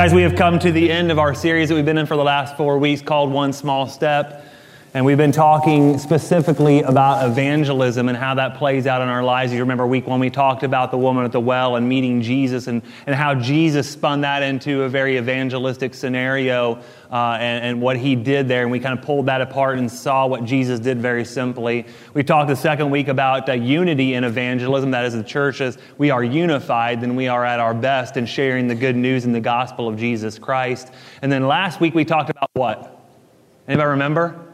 Guys, 0.00 0.14
we 0.14 0.22
have 0.22 0.34
come 0.34 0.58
to 0.58 0.72
the 0.72 0.90
end 0.90 1.12
of 1.12 1.18
our 1.18 1.34
series 1.34 1.68
that 1.68 1.74
we've 1.74 1.84
been 1.84 1.98
in 1.98 2.06
for 2.06 2.16
the 2.16 2.24
last 2.24 2.56
four 2.56 2.78
weeks 2.78 3.02
called 3.02 3.30
One 3.30 3.52
Small 3.52 3.86
Step. 3.86 4.46
And 4.92 5.06
we've 5.06 5.16
been 5.16 5.30
talking 5.30 5.98
specifically 5.98 6.82
about 6.82 7.24
evangelism 7.24 8.08
and 8.08 8.18
how 8.18 8.34
that 8.34 8.56
plays 8.56 8.88
out 8.88 9.02
in 9.02 9.08
our 9.08 9.22
lives. 9.22 9.52
You 9.52 9.60
remember 9.60 9.86
week 9.86 10.08
one, 10.08 10.18
we 10.18 10.30
talked 10.30 10.64
about 10.64 10.90
the 10.90 10.98
woman 10.98 11.24
at 11.24 11.30
the 11.30 11.38
well 11.38 11.76
and 11.76 11.88
meeting 11.88 12.22
Jesus 12.22 12.66
and, 12.66 12.82
and 13.06 13.14
how 13.14 13.36
Jesus 13.36 13.88
spun 13.88 14.22
that 14.22 14.42
into 14.42 14.82
a 14.82 14.88
very 14.88 15.16
evangelistic 15.16 15.94
scenario 15.94 16.82
uh, 17.08 17.38
and, 17.38 17.64
and, 17.64 17.80
what 17.80 17.98
he 17.98 18.16
did 18.16 18.48
there. 18.48 18.62
And 18.62 18.72
we 18.72 18.80
kind 18.80 18.98
of 18.98 19.04
pulled 19.04 19.26
that 19.26 19.40
apart 19.40 19.78
and 19.78 19.88
saw 19.88 20.26
what 20.26 20.44
Jesus 20.44 20.80
did 20.80 20.98
very 20.98 21.24
simply. 21.24 21.86
We 22.12 22.24
talked 22.24 22.48
the 22.48 22.56
second 22.56 22.90
week 22.90 23.06
about 23.06 23.48
uh, 23.48 23.52
unity 23.52 24.14
in 24.14 24.24
evangelism. 24.24 24.90
That 24.90 25.04
is, 25.04 25.14
the 25.14 25.22
church, 25.22 25.60
as 25.60 25.78
we 25.98 26.10
are 26.10 26.24
unified, 26.24 27.00
then 27.00 27.14
we 27.14 27.28
are 27.28 27.44
at 27.44 27.60
our 27.60 27.74
best 27.74 28.16
in 28.16 28.26
sharing 28.26 28.66
the 28.66 28.74
good 28.74 28.96
news 28.96 29.24
and 29.24 29.32
the 29.32 29.40
gospel 29.40 29.86
of 29.86 29.96
Jesus 29.96 30.36
Christ. 30.36 30.90
And 31.22 31.30
then 31.30 31.46
last 31.46 31.80
week, 31.80 31.94
we 31.94 32.04
talked 32.04 32.30
about 32.30 32.50
what? 32.54 33.00
Anybody 33.68 33.90
remember? 33.90 34.49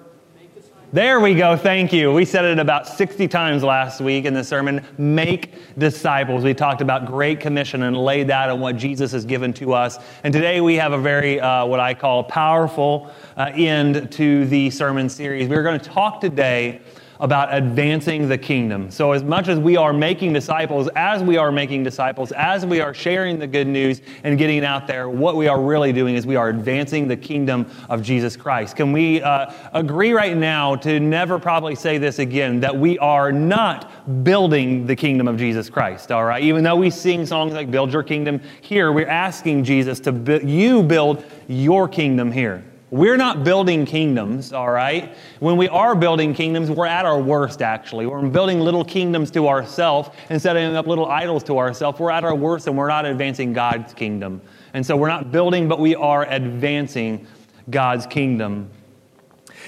There 0.96 1.20
we 1.20 1.34
go. 1.34 1.58
Thank 1.58 1.92
you. 1.92 2.10
We 2.10 2.24
said 2.24 2.46
it 2.46 2.58
about 2.58 2.88
60 2.88 3.28
times 3.28 3.62
last 3.62 4.00
week 4.00 4.24
in 4.24 4.32
the 4.32 4.42
sermon. 4.42 4.82
Make 4.96 5.52
disciples. 5.76 6.42
We 6.42 6.54
talked 6.54 6.80
about 6.80 7.04
Great 7.04 7.38
Commission 7.38 7.82
and 7.82 7.94
laid 7.94 8.28
that 8.28 8.48
on 8.48 8.60
what 8.60 8.78
Jesus 8.78 9.12
has 9.12 9.26
given 9.26 9.52
to 9.52 9.74
us. 9.74 9.98
And 10.24 10.32
today 10.32 10.62
we 10.62 10.76
have 10.76 10.94
a 10.94 10.98
very, 10.98 11.38
uh, 11.38 11.66
what 11.66 11.80
I 11.80 11.92
call, 11.92 12.24
powerful 12.24 13.12
uh, 13.36 13.50
end 13.52 14.10
to 14.12 14.46
the 14.46 14.70
sermon 14.70 15.10
series. 15.10 15.50
We're 15.50 15.62
going 15.62 15.78
to 15.78 15.86
talk 15.86 16.18
today 16.18 16.80
about 17.20 17.54
advancing 17.54 18.28
the 18.28 18.38
kingdom. 18.38 18.90
So, 18.90 19.12
as 19.12 19.22
much 19.22 19.48
as 19.48 19.58
we 19.58 19.76
are 19.76 19.92
making 19.92 20.32
disciples, 20.32 20.88
as 20.96 21.22
we 21.22 21.36
are 21.36 21.50
making 21.50 21.82
disciples, 21.82 22.32
as 22.32 22.66
we 22.66 22.80
are 22.80 22.92
sharing 22.94 23.38
the 23.38 23.46
good 23.46 23.66
news 23.66 24.00
and 24.24 24.38
getting 24.38 24.64
out 24.64 24.86
there, 24.86 25.08
what 25.08 25.36
we 25.36 25.48
are 25.48 25.60
really 25.60 25.92
doing 25.92 26.14
is 26.14 26.26
we 26.26 26.36
are 26.36 26.48
advancing 26.48 27.08
the 27.08 27.16
kingdom 27.16 27.70
of 27.88 28.02
Jesus 28.02 28.36
Christ. 28.36 28.76
Can 28.76 28.92
we 28.92 29.22
uh, 29.22 29.52
agree 29.72 30.12
right 30.12 30.36
now 30.36 30.76
to 30.76 31.00
never 31.00 31.38
probably 31.38 31.74
say 31.74 31.98
this 31.98 32.18
again 32.18 32.60
that 32.60 32.76
we 32.76 32.98
are 32.98 33.32
not 33.32 34.24
building 34.24 34.86
the 34.86 34.96
kingdom 34.96 35.28
of 35.28 35.36
Jesus 35.36 35.70
Christ, 35.70 36.12
all 36.12 36.24
right? 36.24 36.42
Even 36.42 36.62
though 36.62 36.76
we 36.76 36.90
sing 36.90 37.26
songs 37.26 37.54
like 37.54 37.70
Build 37.70 37.92
Your 37.92 38.02
Kingdom 38.02 38.40
here, 38.60 38.92
we're 38.92 39.08
asking 39.08 39.64
Jesus 39.64 40.00
to 40.00 40.12
bu- 40.12 40.46
you 40.46 40.82
build 40.82 41.24
your 41.48 41.88
kingdom 41.88 42.30
here. 42.30 42.64
We're 42.90 43.16
not 43.16 43.42
building 43.42 43.84
kingdoms, 43.84 44.52
all 44.52 44.70
right? 44.70 45.16
When 45.40 45.56
we 45.56 45.68
are 45.68 45.96
building 45.96 46.34
kingdoms, 46.34 46.70
we're 46.70 46.86
at 46.86 47.04
our 47.04 47.20
worst, 47.20 47.60
actually. 47.60 48.06
We're 48.06 48.22
building 48.28 48.60
little 48.60 48.84
kingdoms 48.84 49.32
to 49.32 49.48
ourselves 49.48 50.10
and 50.30 50.40
setting 50.40 50.76
up 50.76 50.86
little 50.86 51.06
idols 51.06 51.42
to 51.44 51.58
ourselves. 51.58 51.98
We're 51.98 52.12
at 52.12 52.22
our 52.22 52.34
worst 52.34 52.68
and 52.68 52.76
we're 52.76 52.88
not 52.88 53.04
advancing 53.04 53.52
God's 53.52 53.92
kingdom. 53.92 54.40
And 54.72 54.86
so 54.86 54.96
we're 54.96 55.08
not 55.08 55.32
building, 55.32 55.68
but 55.68 55.80
we 55.80 55.96
are 55.96 56.24
advancing 56.30 57.26
God's 57.68 58.06
kingdom. 58.06 58.70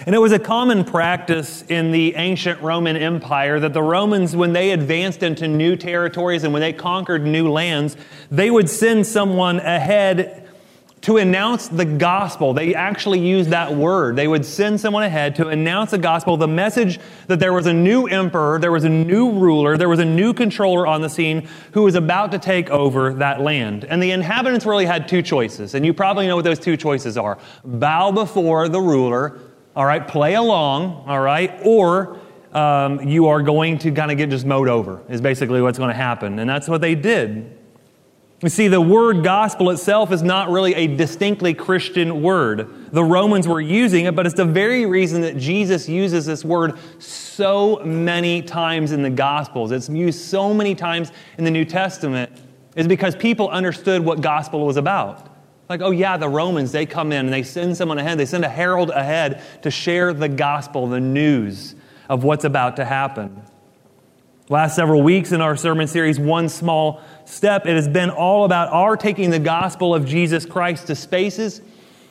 And 0.06 0.14
it 0.14 0.18
was 0.18 0.30
a 0.30 0.38
common 0.38 0.84
practice 0.84 1.62
in 1.62 1.90
the 1.90 2.14
ancient 2.14 2.62
Roman 2.62 2.96
Empire 2.96 3.58
that 3.58 3.72
the 3.72 3.82
Romans, 3.82 4.36
when 4.36 4.52
they 4.52 4.70
advanced 4.70 5.24
into 5.24 5.48
new 5.48 5.74
territories 5.74 6.44
and 6.44 6.52
when 6.52 6.62
they 6.62 6.72
conquered 6.72 7.26
new 7.26 7.50
lands, 7.50 7.96
they 8.30 8.48
would 8.48 8.70
send 8.70 9.08
someone 9.08 9.58
ahead 9.58 10.47
to 11.02 11.16
announce 11.18 11.68
the 11.68 11.84
gospel. 11.84 12.52
They 12.52 12.74
actually 12.74 13.20
used 13.20 13.50
that 13.50 13.74
word. 13.74 14.16
They 14.16 14.26
would 14.26 14.44
send 14.44 14.80
someone 14.80 15.04
ahead 15.04 15.36
to 15.36 15.48
announce 15.48 15.92
the 15.92 15.98
gospel, 15.98 16.36
the 16.36 16.48
message 16.48 16.98
that 17.28 17.38
there 17.38 17.52
was 17.52 17.66
a 17.66 17.72
new 17.72 18.06
emperor, 18.06 18.58
there 18.58 18.72
was 18.72 18.84
a 18.84 18.88
new 18.88 19.30
ruler, 19.30 19.76
there 19.76 19.88
was 19.88 20.00
a 20.00 20.04
new 20.04 20.32
controller 20.32 20.86
on 20.86 21.00
the 21.00 21.08
scene 21.08 21.48
who 21.72 21.82
was 21.82 21.94
about 21.94 22.32
to 22.32 22.38
take 22.38 22.68
over 22.70 23.14
that 23.14 23.40
land. 23.40 23.84
And 23.84 24.02
the 24.02 24.10
inhabitants 24.10 24.66
really 24.66 24.86
had 24.86 25.08
two 25.08 25.22
choices. 25.22 25.74
And 25.74 25.86
you 25.86 25.94
probably 25.94 26.26
know 26.26 26.36
what 26.36 26.44
those 26.44 26.58
two 26.58 26.76
choices 26.76 27.16
are 27.16 27.38
bow 27.64 28.10
before 28.10 28.68
the 28.68 28.80
ruler, 28.80 29.38
all 29.76 29.86
right, 29.86 30.06
play 30.06 30.34
along, 30.34 31.04
all 31.06 31.20
right, 31.20 31.60
or 31.64 32.18
um, 32.52 33.06
you 33.06 33.28
are 33.28 33.42
going 33.42 33.78
to 33.78 33.92
kind 33.92 34.10
of 34.10 34.16
get 34.16 34.30
just 34.30 34.46
mowed 34.46 34.68
over, 34.68 35.02
is 35.08 35.20
basically 35.20 35.60
what's 35.60 35.78
going 35.78 35.90
to 35.90 35.96
happen. 35.96 36.38
And 36.38 36.48
that's 36.48 36.68
what 36.68 36.80
they 36.80 36.94
did. 36.94 37.57
You 38.40 38.48
see, 38.48 38.68
the 38.68 38.80
word 38.80 39.24
gospel 39.24 39.70
itself 39.70 40.12
is 40.12 40.22
not 40.22 40.48
really 40.48 40.72
a 40.74 40.86
distinctly 40.86 41.54
Christian 41.54 42.22
word. 42.22 42.92
The 42.92 43.02
Romans 43.02 43.48
were 43.48 43.60
using 43.60 44.04
it, 44.04 44.14
but 44.14 44.26
it's 44.26 44.36
the 44.36 44.44
very 44.44 44.86
reason 44.86 45.22
that 45.22 45.36
Jesus 45.36 45.88
uses 45.88 46.24
this 46.24 46.44
word 46.44 46.78
so 47.00 47.82
many 47.84 48.42
times 48.42 48.92
in 48.92 49.02
the 49.02 49.10
Gospels. 49.10 49.72
It's 49.72 49.88
used 49.88 50.20
so 50.20 50.54
many 50.54 50.76
times 50.76 51.10
in 51.36 51.42
the 51.42 51.50
New 51.50 51.64
Testament, 51.64 52.30
is 52.76 52.86
because 52.86 53.16
people 53.16 53.48
understood 53.48 54.04
what 54.04 54.20
gospel 54.20 54.64
was 54.64 54.76
about. 54.76 55.34
Like, 55.68 55.80
oh, 55.82 55.90
yeah, 55.90 56.16
the 56.16 56.28
Romans, 56.28 56.70
they 56.70 56.86
come 56.86 57.10
in 57.10 57.26
and 57.26 57.32
they 57.32 57.42
send 57.42 57.76
someone 57.76 57.98
ahead, 57.98 58.18
they 58.18 58.24
send 58.24 58.44
a 58.44 58.48
herald 58.48 58.90
ahead 58.90 59.42
to 59.62 59.70
share 59.72 60.12
the 60.12 60.28
gospel, 60.28 60.86
the 60.86 61.00
news 61.00 61.74
of 62.08 62.22
what's 62.22 62.44
about 62.44 62.76
to 62.76 62.84
happen. 62.84 63.42
Last 64.50 64.76
several 64.76 65.02
weeks 65.02 65.32
in 65.32 65.42
our 65.42 65.56
sermon 65.56 65.86
series, 65.86 66.18
One 66.18 66.48
Small 66.48 67.02
Step, 67.26 67.66
it 67.66 67.76
has 67.76 67.86
been 67.86 68.08
all 68.08 68.46
about 68.46 68.72
our 68.72 68.96
taking 68.96 69.28
the 69.28 69.38
gospel 69.38 69.94
of 69.94 70.06
Jesus 70.06 70.46
Christ 70.46 70.86
to 70.86 70.94
spaces 70.94 71.60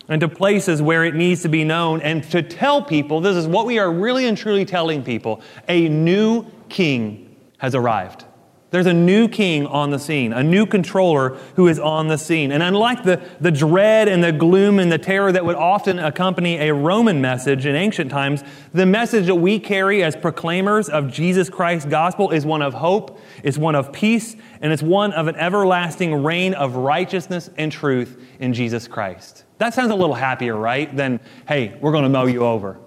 and 0.08 0.22
to 0.22 0.28
places 0.28 0.80
where 0.80 1.04
it 1.04 1.16
needs 1.16 1.42
to 1.42 1.50
be 1.50 1.64
known 1.64 2.00
and 2.02 2.24
to 2.30 2.44
tell 2.44 2.84
people 2.84 3.22
this 3.22 3.36
is 3.36 3.48
what 3.48 3.66
we 3.66 3.80
are 3.80 3.92
really 3.92 4.28
and 4.28 4.38
truly 4.38 4.66
telling 4.66 5.04
people 5.04 5.42
a 5.68 5.90
new 5.90 6.46
king 6.70 7.36
has 7.58 7.74
arrived. 7.74 8.27
There's 8.70 8.86
a 8.86 8.94
new 8.94 9.30
king 9.30 9.66
on 9.66 9.92
the 9.92 10.00
scene, 10.00 10.34
a 10.34 10.44
new 10.44 10.66
controller 10.66 11.38
who 11.56 11.68
is 11.68 11.80
on 11.80 12.10
the 12.10 12.18
scene. 12.18 12.52
And 12.52 12.62
unlike 12.62 13.04
the, 13.04 13.26
the 13.40 13.52
dread 13.52 14.10
and 14.10 14.22
the 14.22 14.34
gloom 14.34 14.78
and 14.80 14.92
the 14.92 14.98
terror 14.98 15.32
that 15.32 15.46
would 15.46 15.56
often 15.56 16.00
accompany 16.00 16.58
a 16.58 16.74
Roman 16.74 17.22
message 17.22 17.66
in 17.66 17.76
ancient 17.76 18.12
times, 18.12 18.44
the 18.74 18.86
message 18.86 19.28
that 19.28 19.36
we 19.36 19.58
carry 19.58 20.04
as 20.04 20.18
proclaimers 20.18 20.90
of 20.90 21.10
Jesus 21.10 21.50
Christ's 21.50 21.90
gospel 21.90 22.32
is 22.32 22.46
one 22.46 22.62
of 22.62 22.74
hope, 22.74 23.22
it's 23.42 23.58
one 23.58 23.74
of 23.74 23.94
peace, 23.94 24.36
and 24.60 24.74
it's 24.74 24.84
one 24.84 25.14
of 25.14 25.28
an 25.28 25.38
everlasting 25.38 26.22
reign 26.22 26.54
of 26.54 26.76
righteousness 26.76 27.50
and 27.58 27.72
truth 27.72 28.22
in 28.40 28.54
Jesus 28.54 28.86
Christ. 28.86 29.46
That 29.60 29.74
sounds 29.74 29.92
a 29.92 29.96
little 29.96 30.16
happier, 30.16 30.58
right? 30.58 30.94
Than, 30.94 31.22
hey, 31.48 31.78
we're 31.80 31.94
going 31.94 32.04
to 32.04 32.10
mow 32.10 32.26
you 32.26 32.42
over. 32.42 32.78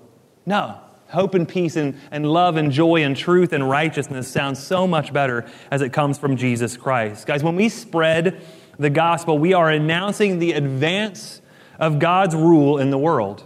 No, 0.44 0.78
Hope 1.10 1.34
and 1.34 1.48
peace 1.48 1.74
and, 1.74 1.98
and 2.12 2.24
love 2.24 2.56
and 2.56 2.70
joy 2.70 3.02
and 3.02 3.16
truth 3.16 3.52
and 3.52 3.68
righteousness 3.68 4.28
sounds 4.28 4.62
so 4.62 4.86
much 4.86 5.12
better 5.12 5.44
as 5.70 5.82
it 5.82 5.92
comes 5.92 6.18
from 6.18 6.36
Jesus 6.36 6.76
Christ. 6.76 7.26
Guys, 7.26 7.42
when 7.42 7.56
we 7.56 7.68
spread 7.68 8.40
the 8.78 8.90
gospel, 8.90 9.36
we 9.36 9.52
are 9.52 9.70
announcing 9.70 10.38
the 10.38 10.52
advance 10.52 11.42
of 11.80 11.98
God's 11.98 12.36
rule 12.36 12.78
in 12.78 12.90
the 12.90 12.98
world. 12.98 13.42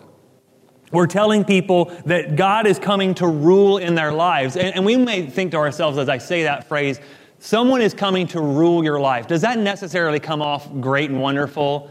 We're 0.93 1.07
telling 1.07 1.45
people 1.45 1.87
that 2.05 2.37
God 2.37 2.67
is 2.67 2.79
coming 2.79 3.15
to 3.15 3.27
rule 3.27 3.79
in 3.79 3.95
their 3.95 4.13
lives. 4.13 4.57
And, 4.57 4.77
and 4.77 4.85
we 4.85 4.97
may 4.97 5.27
think 5.27 5.53
to 5.53 5.57
ourselves 5.57 5.97
as 5.97 6.11
I 6.11 6.19
say 6.19 6.43
that 6.43 6.69
phrase, 6.69 7.01
someone 7.39 7.81
is 7.81 7.95
coming 7.95 8.27
to 8.29 8.41
rule 8.41 8.85
your 8.85 9.01
life. 9.01 9.27
Does 9.27 9.41
that 9.41 9.59
necessarily 9.59 10.21
come 10.21 10.43
off 10.43 10.71
great 10.81 11.09
and 11.09 11.21
wonderful? 11.21 11.91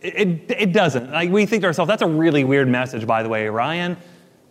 It, 0.00 0.14
it, 0.50 0.56
it 0.58 0.72
doesn't. 0.72 1.10
Like 1.10 1.30
we 1.30 1.44
think 1.44 1.60
to 1.60 1.66
ourselves, 1.66 1.88
that's 1.88 2.02
a 2.02 2.08
really 2.08 2.44
weird 2.44 2.68
message, 2.68 3.06
by 3.06 3.22
the 3.22 3.28
way, 3.28 3.46
Ryan. 3.48 3.98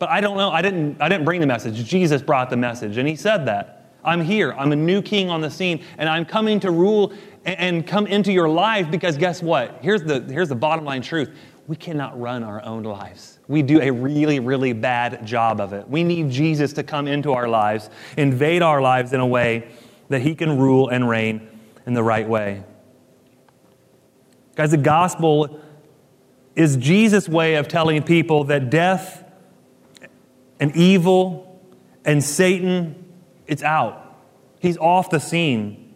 But 0.01 0.09
I 0.09 0.19
don't 0.19 0.36
know. 0.36 0.50
I 0.50 0.63
didn't, 0.63 1.00
I 1.00 1.07
didn't 1.09 1.25
bring 1.25 1.42
the 1.42 1.45
message. 1.45 1.86
Jesus 1.86 2.24
brought 2.24 2.50
the 2.50 2.57
message, 2.57 2.98
and 2.98 3.07
he 3.07 3.15
said 3.15 3.45
that. 3.45 3.94
I'm 4.03 4.19
here. 4.19 4.51
I'm 4.53 4.71
a 4.71 4.75
new 4.75 5.00
king 5.00 5.30
on 5.30 5.42
the 5.42 5.51
scene, 5.51 5.83
and 6.00 6.09
I'm 6.09 6.25
coming 6.25 6.59
to 6.62 6.71
rule 6.71 7.13
and 7.45 7.86
come 7.86 8.07
into 8.07 8.31
your 8.31 8.50
life 8.50 8.89
because 8.89 9.15
guess 9.15 9.44
what? 9.44 9.77
Here's 9.83 10.01
the, 10.01 10.21
here's 10.21 10.50
the 10.50 10.56
bottom 10.56 10.86
line 10.86 11.03
truth. 11.03 11.30
We 11.68 11.75
cannot 11.75 12.19
run 12.19 12.44
our 12.44 12.65
own 12.65 12.81
lives. 12.81 13.38
We 13.48 13.62
do 13.62 13.80
a 13.80 13.92
really, 13.92 14.39
really 14.39 14.74
bad 14.74 15.24
job 15.24 15.62
of 15.62 15.71
it. 15.71 15.88
We 15.88 16.04
need 16.04 16.31
Jesus 16.31 16.74
to 16.74 16.81
come 16.81 17.07
into 17.07 17.33
our 17.33 17.47
lives, 17.47 17.92
invade 18.18 18.63
our 18.63 18.81
lives 18.81 19.13
in 19.13 19.19
a 19.19 19.27
way 19.27 19.69
that 20.09 20.24
he 20.24 20.33
can 20.33 20.57
rule 20.57 20.88
and 20.88 21.07
reign 21.07 21.47
in 21.86 21.94
the 21.94 22.01
right 22.01 22.27
way. 22.27 22.63
Guys, 24.56 24.71
the 24.71 24.77
gospel 24.77 25.59
is 26.56 26.75
Jesus' 26.75 27.30
way 27.30 27.54
of 27.54 27.68
telling 27.68 28.01
people 28.01 28.45
that 28.45 28.71
death 28.71 29.20
and 30.62 30.74
evil 30.75 31.60
and 32.06 32.24
Satan, 32.24 32.96
it's 33.48 33.63
out. 33.63 33.98
He's 34.60 34.78
off 34.78 35.10
the 35.10 35.19
scene. 35.19 35.96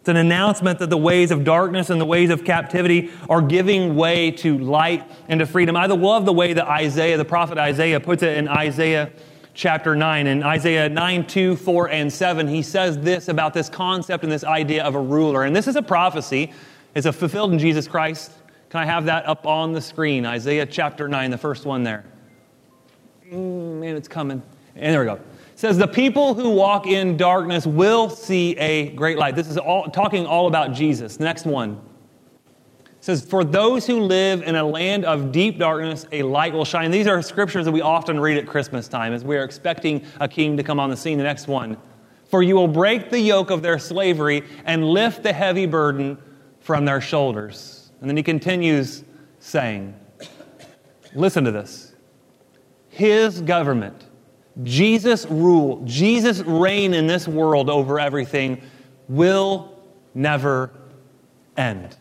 It's 0.00 0.08
an 0.08 0.16
announcement 0.16 0.80
that 0.80 0.90
the 0.90 0.98
ways 0.98 1.30
of 1.30 1.44
darkness 1.44 1.88
and 1.88 1.98
the 1.98 2.04
ways 2.04 2.28
of 2.28 2.44
captivity 2.44 3.10
are 3.30 3.40
giving 3.40 3.96
way 3.96 4.32
to 4.32 4.58
light 4.58 5.10
and 5.28 5.40
to 5.40 5.46
freedom. 5.46 5.76
I 5.76 5.86
love 5.86 6.26
the 6.26 6.32
way 6.32 6.52
that 6.52 6.66
Isaiah, 6.66 7.16
the 7.16 7.24
prophet 7.24 7.56
Isaiah, 7.56 8.00
puts 8.00 8.22
it 8.22 8.36
in 8.36 8.48
Isaiah 8.48 9.10
chapter 9.54 9.96
9. 9.96 10.26
In 10.26 10.42
Isaiah 10.42 10.88
9, 10.88 11.26
2, 11.26 11.56
4, 11.56 11.88
and 11.88 12.12
7, 12.12 12.48
he 12.48 12.62
says 12.62 12.98
this 12.98 13.28
about 13.28 13.54
this 13.54 13.70
concept 13.70 14.24
and 14.24 14.32
this 14.32 14.44
idea 14.44 14.84
of 14.84 14.94
a 14.94 15.00
ruler. 15.00 15.44
And 15.44 15.56
this 15.56 15.68
is 15.68 15.76
a 15.76 15.82
prophecy. 15.82 16.52
It's 16.94 17.06
a 17.06 17.12
fulfilled 17.12 17.52
in 17.52 17.58
Jesus 17.58 17.88
Christ. 17.88 18.32
Can 18.68 18.80
I 18.80 18.84
have 18.86 19.06
that 19.06 19.26
up 19.26 19.46
on 19.46 19.72
the 19.72 19.80
screen? 19.80 20.26
Isaiah 20.26 20.66
chapter 20.66 21.08
9, 21.08 21.30
the 21.30 21.38
first 21.38 21.64
one 21.64 21.84
there 21.84 22.04
mm, 23.34 23.80
man, 23.80 23.96
it's 23.96 24.08
coming. 24.08 24.42
And 24.76 24.92
there 24.92 25.00
we 25.00 25.06
go. 25.06 25.14
It 25.14 25.20
says, 25.56 25.78
The 25.78 25.88
people 25.88 26.34
who 26.34 26.50
walk 26.50 26.86
in 26.86 27.16
darkness 27.16 27.66
will 27.66 28.08
see 28.10 28.56
a 28.58 28.90
great 28.90 29.18
light. 29.18 29.36
This 29.36 29.48
is 29.48 29.58
all 29.58 29.90
talking 29.90 30.26
all 30.26 30.46
about 30.46 30.72
Jesus. 30.72 31.20
Next 31.20 31.46
one 31.46 31.80
says, 33.04 33.22
For 33.22 33.44
those 33.44 33.86
who 33.86 34.00
live 34.00 34.42
in 34.42 34.56
a 34.56 34.64
land 34.64 35.04
of 35.04 35.30
deep 35.30 35.58
darkness, 35.58 36.06
a 36.10 36.22
light 36.22 36.54
will 36.54 36.64
shine. 36.64 36.90
These 36.90 37.06
are 37.06 37.20
scriptures 37.20 37.66
that 37.66 37.72
we 37.72 37.82
often 37.82 38.18
read 38.18 38.38
at 38.38 38.46
Christmas 38.46 38.88
time 38.88 39.12
as 39.12 39.24
we 39.24 39.36
are 39.36 39.44
expecting 39.44 40.04
a 40.20 40.28
king 40.28 40.56
to 40.56 40.62
come 40.62 40.80
on 40.80 40.88
the 40.88 40.96
scene. 40.96 41.18
The 41.18 41.24
next 41.24 41.46
one. 41.46 41.76
For 42.30 42.42
you 42.42 42.56
will 42.56 42.68
break 42.68 43.10
the 43.10 43.20
yoke 43.20 43.50
of 43.50 43.60
their 43.60 43.78
slavery 43.78 44.42
and 44.64 44.88
lift 44.88 45.22
the 45.22 45.32
heavy 45.32 45.66
burden 45.66 46.16
from 46.60 46.86
their 46.86 47.00
shoulders. 47.00 47.92
And 48.00 48.08
then 48.08 48.16
he 48.16 48.22
continues 48.22 49.04
saying, 49.38 49.94
Listen 51.14 51.44
to 51.44 51.52
this. 51.52 51.93
His 52.94 53.40
government, 53.40 54.06
Jesus' 54.62 55.26
rule, 55.26 55.82
Jesus' 55.84 56.38
reign 56.42 56.94
in 56.94 57.08
this 57.08 57.26
world 57.26 57.68
over 57.68 57.98
everything 57.98 58.62
will 59.08 59.82
never 60.14 60.70
end. 61.56 61.96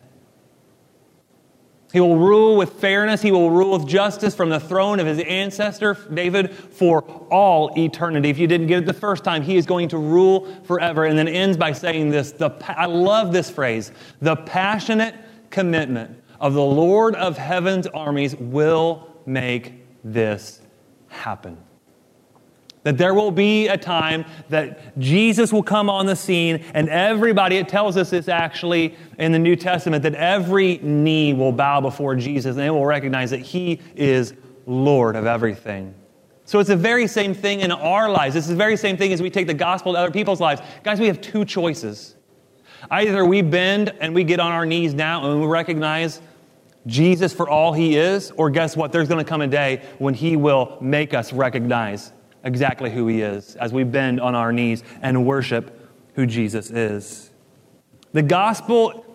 He 1.91 1.99
will 1.99 2.17
rule 2.17 2.57
with 2.57 2.73
fairness. 2.73 3.23
He 3.23 3.31
will 3.31 3.49
rule 3.49 3.79
with 3.79 3.87
justice 3.87 4.35
from 4.35 4.49
the 4.49 4.59
throne 4.59 4.99
of 4.99 5.07
his 5.07 5.17
ancestor, 5.21 5.97
David, 6.13 6.53
for 6.53 7.01
all 7.31 7.73
eternity. 7.75 8.29
If 8.29 8.37
you 8.37 8.45
didn't 8.45 8.67
get 8.67 8.83
it 8.83 8.85
the 8.85 8.93
first 8.93 9.23
time, 9.23 9.41
he 9.41 9.57
is 9.57 9.65
going 9.65 9.89
to 9.89 9.97
rule 9.97 10.45
forever. 10.63 11.05
And 11.05 11.17
then 11.17 11.27
ends 11.27 11.57
by 11.57 11.71
saying 11.71 12.11
this 12.11 12.33
the, 12.33 12.51
I 12.67 12.85
love 12.85 13.33
this 13.33 13.49
phrase 13.49 13.91
the 14.21 14.35
passionate 14.35 15.15
commitment 15.49 16.21
of 16.39 16.53
the 16.53 16.61
Lord 16.61 17.15
of 17.15 17.35
heaven's 17.35 17.87
armies 17.87 18.35
will 18.35 19.07
make 19.25 19.73
this 20.03 20.62
happen. 21.13 21.57
That 22.83 22.97
there 22.97 23.13
will 23.13 23.31
be 23.31 23.69
a 23.69 23.77
time 23.77 24.25
that 24.49 24.99
Jesus 24.99 25.53
will 25.53 25.63
come 25.63 25.89
on 25.89 26.05
the 26.05 26.15
scene, 26.17 26.63
and 26.73 26.89
everybody, 26.89 27.55
it 27.55 27.69
tells 27.69 27.95
us 27.95 28.09
this 28.09 28.27
actually 28.27 28.95
in 29.17 29.31
the 29.31 29.39
New 29.39 29.55
Testament, 29.55 30.03
that 30.03 30.15
every 30.15 30.79
knee 30.79 31.33
will 31.33 31.53
bow 31.53 31.79
before 31.79 32.15
Jesus 32.15 32.57
and 32.57 32.59
they 32.59 32.69
will 32.69 32.85
recognize 32.85 33.29
that 33.29 33.39
He 33.39 33.79
is 33.95 34.33
Lord 34.65 35.15
of 35.15 35.25
everything. 35.25 35.93
So 36.45 36.59
it's 36.59 36.69
the 36.69 36.75
very 36.75 37.07
same 37.07 37.33
thing 37.33 37.61
in 37.61 37.71
our 37.71 38.09
lives. 38.09 38.35
It's 38.35 38.47
the 38.47 38.55
very 38.55 38.75
same 38.75 38.97
thing 38.97 39.13
as 39.13 39.21
we 39.21 39.29
take 39.29 39.47
the 39.47 39.53
gospel 39.53 39.93
to 39.93 39.99
other 39.99 40.11
people's 40.11 40.41
lives. 40.41 40.61
Guys, 40.83 40.99
we 40.99 41.07
have 41.07 41.21
two 41.21 41.45
choices. 41.45 42.15
Either 42.91 43.23
we 43.25 43.41
bend 43.41 43.93
and 44.01 44.13
we 44.13 44.25
get 44.25 44.41
on 44.41 44.51
our 44.51 44.65
knees 44.65 44.93
now 44.93 45.29
and 45.29 45.39
we 45.39 45.47
recognize 45.47 46.19
Jesus 46.85 47.33
for 47.33 47.49
all 47.49 47.73
He 47.73 47.95
is, 47.95 48.31
or 48.31 48.49
guess 48.49 48.75
what? 48.75 48.91
There's 48.91 49.07
going 49.07 49.23
to 49.23 49.29
come 49.29 49.41
a 49.41 49.47
day 49.47 49.81
when 49.99 50.13
He 50.13 50.35
will 50.35 50.77
make 50.81 51.13
us 51.13 51.31
recognize 51.33 52.11
exactly 52.43 52.91
who 52.91 53.07
he 53.07 53.21
is 53.21 53.55
as 53.55 53.73
we 53.73 53.83
bend 53.83 54.19
on 54.19 54.35
our 54.35 54.51
knees 54.51 54.83
and 55.01 55.25
worship 55.25 55.91
who 56.15 56.25
Jesus 56.25 56.69
is. 56.69 57.31
The 58.11 58.21
gospel, 58.21 59.05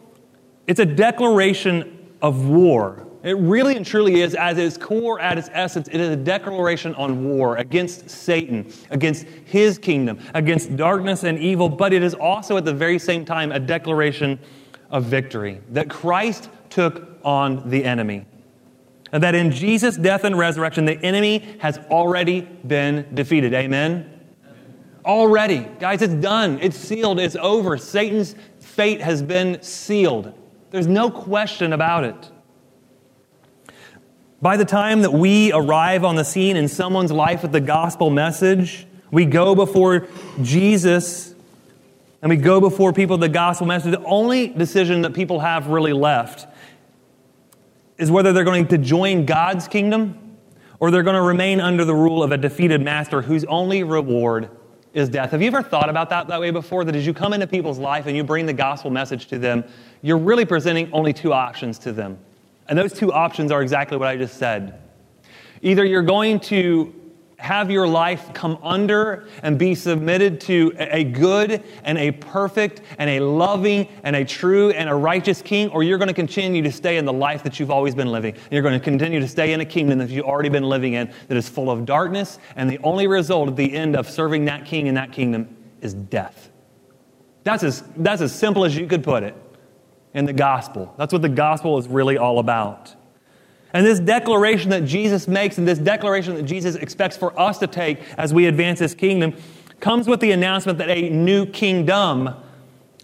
it's 0.67 0.81
a 0.81 0.87
declaration 0.87 2.11
of 2.21 2.49
war. 2.49 3.07
It 3.23 3.37
really 3.37 3.77
and 3.77 3.85
truly 3.85 4.21
is, 4.21 4.35
at 4.35 4.59
its 4.59 4.77
core, 4.77 5.21
at 5.21 5.39
its 5.39 5.51
essence, 5.53 5.89
it 5.89 6.01
is 6.01 6.09
a 6.09 6.17
declaration 6.17 6.95
on 6.95 7.29
war 7.29 7.57
against 7.57 8.09
Satan, 8.09 8.73
against 8.91 9.27
his 9.45 9.77
kingdom, 9.77 10.19
against 10.35 10.77
darkness 10.77 11.25
and 11.25 11.39
evil, 11.39 11.69
but 11.69 11.93
it 11.93 12.03
is 12.03 12.15
also 12.15 12.57
at 12.57 12.65
the 12.65 12.73
very 12.73 12.99
same 12.99 13.25
time 13.25 13.53
a 13.53 13.59
declaration 13.59 14.39
of 14.91 15.05
victory 15.05 15.61
that 15.71 15.91
Christ 15.91 16.49
took 16.71 17.19
on 17.25 17.69
the 17.71 17.85
enemy. 17.85 18.27
And 19.13 19.23
that 19.23 19.35
in 19.35 19.51
Jesus' 19.51 19.97
death 19.97 20.25
and 20.25 20.37
resurrection, 20.37 20.85
the 20.85 20.99
enemy 21.03 21.57
has 21.61 21.79
already 21.91 22.43
been 22.43 23.07
defeated. 23.15 23.55
Amen? 23.55 24.15
Already. 25.05 25.67
Guys, 25.81 26.03
it's 26.03 26.15
done. 26.15 26.59
It's 26.61 26.77
sealed. 26.77 27.19
It's 27.19 27.37
over. 27.37 27.79
Satan's 27.79 28.35
fate 28.61 29.01
has 29.01 29.23
been 29.23 29.63
sealed. 29.63 30.35
There's 30.71 30.87
no 30.87 31.11
question 31.11 31.73
about 31.73 32.05
it. 32.05 32.31
By 34.41 34.57
the 34.57 34.65
time 34.65 35.03
that 35.03 35.13
we 35.13 35.53
arrive 35.53 36.05
on 36.05 36.17
the 36.17 36.25
scene 36.25 36.57
in 36.57 36.69
someone's 36.69 37.11
life 37.11 37.43
with 37.43 37.53
the 37.53 37.61
gospel 37.61 38.11
message, 38.11 38.87
we 39.11 39.25
go 39.25 39.55
before 39.55 40.07
Jesus 40.43 41.35
and 42.21 42.31
we 42.31 42.37
go 42.37 42.61
before 42.61 42.93
people 42.93 43.17
the 43.17 43.29
gospel 43.29 43.67
message. 43.67 43.93
The 43.93 44.05
only 44.05 44.49
decision 44.49 45.03
that 45.03 45.15
people 45.15 45.41
have 45.41 45.69
really 45.69 45.93
left 45.93 46.47
is 47.99 48.11
whether 48.11 48.33
they're 48.33 48.45
going 48.45 48.69
to 48.69 48.79
join 48.79 49.27
God's 49.27 49.69
kingdom 49.69 50.37
or 50.81 50.91
they're 50.91 51.03
going 51.03 51.17
to 51.17 51.23
remain 51.23 51.61
under 51.61 51.85
the 51.85 51.95
rule 51.95 52.23
of 52.23 52.33
a 52.33 52.37
defeated 52.37 52.81
master 52.81 53.21
whose 53.21 53.45
only 53.45 53.83
reward 53.83 54.51
is 54.95 55.09
death. 55.09 55.33
Have 55.33 55.43
you 55.43 55.49
ever 55.49 55.63
thought 55.63 55.91
about 55.91 56.09
that 56.11 56.29
that 56.29 56.41
way 56.41 56.51
before? 56.51 56.85
That 56.85 56.97
as 56.97 57.07
you 57.07 57.13
come 57.13 57.33
into 57.33 57.47
people's 57.47 57.79
life 57.79 58.07
and 58.07 58.17
you 58.17 58.25
bring 58.25 58.47
the 58.47 58.53
gospel 58.53 58.91
message 58.91 59.27
to 59.27 59.39
them, 59.39 59.65
you're 60.03 60.19
really 60.19 60.45
presenting 60.45 60.91
only 60.93 61.13
two 61.13 61.33
options 61.33 61.79
to 61.81 61.93
them. 61.93 62.19
And 62.69 62.79
those 62.79 62.93
two 62.93 63.13
options 63.13 63.51
are 63.51 63.63
exactly 63.63 63.97
what 63.97 64.09
I 64.09 64.17
just 64.17 64.37
said. 64.39 64.81
Either 65.63 65.85
you're 65.85 66.03
going 66.03 66.39
to 66.41 66.95
have 67.39 67.71
your 67.71 67.87
life 67.87 68.35
come 68.35 68.59
under 68.63 69.29
and 69.45 69.59
be 69.59 69.75
submitted 69.75 70.41
to 70.41 70.75
a 70.77 71.05
good 71.05 71.63
and 71.85 71.97
a 71.97 72.11
perfect 72.11 72.83
and 72.99 73.09
a 73.09 73.21
loving 73.21 73.89
and 74.03 74.17
a 74.17 74.25
true 74.25 74.71
and 74.71 74.89
a 74.89 74.95
righteous 74.95 75.41
king, 75.41 75.69
or 75.69 75.85
you're 75.85 75.99
going 75.99 76.09
to 76.09 76.15
continue 76.15 76.63
to 76.63 76.73
stay 76.73 76.97
in 76.97 77.05
the 77.05 77.13
life 77.13 77.45
that 77.45 77.61
you've 77.61 77.71
always 77.71 77.95
been 77.95 78.11
living. 78.11 78.35
You're 78.51 78.63
going 78.63 78.79
to 78.79 78.85
continue 78.85 79.21
to 79.21 79.29
stay 79.29 79.53
in 79.53 79.61
a 79.61 79.65
kingdom 79.65 80.01
that 80.01 80.11
you've 80.11 80.27
already 80.27 80.49
been 80.49 80.65
living 80.65 80.95
in 80.95 81.13
that 81.29 81.37
is 81.37 81.49
full 81.49 81.71
of 81.71 81.87
darkness, 81.87 82.41
and 82.57 82.69
the 82.69 82.79
only 82.79 83.07
result 83.07 83.49
at 83.49 83.57
the 83.57 83.73
end 83.73 83.95
of 83.95 84.11
serving 84.11 84.47
that 84.47 84.67
king 84.67 84.89
in 84.89 84.95
that 84.97 85.13
kingdom 85.13 85.57
is 85.81 85.95
death. 85.95 86.51
That's 87.45 87.63
as, 87.63 87.85
that's 87.97 88.21
as 88.21 88.35
simple 88.35 88.65
as 88.65 88.77
you 88.77 88.89
could 88.89 89.05
put 89.05 89.23
it 89.23 89.37
in 90.13 90.25
the 90.25 90.33
gospel. 90.33 90.93
That's 90.99 91.13
what 91.13 91.23
the 91.23 91.29
gospel 91.29 91.79
is 91.79 91.87
really 91.87 92.19
all 92.19 92.41
about. 92.41 92.95
And 93.73 93.85
this 93.85 94.01
declaration 94.01 94.71
that 94.71 94.85
Jesus 94.85 95.29
makes 95.29 95.59
and 95.59 95.69
this 95.69 95.79
declaration 95.79 96.35
that 96.37 96.45
Jesus 96.45 96.75
expects 96.77 97.17
for 97.17 97.39
us 97.39 97.59
to 97.59 97.67
take 97.67 98.01
as 98.17 98.33
we 98.33 98.47
advance 98.47 98.79
his 98.79 98.95
kingdom 98.95 99.35
comes 99.81 100.09
with 100.09 100.21
the 100.21 100.33
announcement 100.33 100.79
that 100.79 100.89
a 100.89 101.09
new 101.11 101.47
kingdom 101.47 102.35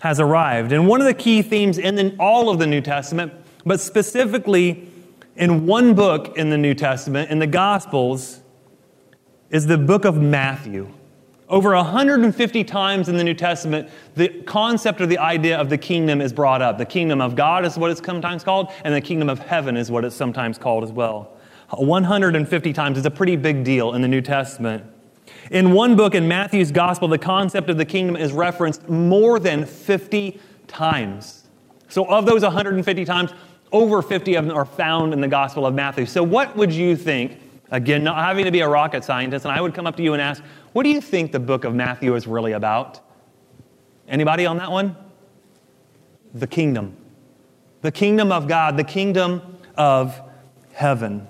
has 0.01 0.21
arrived. 0.21 0.73
And 0.73 0.89
one 0.89 1.01
of 1.01 1.07
the 1.07 1.15
key 1.15 1.43
themes 1.43 1.79
in 1.79 1.95
the, 1.95 2.17
all 2.19 2.51
of 2.51 2.59
the 2.59 2.67
New 2.67 2.81
Testament, 2.81 3.33
but 3.65 3.81
specifically 3.81 4.89
in 5.37 5.67
one 5.67 5.95
book 5.95 6.37
in 6.37 6.51
the 6.51 6.59
New 6.59 6.75
Testament, 6.75 7.31
in 7.31 7.39
the 7.39 7.47
Gospels, 7.47 8.41
is 9.51 9.67
the 9.67 9.79
book 9.79 10.05
of 10.05 10.17
Matthew. 10.17 10.93
Over 11.49 11.75
150 11.75 12.65
times 12.65 13.09
in 13.11 13.17
the 13.17 13.25
New 13.25 13.35
Testament, 13.35 13.91
the 14.15 14.29
concept 14.45 15.01
or 15.03 15.07
the 15.07 15.19
idea 15.19 15.59
of 15.59 15.69
the 15.69 15.77
kingdom 15.77 16.23
is 16.23 16.33
brought 16.33 16.63
up. 16.63 16.79
The 16.79 16.87
kingdom 16.87 17.21
of 17.21 17.37
God 17.37 17.67
is 17.67 17.77
what 17.77 17.91
it's 17.91 18.03
sometimes 18.03 18.43
called, 18.43 18.73
and 18.83 18.95
the 18.95 19.01
kingdom 19.01 19.29
of 19.29 19.41
heaven 19.41 19.77
is 19.77 19.91
what 19.91 20.07
it's 20.07 20.17
sometimes 20.17 20.57
called 20.57 20.85
as 20.85 20.93
well. 20.93 21.37
150 21.71 22.73
times 22.73 22.97
is 22.97 23.05
a 23.05 23.11
pretty 23.11 23.37
big 23.37 23.63
deal 23.63 23.93
in 23.93 24.01
the 24.01 24.09
New 24.09 24.23
Testament. 24.23 24.85
In 25.51 25.73
one 25.73 25.97
book 25.97 26.15
in 26.15 26.27
Matthew's 26.27 26.73
gospel, 26.73 27.09
the 27.09 27.19
concept 27.19 27.69
of 27.69 27.77
the 27.77 27.85
kingdom 27.85 28.17
is 28.17 28.33
referenced 28.33 28.89
more 28.89 29.39
than 29.39 29.67
50 29.67 30.41
times. 30.67 31.45
So, 31.89 32.07
of 32.07 32.25
those 32.25 32.43
150 32.43 33.05
times, 33.05 33.33
over 33.71 34.01
50 34.01 34.35
of 34.37 34.47
them 34.47 34.57
are 34.57 34.65
found 34.65 35.13
in 35.13 35.21
the 35.21 35.29
gospel 35.29 35.67
of 35.67 35.75
Matthew. 35.75 36.07
So, 36.07 36.23
what 36.23 36.57
would 36.57 36.73
you 36.73 36.97
think? 36.97 37.41
Again, 37.71 38.05
not 38.05 38.17
having 38.17 38.45
to 38.45 38.51
be 38.51 38.61
a 38.61 38.69
rocket 38.69 39.05
scientist, 39.05 39.47
and 39.47 39.53
I 39.53 39.61
would 39.61 39.75
come 39.75 39.87
up 39.87 39.97
to 39.97 40.03
you 40.03 40.13
and 40.13 40.23
ask, 40.23 40.43
what 40.75 40.83
do 40.83 40.91
you 40.91 41.01
think 41.01 41.31
the 41.31 41.39
book 41.39 41.63
of 41.63 41.73
Matthew 41.73 42.17
is 42.17 42.27
really 42.27 42.51
about? 42.51 42.99
Anybody 44.09 44.45
on 44.45 44.57
that 44.57 44.73
one? 44.73 44.97
The 46.35 46.49
kingdom. 46.49 46.97
The 47.83 47.93
kingdom 47.93 48.33
of 48.33 48.49
God, 48.49 48.77
the 48.77 48.83
kingdom 48.83 49.41
of 49.77 50.21
heaven. 50.73 51.29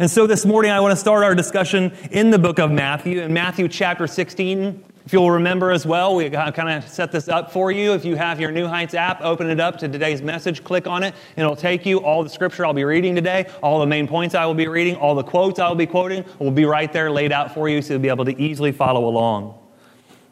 And 0.00 0.10
so 0.10 0.26
this 0.26 0.44
morning 0.44 0.72
I 0.72 0.80
want 0.80 0.90
to 0.90 0.96
start 0.96 1.22
our 1.22 1.36
discussion 1.36 1.92
in 2.10 2.30
the 2.30 2.40
book 2.40 2.58
of 2.58 2.72
Matthew, 2.72 3.20
in 3.20 3.32
Matthew 3.32 3.68
chapter 3.68 4.08
16. 4.08 4.82
If 5.04 5.12
you'll 5.12 5.32
remember 5.32 5.72
as 5.72 5.84
well, 5.84 6.14
we 6.14 6.30
kind 6.30 6.70
of 6.70 6.88
set 6.88 7.10
this 7.10 7.28
up 7.28 7.50
for 7.50 7.72
you. 7.72 7.92
If 7.92 8.04
you 8.04 8.14
have 8.14 8.40
your 8.40 8.52
New 8.52 8.68
Heights 8.68 8.94
app, 8.94 9.20
open 9.20 9.50
it 9.50 9.58
up 9.58 9.76
to 9.78 9.88
today's 9.88 10.22
message, 10.22 10.62
click 10.62 10.86
on 10.86 11.02
it, 11.02 11.12
and 11.36 11.44
it'll 11.44 11.56
take 11.56 11.84
you 11.84 11.98
all 11.98 12.22
the 12.22 12.30
scripture 12.30 12.64
I'll 12.64 12.72
be 12.72 12.84
reading 12.84 13.16
today, 13.16 13.50
all 13.64 13.80
the 13.80 13.86
main 13.86 14.06
points 14.06 14.36
I 14.36 14.46
will 14.46 14.54
be 14.54 14.68
reading, 14.68 14.94
all 14.94 15.16
the 15.16 15.24
quotes 15.24 15.58
I 15.58 15.68
will 15.68 15.74
be 15.74 15.86
quoting 15.86 16.24
will 16.38 16.52
be 16.52 16.66
right 16.66 16.92
there 16.92 17.10
laid 17.10 17.32
out 17.32 17.52
for 17.52 17.68
you 17.68 17.82
so 17.82 17.94
you'll 17.94 18.02
be 18.02 18.10
able 18.10 18.24
to 18.26 18.40
easily 18.40 18.70
follow 18.70 19.08
along. 19.08 19.58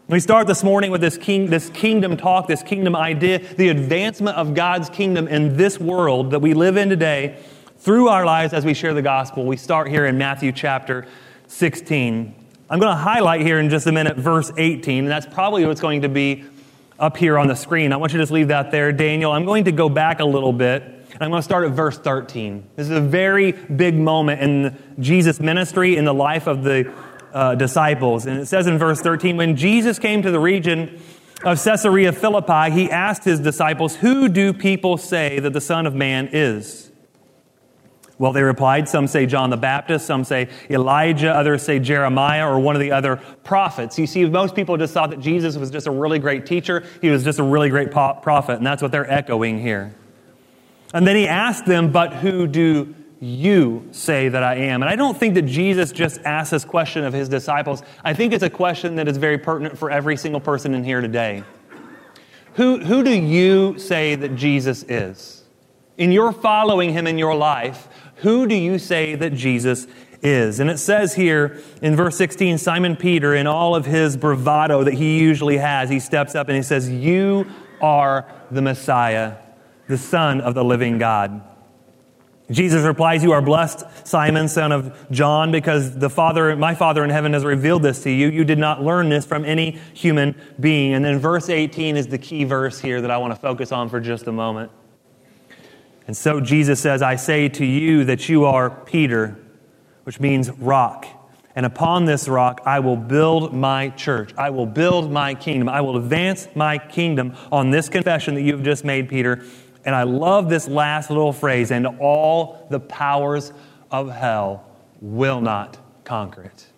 We 0.07 0.21
start 0.21 0.47
this 0.47 0.63
morning 0.63 0.93
with 0.93 1.01
this, 1.01 1.17
king, 1.17 1.51
this 1.51 1.69
kingdom 1.71 2.17
talk, 2.17 2.47
this 2.47 2.63
kingdom 2.63 2.95
idea, 2.95 3.41
the 3.41 3.69
advancement 3.71 4.37
of 4.37 4.55
God's 4.55 4.89
kingdom 4.89 5.27
in 5.27 5.57
this 5.57 5.81
world 5.81 6.31
that 6.31 6.41
we 6.41 6.55
live 6.55 6.77
in 6.77 6.89
today 6.89 7.43
through 7.79 8.09
our 8.09 8.25
lives 8.25 8.53
as 8.53 8.65
we 8.65 8.75
share 8.75 8.95
the 8.95 9.03
gospel. 9.03 9.45
We 9.45 9.57
start 9.57 9.89
here 9.89 10.07
in 10.07 10.17
Matthew 10.17 10.53
chapter 10.53 11.07
16. 11.49 12.40
I'm 12.73 12.79
going 12.79 12.93
to 12.93 13.03
highlight 13.03 13.41
here 13.41 13.59
in 13.59 13.69
just 13.69 13.89
a 13.89 13.93
minute 13.93 14.17
verse 14.17 14.53
18, 14.57 15.01
and 15.01 15.09
that's 15.09 15.27
probably 15.27 15.67
what's 15.67 15.81
going 15.81 16.03
to 16.03 16.09
be 16.09 16.45
up 17.01 17.17
here 17.17 17.37
on 17.37 17.49
the 17.49 17.57
screen. 17.57 17.93
I 17.93 17.97
want 17.97 18.13
you 18.13 18.19
to 18.19 18.23
just 18.23 18.31
leave 18.31 18.47
that 18.47 18.71
there, 18.71 18.93
Daniel. 18.93 19.33
I'm 19.33 19.45
going 19.45 19.65
to 19.65 19.73
go 19.73 19.89
back 19.89 20.21
a 20.21 20.25
little 20.25 20.53
bit, 20.53 20.85
and 20.85 21.21
I'm 21.21 21.31
going 21.31 21.41
to 21.41 21.43
start 21.43 21.65
at 21.65 21.73
verse 21.73 21.99
13. 21.99 22.71
This 22.77 22.89
is 22.89 22.97
a 22.97 23.01
very 23.01 23.51
big 23.51 23.97
moment 23.97 24.41
in 24.41 24.79
Jesus' 25.01 25.41
ministry, 25.41 25.97
in 25.97 26.05
the 26.05 26.15
life 26.15 26.47
of 26.47 26.63
the 26.63 26.95
uh, 27.33 27.57
disciples. 27.57 28.27
And 28.27 28.39
it 28.39 28.47
says 28.47 28.69
in 28.69 28.79
verse 28.79 29.01
13, 29.01 29.37
when 29.37 29.57
Jesus 29.57 29.99
came 29.99 30.23
to 30.23 30.31
the 30.31 30.39
region 30.39 31.03
of 31.43 31.61
Caesarea 31.61 32.13
Philippi, 32.13 32.71
he 32.71 32.89
asked 32.89 33.25
his 33.25 33.41
disciples, 33.41 33.97
Who 33.97 34.29
do 34.29 34.53
people 34.53 34.97
say 34.97 35.41
that 35.41 35.53
the 35.53 35.61
Son 35.61 35.87
of 35.87 35.97
Man 35.97 36.29
is? 36.31 36.90
Well, 38.21 38.35
they 38.35 38.43
replied, 38.43 38.87
Some 38.87 39.07
say 39.07 39.25
John 39.25 39.49
the 39.49 39.57
Baptist, 39.57 40.05
some 40.05 40.25
say 40.25 40.51
Elijah, 40.69 41.35
others 41.35 41.63
say 41.63 41.79
Jeremiah 41.79 42.47
or 42.47 42.61
one 42.61 42.77
of 42.77 42.83
the 42.83 42.93
other 42.93 43.17
prophets. 43.45 43.99
You 43.99 44.07
see, 44.07 44.27
most 44.27 44.55
people 44.55 44.77
just 44.77 44.93
thought 44.93 45.09
that 45.09 45.21
Jesus 45.21 45.57
was 45.57 45.71
just 45.71 45.87
a 45.87 45.91
really 45.91 46.19
great 46.19 46.45
teacher, 46.45 46.85
he 47.01 47.09
was 47.09 47.25
just 47.25 47.39
a 47.39 47.43
really 47.43 47.71
great 47.71 47.91
prophet, 47.91 48.59
and 48.59 48.67
that's 48.67 48.83
what 48.83 48.93
they're 48.93 49.11
echoing 49.11 49.59
here. 49.59 49.95
And 50.93 51.07
then 51.07 51.17
he 51.17 51.27
asked 51.27 51.65
them, 51.65 51.93
But 51.93 52.13
who 52.13 52.47
do 52.47 52.95
you 53.21 53.89
say 53.91 54.29
that 54.29 54.43
I 54.43 54.57
am? 54.57 54.83
And 54.83 54.91
I 54.91 54.97
don't 54.97 55.17
think 55.17 55.33
that 55.37 55.47
Jesus 55.47 55.91
just 55.91 56.21
asked 56.27 56.51
this 56.51 56.67
question 56.67 57.05
of 57.05 57.15
his 57.15 57.27
disciples. 57.27 57.83
I 58.05 58.13
think 58.13 58.35
it's 58.35 58.45
a 58.45 58.51
question 58.51 58.97
that 58.97 59.09
is 59.09 59.17
very 59.17 59.39
pertinent 59.39 59.79
for 59.79 59.91
every 59.91 60.19
single 60.19 60.43
person 60.43 60.75
in 60.75 60.85
here 60.85 61.01
today. 61.01 61.43
Who, 62.57 62.85
who 62.85 63.03
do 63.03 63.19
you 63.19 63.79
say 63.79 64.15
that 64.15 64.37
Jesus 64.37 64.83
is? 64.83 65.40
In 66.01 66.13
your 66.13 66.33
following 66.33 66.95
him 66.95 67.07
in 67.07 67.19
your 67.19 67.35
life, 67.35 67.87
who 68.17 68.47
do 68.47 68.55
you 68.55 68.79
say 68.79 69.17
that 69.17 69.35
Jesus 69.35 69.87
is? 70.23 70.59
And 70.59 70.71
it 70.71 70.79
says 70.79 71.15
here 71.15 71.61
in 71.83 71.95
verse 71.95 72.17
16 72.17 72.57
Simon 72.57 72.97
Peter, 72.97 73.35
in 73.35 73.47
all 73.47 73.77
of 73.77 73.85
his 73.85 74.17
bravado 74.17 74.83
that 74.83 74.95
he 74.95 75.19
usually 75.19 75.59
has, 75.59 75.91
he 75.91 76.01
steps 76.01 76.35
up 76.35 76.49
and 76.49 76.57
he 76.57 76.63
says, 76.63 76.89
You 76.89 77.47
are 77.83 78.27
the 78.51 78.63
Messiah, 78.63 79.37
the 79.89 79.99
Son 79.99 80.41
of 80.41 80.55
the 80.55 80.65
living 80.65 80.97
God. 80.97 81.43
Jesus 82.51 82.83
replies, 82.83 83.23
You 83.23 83.33
are 83.33 83.43
blessed, 83.43 83.85
Simon, 84.05 84.49
son 84.49 84.73
of 84.73 84.97
John, 85.11 85.53
because 85.53 85.99
the 85.99 86.09
Father, 86.09 86.57
my 86.57 86.75
Father 86.75 87.05
in 87.05 87.11
heaven 87.11 87.35
has 87.35 87.45
revealed 87.45 87.83
this 87.83 88.03
to 88.05 88.11
you. 88.11 88.29
You 88.29 88.45
did 88.45 88.59
not 88.59 88.83
learn 88.83 89.11
this 89.11 89.27
from 89.27 89.45
any 89.45 89.73
human 89.93 90.35
being. 90.59 90.95
And 90.95 91.05
then 91.05 91.19
verse 91.19 91.51
18 91.51 91.99
is 91.99 92.07
the 92.07 92.17
key 92.17 92.45
verse 92.45 92.81
here 92.81 93.03
that 93.03 93.11
I 93.11 93.19
want 93.19 93.35
to 93.35 93.39
focus 93.39 93.71
on 93.71 93.91
for 93.91 94.01
just 94.01 94.27
a 94.29 94.33
moment. 94.33 94.73
And 96.11 96.17
so 96.17 96.41
Jesus 96.41 96.81
says, 96.81 97.03
I 97.03 97.15
say 97.15 97.49
to 97.51 97.65
you 97.65 98.03
that 98.07 98.29
you 98.29 98.45
are 98.45 98.69
Peter, 98.69 99.39
which 100.03 100.19
means 100.19 100.51
rock. 100.51 101.07
And 101.55 101.65
upon 101.65 102.05
this 102.05 102.27
rock 102.27 102.63
I 102.67 102.81
will 102.81 102.97
build 102.97 103.55
my 103.55 103.91
church. 103.91 104.35
I 104.37 104.51
will 104.51 104.67
build 104.67 105.13
my 105.13 105.37
kingdom. 105.37 105.69
I 105.69 105.83
will 105.83 105.97
advance 105.97 106.49
my 106.57 106.79
kingdom 106.79 107.37
on 107.53 107.71
this 107.71 107.89
confession 107.89 108.35
that 108.35 108.43
you've 108.43 108.65
just 108.65 108.85
made, 108.85 109.09
Peter 109.09 109.45
and 109.85 109.95
I 109.95 110.03
love 110.03 110.49
this 110.49 110.69
last 110.69 111.11
little 111.11 111.33
phrase, 111.33 111.71
and 111.71 111.87
all 112.01 112.67
the 112.71 112.81
powers 112.81 113.53
of 113.91 114.11
hell 114.11 114.67
will 115.01 115.41
not 115.41 115.79
conquer 116.05 116.43
it. 116.43 116.70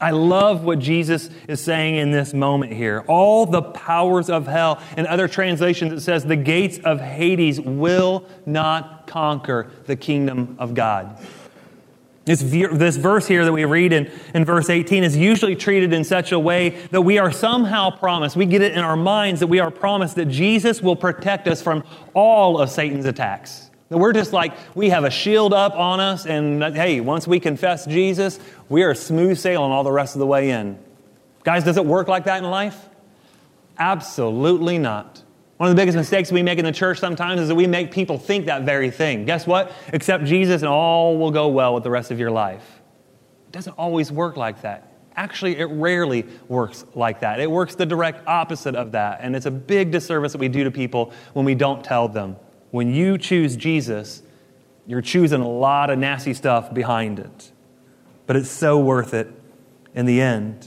I 0.00 0.12
love 0.12 0.62
what 0.62 0.78
Jesus 0.78 1.28
is 1.48 1.60
saying 1.60 1.96
in 1.96 2.10
this 2.10 2.32
moment 2.32 2.72
here. 2.72 3.04
All 3.08 3.46
the 3.46 3.62
powers 3.62 4.30
of 4.30 4.46
hell. 4.46 4.80
In 4.96 5.06
other 5.06 5.26
translations, 5.26 5.92
it 5.92 6.00
says 6.00 6.24
the 6.24 6.36
gates 6.36 6.78
of 6.78 7.00
Hades 7.00 7.60
will 7.60 8.24
not 8.46 9.06
conquer 9.06 9.70
the 9.86 9.96
kingdom 9.96 10.56
of 10.58 10.74
God. 10.74 11.18
This, 12.28 12.42
this 12.42 12.96
verse 12.98 13.26
here 13.26 13.46
that 13.46 13.52
we 13.52 13.64
read 13.64 13.90
in, 13.92 14.10
in 14.34 14.44
verse 14.44 14.68
18 14.68 15.02
is 15.02 15.16
usually 15.16 15.56
treated 15.56 15.94
in 15.94 16.04
such 16.04 16.30
a 16.30 16.38
way 16.38 16.70
that 16.90 17.00
we 17.00 17.16
are 17.16 17.32
somehow 17.32 17.90
promised, 17.90 18.36
we 18.36 18.44
get 18.44 18.60
it 18.60 18.72
in 18.72 18.80
our 18.80 18.96
minds 18.96 19.40
that 19.40 19.46
we 19.46 19.60
are 19.60 19.70
promised 19.70 20.16
that 20.16 20.26
Jesus 20.26 20.82
will 20.82 20.94
protect 20.94 21.48
us 21.48 21.62
from 21.62 21.82
all 22.12 22.60
of 22.60 22.68
Satan's 22.68 23.06
attacks. 23.06 23.67
We're 23.90 24.12
just 24.12 24.32
like, 24.34 24.52
we 24.74 24.90
have 24.90 25.04
a 25.04 25.10
shield 25.10 25.54
up 25.54 25.74
on 25.74 25.98
us, 25.98 26.26
and 26.26 26.62
hey, 26.76 27.00
once 27.00 27.26
we 27.26 27.40
confess 27.40 27.86
Jesus, 27.86 28.38
we 28.68 28.82
are 28.82 28.94
smooth 28.94 29.38
sailing 29.38 29.72
all 29.72 29.82
the 29.82 29.92
rest 29.92 30.14
of 30.14 30.18
the 30.18 30.26
way 30.26 30.50
in. 30.50 30.78
Guys, 31.42 31.64
does 31.64 31.78
it 31.78 31.86
work 31.86 32.06
like 32.06 32.24
that 32.24 32.42
in 32.42 32.50
life? 32.50 32.78
Absolutely 33.78 34.76
not. 34.76 35.22
One 35.56 35.70
of 35.70 35.74
the 35.74 35.80
biggest 35.80 35.96
mistakes 35.96 36.30
we 36.30 36.42
make 36.42 36.58
in 36.58 36.64
the 36.64 36.72
church 36.72 37.00
sometimes 37.00 37.40
is 37.40 37.48
that 37.48 37.54
we 37.54 37.66
make 37.66 37.90
people 37.90 38.18
think 38.18 38.46
that 38.46 38.62
very 38.62 38.90
thing. 38.90 39.24
Guess 39.24 39.46
what? 39.46 39.72
Accept 39.92 40.24
Jesus 40.24 40.62
and 40.62 40.68
all 40.68 41.16
will 41.16 41.30
go 41.30 41.48
well 41.48 41.74
with 41.74 41.82
the 41.82 41.90
rest 41.90 42.10
of 42.10 42.18
your 42.18 42.30
life. 42.30 42.80
It 43.48 43.52
doesn't 43.52 43.72
always 43.72 44.12
work 44.12 44.36
like 44.36 44.62
that. 44.62 44.92
Actually, 45.16 45.56
it 45.56 45.64
rarely 45.64 46.26
works 46.46 46.84
like 46.94 47.20
that. 47.20 47.40
It 47.40 47.50
works 47.50 47.74
the 47.74 47.86
direct 47.86 48.28
opposite 48.28 48.76
of 48.76 48.92
that. 48.92 49.20
And 49.22 49.34
it's 49.34 49.46
a 49.46 49.50
big 49.50 49.90
disservice 49.90 50.32
that 50.32 50.38
we 50.38 50.48
do 50.48 50.62
to 50.62 50.70
people 50.70 51.12
when 51.32 51.44
we 51.44 51.56
don't 51.56 51.82
tell 51.82 52.06
them. 52.06 52.36
When 52.70 52.92
you 52.92 53.18
choose 53.18 53.56
Jesus, 53.56 54.22
you're 54.86 55.02
choosing 55.02 55.40
a 55.40 55.48
lot 55.48 55.90
of 55.90 55.98
nasty 55.98 56.34
stuff 56.34 56.72
behind 56.72 57.18
it. 57.18 57.52
But 58.26 58.36
it's 58.36 58.50
so 58.50 58.78
worth 58.78 59.14
it 59.14 59.28
in 59.94 60.06
the 60.06 60.20
end. 60.20 60.66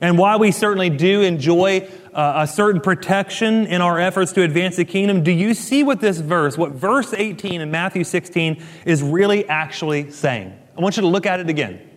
And 0.00 0.18
while 0.18 0.40
we 0.40 0.50
certainly 0.50 0.90
do 0.90 1.20
enjoy 1.22 1.88
uh, 2.12 2.32
a 2.38 2.46
certain 2.46 2.80
protection 2.80 3.66
in 3.66 3.80
our 3.80 4.00
efforts 4.00 4.32
to 4.32 4.42
advance 4.42 4.74
the 4.74 4.84
kingdom, 4.84 5.22
do 5.22 5.30
you 5.30 5.54
see 5.54 5.84
what 5.84 6.00
this 6.00 6.18
verse, 6.18 6.58
what 6.58 6.72
verse 6.72 7.14
18 7.14 7.60
in 7.60 7.70
Matthew 7.70 8.02
16 8.02 8.62
is 8.84 9.00
really 9.00 9.48
actually 9.48 10.10
saying? 10.10 10.58
I 10.76 10.80
want 10.80 10.96
you 10.96 11.02
to 11.02 11.06
look 11.06 11.24
at 11.24 11.38
it 11.38 11.48
again. 11.48 11.88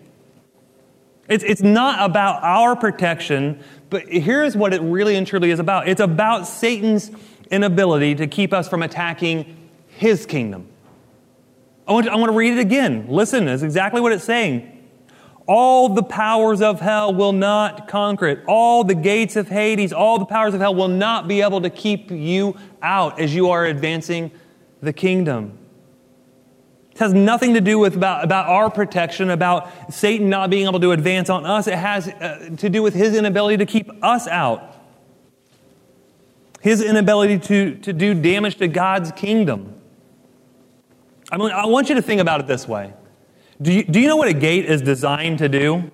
It's, 1.27 1.43
it's 1.43 1.63
not 1.63 2.07
about 2.07 2.43
our 2.43 2.75
protection, 2.75 3.63
but 3.89 4.07
here's 4.07 4.55
what 4.55 4.73
it 4.73 4.81
really 4.81 5.15
and 5.15 5.25
truly 5.25 5.49
is 5.49 5.59
about 5.59 5.87
it's 5.87 6.01
about 6.01 6.47
Satan's 6.47 7.09
inability 7.51 8.15
to 8.15 8.27
keep 8.27 8.53
us 8.53 8.67
from 8.67 8.83
attacking 8.83 9.69
his 9.87 10.25
kingdom. 10.25 10.67
I 11.87 11.93
want, 11.93 12.07
to, 12.07 12.11
I 12.11 12.15
want 12.15 12.31
to 12.31 12.37
read 12.37 12.53
it 12.53 12.59
again. 12.59 13.05
Listen, 13.07 13.47
it's 13.47 13.63
exactly 13.63 14.01
what 14.01 14.11
it's 14.11 14.23
saying. 14.23 14.71
All 15.47 15.89
the 15.89 16.01
powers 16.01 16.61
of 16.61 16.79
hell 16.79 17.13
will 17.13 17.33
not 17.33 17.87
conquer 17.87 18.25
it. 18.27 18.39
All 18.47 18.83
the 18.83 18.95
gates 18.95 19.35
of 19.35 19.47
Hades, 19.47 19.93
all 19.93 20.17
the 20.17 20.25
powers 20.25 20.55
of 20.55 20.61
hell 20.61 20.73
will 20.73 20.87
not 20.87 21.27
be 21.27 21.41
able 21.41 21.61
to 21.61 21.69
keep 21.69 22.09
you 22.09 22.57
out 22.81 23.19
as 23.19 23.35
you 23.35 23.51
are 23.51 23.65
advancing 23.65 24.31
the 24.81 24.91
kingdom. 24.91 25.59
It 26.91 26.97
has 26.99 27.13
nothing 27.13 27.53
to 27.53 27.61
do 27.61 27.77
with 27.77 27.95
about, 27.95 28.23
about 28.23 28.47
our 28.47 28.71
protection, 28.71 29.29
about 29.29 29.93
Satan 29.93 30.29
not 30.29 30.49
being 30.49 30.65
able 30.65 30.79
to 30.79 30.93
advance 30.93 31.29
on 31.29 31.45
us. 31.45 31.67
It 31.67 31.75
has 31.75 32.07
uh, 32.07 32.51
to 32.57 32.69
do 32.69 32.81
with 32.81 32.95
his 32.95 33.15
inability 33.15 33.57
to 33.57 33.65
keep 33.65 33.91
us 34.03 34.27
out. 34.27 34.74
His 36.65 36.81
inability 36.81 37.37
to, 37.37 37.75
to 37.75 37.93
do 37.93 38.15
damage 38.15 38.55
to 38.55 38.67
God's 38.67 39.11
kingdom. 39.11 39.79
I 41.31 41.37
mean, 41.37 41.51
I 41.51 41.67
want 41.67 41.89
you 41.89 41.95
to 41.95 42.01
think 42.01 42.19
about 42.19 42.39
it 42.39 42.47
this 42.47 42.67
way. 42.67 42.91
Do 43.61 43.71
you, 43.71 43.83
do 43.83 43.99
you 43.99 44.07
know 44.07 44.15
what 44.15 44.29
a 44.29 44.33
gate 44.33 44.65
is 44.65 44.81
designed 44.81 45.37
to 45.37 45.47
do? 45.47 45.91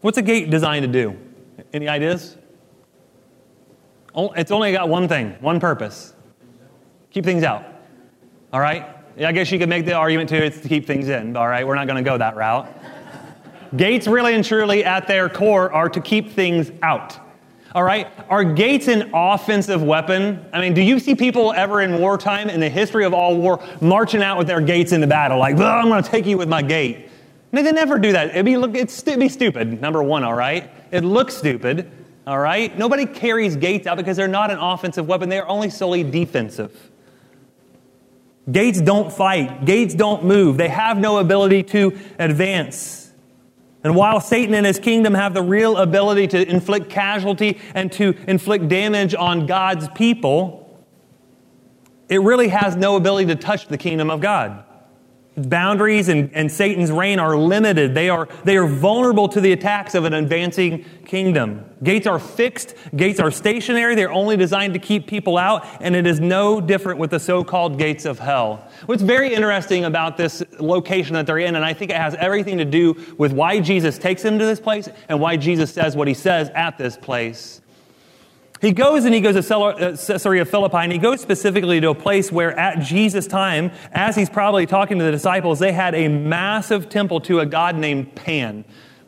What's 0.00 0.16
a 0.16 0.22
gate 0.22 0.48
designed 0.48 0.84
to 0.84 0.92
do? 0.92 1.18
Any 1.72 1.88
ideas? 1.88 2.36
It's 4.16 4.52
only 4.52 4.70
got 4.70 4.88
one 4.88 5.08
thing, 5.08 5.32
one 5.40 5.58
purpose 5.58 6.14
keep 7.10 7.24
things 7.24 7.42
out. 7.42 7.64
All 8.52 8.60
right? 8.60 8.86
I 9.18 9.32
guess 9.32 9.50
you 9.50 9.58
could 9.58 9.68
make 9.68 9.86
the 9.86 9.94
argument 9.94 10.28
too, 10.28 10.36
it's 10.36 10.60
to 10.60 10.68
keep 10.68 10.86
things 10.86 11.08
in. 11.08 11.36
All 11.36 11.48
right? 11.48 11.66
We're 11.66 11.74
not 11.74 11.88
going 11.88 11.96
to 11.96 12.08
go 12.08 12.16
that 12.16 12.36
route. 12.36 12.72
Gates, 13.76 14.06
really 14.06 14.34
and 14.34 14.44
truly, 14.44 14.84
at 14.84 15.08
their 15.08 15.28
core, 15.28 15.72
are 15.72 15.88
to 15.88 16.00
keep 16.00 16.30
things 16.30 16.70
out. 16.80 17.25
All 17.76 17.84
right? 17.84 18.10
Are 18.30 18.42
gates 18.42 18.88
an 18.88 19.10
offensive 19.12 19.82
weapon? 19.82 20.42
I 20.50 20.62
mean, 20.62 20.72
do 20.72 20.80
you 20.80 20.98
see 20.98 21.14
people 21.14 21.52
ever 21.52 21.82
in 21.82 22.00
wartime, 22.00 22.48
in 22.48 22.58
the 22.58 22.70
history 22.70 23.04
of 23.04 23.12
all 23.12 23.36
war, 23.36 23.62
marching 23.82 24.22
out 24.22 24.38
with 24.38 24.46
their 24.46 24.62
gates 24.62 24.92
into 24.92 25.06
battle? 25.06 25.38
Like, 25.38 25.58
I'm 25.58 25.88
going 25.88 26.02
to 26.02 26.10
take 26.10 26.24
you 26.24 26.38
with 26.38 26.48
my 26.48 26.62
gate. 26.62 27.10
They 27.50 27.70
never 27.72 27.98
do 27.98 28.12
that. 28.12 28.30
It'd 28.30 28.46
be, 28.46 28.56
look, 28.56 28.74
it'd 28.74 29.18
be 29.20 29.28
stupid, 29.28 29.78
number 29.78 30.02
one, 30.02 30.24
all 30.24 30.32
right? 30.32 30.70
It 30.90 31.04
looks 31.04 31.36
stupid, 31.36 31.90
all 32.26 32.38
right? 32.38 32.76
Nobody 32.78 33.04
carries 33.04 33.56
gates 33.56 33.86
out 33.86 33.98
because 33.98 34.16
they're 34.16 34.26
not 34.26 34.50
an 34.50 34.58
offensive 34.58 35.06
weapon, 35.06 35.28
they 35.28 35.38
are 35.38 35.48
only 35.48 35.68
solely 35.68 36.02
defensive. 36.02 36.90
Gates 38.50 38.80
don't 38.80 39.12
fight, 39.12 39.66
gates 39.66 39.94
don't 39.94 40.24
move, 40.24 40.56
they 40.56 40.68
have 40.68 40.96
no 40.96 41.18
ability 41.18 41.62
to 41.64 41.98
advance. 42.18 43.05
And 43.84 43.94
while 43.94 44.20
Satan 44.20 44.54
and 44.54 44.66
his 44.66 44.78
kingdom 44.78 45.14
have 45.14 45.32
the 45.32 45.42
real 45.42 45.76
ability 45.76 46.26
to 46.28 46.48
inflict 46.48 46.90
casualty 46.90 47.58
and 47.74 47.92
to 47.92 48.14
inflict 48.26 48.68
damage 48.68 49.14
on 49.14 49.46
God's 49.46 49.88
people, 49.90 50.84
it 52.08 52.20
really 52.20 52.48
has 52.48 52.76
no 52.76 52.96
ability 52.96 53.26
to 53.26 53.36
touch 53.36 53.68
the 53.68 53.78
kingdom 53.78 54.10
of 54.10 54.20
God 54.20 54.65
boundaries 55.36 56.08
and, 56.08 56.30
and 56.34 56.50
Satan's 56.50 56.90
reign 56.90 57.18
are 57.18 57.36
limited. 57.36 57.94
They 57.94 58.08
are, 58.08 58.28
they 58.44 58.56
are 58.56 58.66
vulnerable 58.66 59.28
to 59.28 59.40
the 59.40 59.52
attacks 59.52 59.94
of 59.94 60.04
an 60.04 60.14
advancing 60.14 60.84
kingdom. 61.04 61.64
Gates 61.82 62.06
are 62.06 62.18
fixed, 62.18 62.74
gates 62.96 63.20
are 63.20 63.30
stationary, 63.30 63.94
they're 63.94 64.10
only 64.10 64.36
designed 64.36 64.72
to 64.72 64.78
keep 64.78 65.06
people 65.06 65.36
out, 65.36 65.66
and 65.80 65.94
it 65.94 66.06
is 66.06 66.20
no 66.20 66.60
different 66.60 66.98
with 66.98 67.10
the 67.10 67.20
so 67.20 67.44
called 67.44 67.78
gates 67.78 68.06
of 68.06 68.18
hell. 68.18 68.66
What's 68.86 69.02
very 69.02 69.34
interesting 69.34 69.84
about 69.84 70.16
this 70.16 70.42
location 70.58 71.14
that 71.14 71.26
they're 71.26 71.38
in, 71.38 71.54
and 71.54 71.64
I 71.64 71.74
think 71.74 71.90
it 71.90 71.98
has 71.98 72.14
everything 72.14 72.58
to 72.58 72.64
do 72.64 72.96
with 73.18 73.32
why 73.32 73.60
Jesus 73.60 73.98
takes 73.98 74.22
them 74.22 74.38
to 74.38 74.46
this 74.46 74.58
place 74.58 74.88
and 75.08 75.20
why 75.20 75.36
Jesus 75.36 75.72
says 75.72 75.96
what 75.96 76.08
he 76.08 76.14
says 76.14 76.48
at 76.54 76.78
this 76.78 76.96
place, 76.96 77.60
he 78.60 78.72
goes 78.72 79.04
and 79.04 79.14
he 79.14 79.20
goes 79.20 79.34
to 79.34 79.56
uh, 79.56 79.96
Caesarea 79.96 80.44
Philippi, 80.44 80.78
and 80.78 80.92
he 80.92 80.98
goes 80.98 81.20
specifically 81.20 81.80
to 81.80 81.90
a 81.90 81.94
place 81.94 82.32
where 82.32 82.58
at 82.58 82.80
Jesus' 82.80 83.26
time, 83.26 83.70
as 83.92 84.16
he's 84.16 84.30
probably 84.30 84.66
talking 84.66 84.98
to 84.98 85.04
the 85.04 85.10
disciples, 85.10 85.58
they 85.58 85.72
had 85.72 85.94
a 85.94 86.08
massive 86.08 86.88
temple 86.88 87.20
to 87.22 87.40
a 87.40 87.46
god 87.46 87.76
named 87.76 88.14
Pan. 88.14 88.64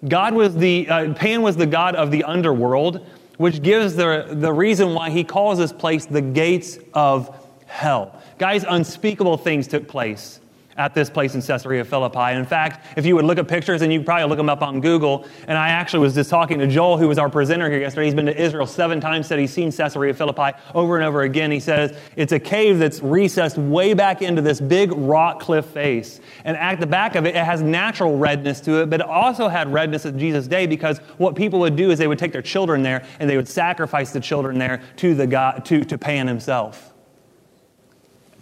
God 0.07 0.35
was 0.35 0.55
the, 0.55 0.89
uh, 0.89 1.15
Pan 1.15 1.43
was 1.43 1.57
the 1.57 1.67
god 1.67 1.95
of 1.95 2.11
the 2.11 2.25
underworld, 2.25 3.07
which 3.37 3.63
gives 3.63 3.97
the, 3.97 4.29
the 4.31 4.53
reason 4.53 4.95
why 4.95 5.11
he 5.11 5.25
calls 5.25 5.59
this 5.59 5.73
place 5.73 6.07
the 6.07 6.21
gates 6.21 6.79
of 6.95 7.35
hell. 7.67 8.21
Guys, 8.39 8.65
unspeakable 8.69 9.39
things 9.39 9.67
took 9.67 9.89
place 9.89 10.41
at 10.79 10.95
this 10.95 11.11
place 11.11 11.35
in 11.35 11.43
Caesarea 11.43 11.85
Philippi. 11.85 12.35
In 12.35 12.47
fact, 12.47 12.87
if 12.97 13.05
you 13.05 13.17
would 13.17 13.25
look 13.25 13.37
at 13.37 13.49
pictures, 13.49 13.83
and 13.83 13.93
you 13.93 14.03
probably 14.03 14.27
look 14.29 14.39
them 14.39 14.49
up 14.49 14.63
on 14.63 14.81
Google, 14.81 15.27
and 15.47 15.59
I 15.59 15.69
actually 15.69 16.01
was 16.01 16.15
just 16.15 16.31
talking 16.31 16.59
to 16.61 16.67
Joel, 16.67 16.97
who 16.97 17.09
was 17.09 17.19
our 17.19 17.29
presenter 17.29 17.69
here 17.69 17.81
yesterday. 17.81 18.07
He's 18.07 18.15
been 18.15 18.27
to 18.27 18.41
Israel 18.41 18.67
seven 18.67 19.01
times, 19.01 19.27
said 19.27 19.39
he's 19.39 19.53
seen 19.53 19.73
Caesarea 19.73 20.15
Philippi 20.15 20.57
over 20.75 20.97
and 20.97 21.05
over 21.05 21.23
again. 21.23 21.51
He 21.51 21.61
says 21.61 21.99
it's 22.17 22.33
a 22.33 22.39
cave 22.39 22.79
that's 22.79 23.01
recessed 23.01 23.59
way 23.59 23.93
back 23.93 24.23
into 24.23 24.41
this 24.41 24.61
big 24.61 24.93
rock 24.93 25.41
cliff 25.41 25.67
face. 25.67 26.21
And 26.45 26.57
at 26.57 26.79
the 26.81 26.87
back 26.87 27.17
of 27.17 27.27
it, 27.27 27.35
it 27.35 27.45
has 27.45 27.61
natural 27.61 28.17
redness 28.17 28.61
to 28.63 28.83
it, 28.83 28.91
but 28.91 29.01
it 29.01 29.07
also 29.07 29.49
had 29.49 29.73
redness 29.73 30.07
at 30.07 30.17
Jesus' 30.17 30.47
day 30.47 30.67
because 30.67 30.99
what 31.19 31.35
people 31.35 31.59
would 31.61 31.77
do 31.77 31.91
is 31.91 31.99
they 31.99 32.07
would 32.07 32.19
take 32.19 32.33
their 32.33 32.43
children 32.43 32.83
there 32.83 33.05
and 33.19 33.29
they 33.29 33.37
would 33.37 33.49
sacrifice 33.49 34.13
the 34.13 34.21
children 34.21 34.59
there 34.59 34.81
to, 34.97 35.15
the 35.15 35.27
God, 35.27 35.65
to, 35.67 35.85
to 35.85 35.99
Pan 35.99 36.29
himself. 36.29 36.95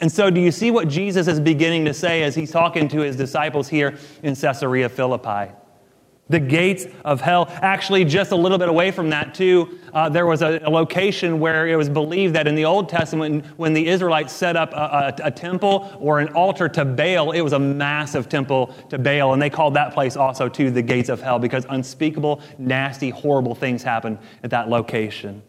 And 0.00 0.12
so, 0.12 0.30
do 0.30 0.40
you 0.40 0.50
see 0.50 0.70
what 0.70 0.88
Jesus 0.88 1.26
is 1.26 1.40
beginning 1.40 1.86
to 1.86 1.94
say 1.94 2.22
as 2.22 2.34
he's 2.34 2.50
talking 2.50 2.86
to 2.88 3.00
his 3.00 3.16
disciples 3.16 3.68
here 3.68 3.96
in 4.22 4.36
Caesarea 4.36 4.88
Philippi? 4.88 5.52
The 6.28 6.40
gates 6.40 6.86
of 7.04 7.20
hell. 7.20 7.46
Actually, 7.48 8.04
just 8.04 8.32
a 8.32 8.36
little 8.36 8.58
bit 8.58 8.68
away 8.68 8.90
from 8.90 9.10
that, 9.10 9.32
too, 9.32 9.78
uh, 9.94 10.08
there 10.08 10.26
was 10.26 10.42
a, 10.42 10.58
a, 10.64 10.68
location 10.68 11.38
where 11.38 11.68
it 11.68 11.76
was 11.76 11.88
believed 11.88 12.34
that 12.34 12.48
in 12.48 12.56
the 12.56 12.64
Old 12.64 12.88
Testament, 12.88 13.46
when 13.56 13.72
the 13.72 13.86
Israelites 13.86 14.32
set 14.32 14.56
up 14.56 14.72
a, 14.72 15.14
a, 15.22 15.28
a, 15.28 15.30
temple 15.30 15.96
or 16.00 16.18
an 16.18 16.28
altar 16.34 16.68
to 16.68 16.84
Baal, 16.84 17.30
it 17.30 17.42
was 17.42 17.52
a 17.52 17.58
massive 17.60 18.28
temple 18.28 18.74
to 18.88 18.98
Baal. 18.98 19.34
And 19.34 19.40
they 19.40 19.50
called 19.50 19.74
that 19.74 19.94
place 19.94 20.16
also, 20.16 20.48
too, 20.48 20.72
the 20.72 20.82
gates 20.82 21.08
of 21.08 21.22
hell 21.22 21.38
because 21.38 21.64
unspeakable, 21.68 22.40
nasty, 22.58 23.10
horrible 23.10 23.54
things 23.54 23.84
happened 23.84 24.18
at 24.42 24.50
that 24.50 24.68
location. 24.68 25.42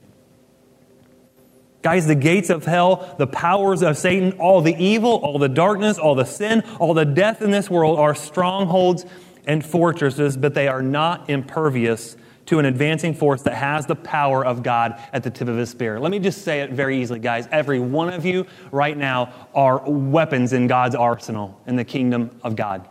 Guys, 1.88 2.06
the 2.06 2.16
gates 2.16 2.50
of 2.50 2.66
hell, 2.66 3.16
the 3.18 3.28
powers 3.28 3.82
of 3.82 3.98
Satan, 3.98 4.34
all 4.40 4.60
the 4.60 4.76
evil, 4.76 5.22
all 5.24 5.40
the 5.40 5.48
darkness, 5.48 5.98
all 5.98 6.16
the 6.16 6.26
sin, 6.26 6.62
all 6.82 6.94
the 6.94 7.06
death 7.06 7.42
in 7.42 7.50
this 7.50 7.70
world 7.70 7.98
are 7.98 8.14
strongholds 8.14 9.06
and 9.46 9.66
fortresses, 9.66 10.36
but 10.36 10.54
they 10.54 10.68
are 10.68 10.82
not 10.82 11.30
impervious 11.30 12.18
to 12.48 12.60
an 12.60 12.66
advancing 12.66 13.14
force 13.14 13.42
that 13.44 13.54
has 13.54 13.86
the 13.86 13.96
power 13.96 14.46
of 14.46 14.64
God 14.64 15.02
at 15.14 15.24
the 15.24 15.30
tip 15.30 15.48
of 15.48 15.56
his 15.56 15.70
spear. 15.70 15.98
Let 15.98 16.12
me 16.12 16.20
just 16.20 16.42
say 16.42 16.60
it 16.60 16.72
very 16.72 17.02
easily, 17.02 17.20
guys. 17.20 17.48
Every 17.54 17.80
one 17.80 18.14
of 18.14 18.26
you 18.26 18.46
right 18.70 18.98
now 18.98 19.48
are 19.56 19.82
weapons 19.90 20.52
in 20.52 20.68
God's 20.68 20.94
arsenal 20.94 21.58
in 21.68 21.78
the 21.78 21.86
kingdom 21.86 22.38
of 22.44 22.58
God. 22.58 22.86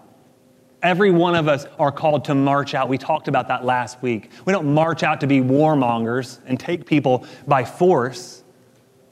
Every 0.83 1.11
one 1.11 1.35
of 1.35 1.49
us 1.49 1.67
are 1.79 1.93
called 1.93 2.25
to 2.25 2.35
march 2.35 2.73
out. 2.73 2.89
We 2.89 2.97
talked 2.97 3.29
about 3.29 3.49
that 3.49 3.63
last 3.63 4.01
week. 4.01 4.31
We 4.47 4.55
don't 4.55 4.73
march 4.73 5.03
out 5.03 5.21
to 5.21 5.27
be 5.27 5.41
warmongers 5.41 6.39
and 6.47 6.59
take 6.59 6.87
people 6.87 7.27
by 7.47 7.63
force. 7.63 8.43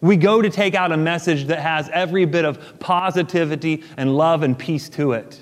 We 0.05 0.19
go 0.19 0.43
to 0.43 0.51
take 0.51 0.75
out 0.75 0.93
a 0.93 0.99
message 0.99 1.47
that 1.47 1.61
has 1.61 1.89
every 1.89 2.27
bit 2.27 2.45
of 2.45 2.79
positivity 2.79 3.83
and 3.97 4.15
love 4.15 4.43
and 4.43 4.59
peace 4.59 4.91
to 4.91 5.13
it. 5.13 5.41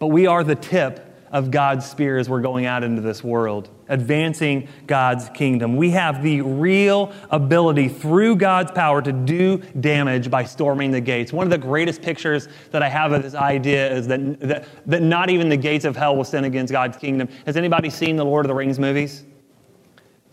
But 0.00 0.08
we 0.08 0.26
are 0.26 0.42
the 0.42 0.56
tip 0.56 1.00
of 1.30 1.52
God's 1.52 1.88
spear 1.88 2.18
as 2.18 2.28
we're 2.28 2.40
going 2.40 2.66
out 2.66 2.82
into 2.82 3.00
this 3.00 3.22
world, 3.22 3.68
advancing 3.88 4.66
God's 4.88 5.28
kingdom. 5.28 5.76
We 5.76 5.90
have 5.90 6.20
the 6.20 6.40
real 6.40 7.12
ability 7.30 7.90
through 7.90 8.36
God's 8.36 8.72
power 8.72 9.00
to 9.02 9.12
do 9.12 9.58
damage 9.78 10.28
by 10.28 10.42
storming 10.42 10.90
the 10.90 11.00
gates. 11.00 11.32
One 11.32 11.46
of 11.46 11.52
the 11.52 11.58
greatest 11.58 12.02
pictures 12.02 12.48
that 12.72 12.82
I 12.82 12.88
have 12.88 13.12
of 13.12 13.22
this 13.22 13.36
idea 13.36 13.88
is 13.92 14.08
that, 14.08 14.40
that, 14.40 14.64
that 14.86 15.02
not 15.02 15.30
even 15.30 15.48
the 15.48 15.56
gates 15.56 15.84
of 15.84 15.94
hell 15.94 16.16
will 16.16 16.24
sin 16.24 16.42
against 16.42 16.72
God's 16.72 16.96
kingdom. 16.96 17.28
Has 17.46 17.56
anybody 17.56 17.88
seen 17.88 18.16
the 18.16 18.24
Lord 18.24 18.44
of 18.44 18.48
the 18.48 18.54
Rings 18.56 18.80
movies? 18.80 19.22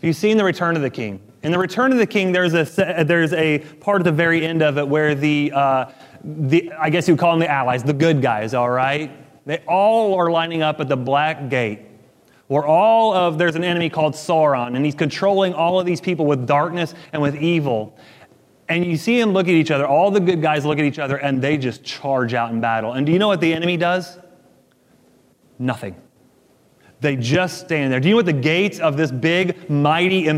Have 0.01 0.07
you 0.07 0.13
seen 0.13 0.35
The 0.35 0.43
Return 0.43 0.75
of 0.75 0.81
the 0.81 0.89
King? 0.89 1.21
In 1.43 1.51
The 1.51 1.59
Return 1.59 1.91
of 1.91 1.99
the 1.99 2.07
King, 2.07 2.31
there's 2.31 2.55
a, 2.55 3.03
there's 3.03 3.33
a 3.33 3.59
part 3.59 4.01
at 4.01 4.03
the 4.03 4.11
very 4.11 4.43
end 4.43 4.63
of 4.63 4.79
it 4.79 4.87
where 4.87 5.13
the, 5.13 5.51
uh, 5.53 5.91
the, 6.23 6.71
I 6.71 6.89
guess 6.89 7.07
you 7.07 7.13
would 7.13 7.19
call 7.19 7.33
them 7.33 7.39
the 7.39 7.51
allies, 7.51 7.83
the 7.83 7.93
good 7.93 8.19
guys, 8.19 8.55
all 8.55 8.71
right? 8.71 9.11
They 9.45 9.59
all 9.67 10.15
are 10.15 10.31
lining 10.31 10.63
up 10.63 10.79
at 10.79 10.89
the 10.89 10.97
Black 10.97 11.49
Gate, 11.49 11.81
where 12.47 12.65
all 12.65 13.13
of, 13.13 13.37
there's 13.37 13.53
an 13.53 13.63
enemy 13.63 13.91
called 13.91 14.15
Sauron, 14.15 14.75
and 14.75 14.83
he's 14.83 14.95
controlling 14.95 15.53
all 15.53 15.79
of 15.79 15.85
these 15.85 16.01
people 16.01 16.25
with 16.25 16.47
darkness 16.47 16.95
and 17.13 17.21
with 17.21 17.35
evil. 17.35 17.95
And 18.69 18.83
you 18.83 18.97
see 18.97 19.19
them 19.19 19.33
look 19.33 19.47
at 19.47 19.53
each 19.53 19.69
other, 19.69 19.85
all 19.85 20.09
the 20.09 20.19
good 20.19 20.41
guys 20.41 20.65
look 20.65 20.79
at 20.79 20.85
each 20.85 20.97
other, 20.97 21.17
and 21.17 21.39
they 21.43 21.59
just 21.59 21.83
charge 21.83 22.33
out 22.33 22.51
in 22.51 22.59
battle. 22.59 22.93
And 22.93 23.05
do 23.05 23.11
you 23.11 23.19
know 23.19 23.27
what 23.27 23.39
the 23.39 23.53
enemy 23.53 23.77
does? 23.77 24.17
Nothing. 25.59 25.95
They 27.01 27.15
just 27.15 27.59
stand 27.61 27.91
there. 27.91 27.99
Do 27.99 28.07
you 28.07 28.13
know 28.13 28.17
what 28.17 28.27
the 28.27 28.33
gates 28.33 28.79
of 28.79 28.95
this 28.95 29.11
big, 29.11 29.69
mighty 29.69 30.29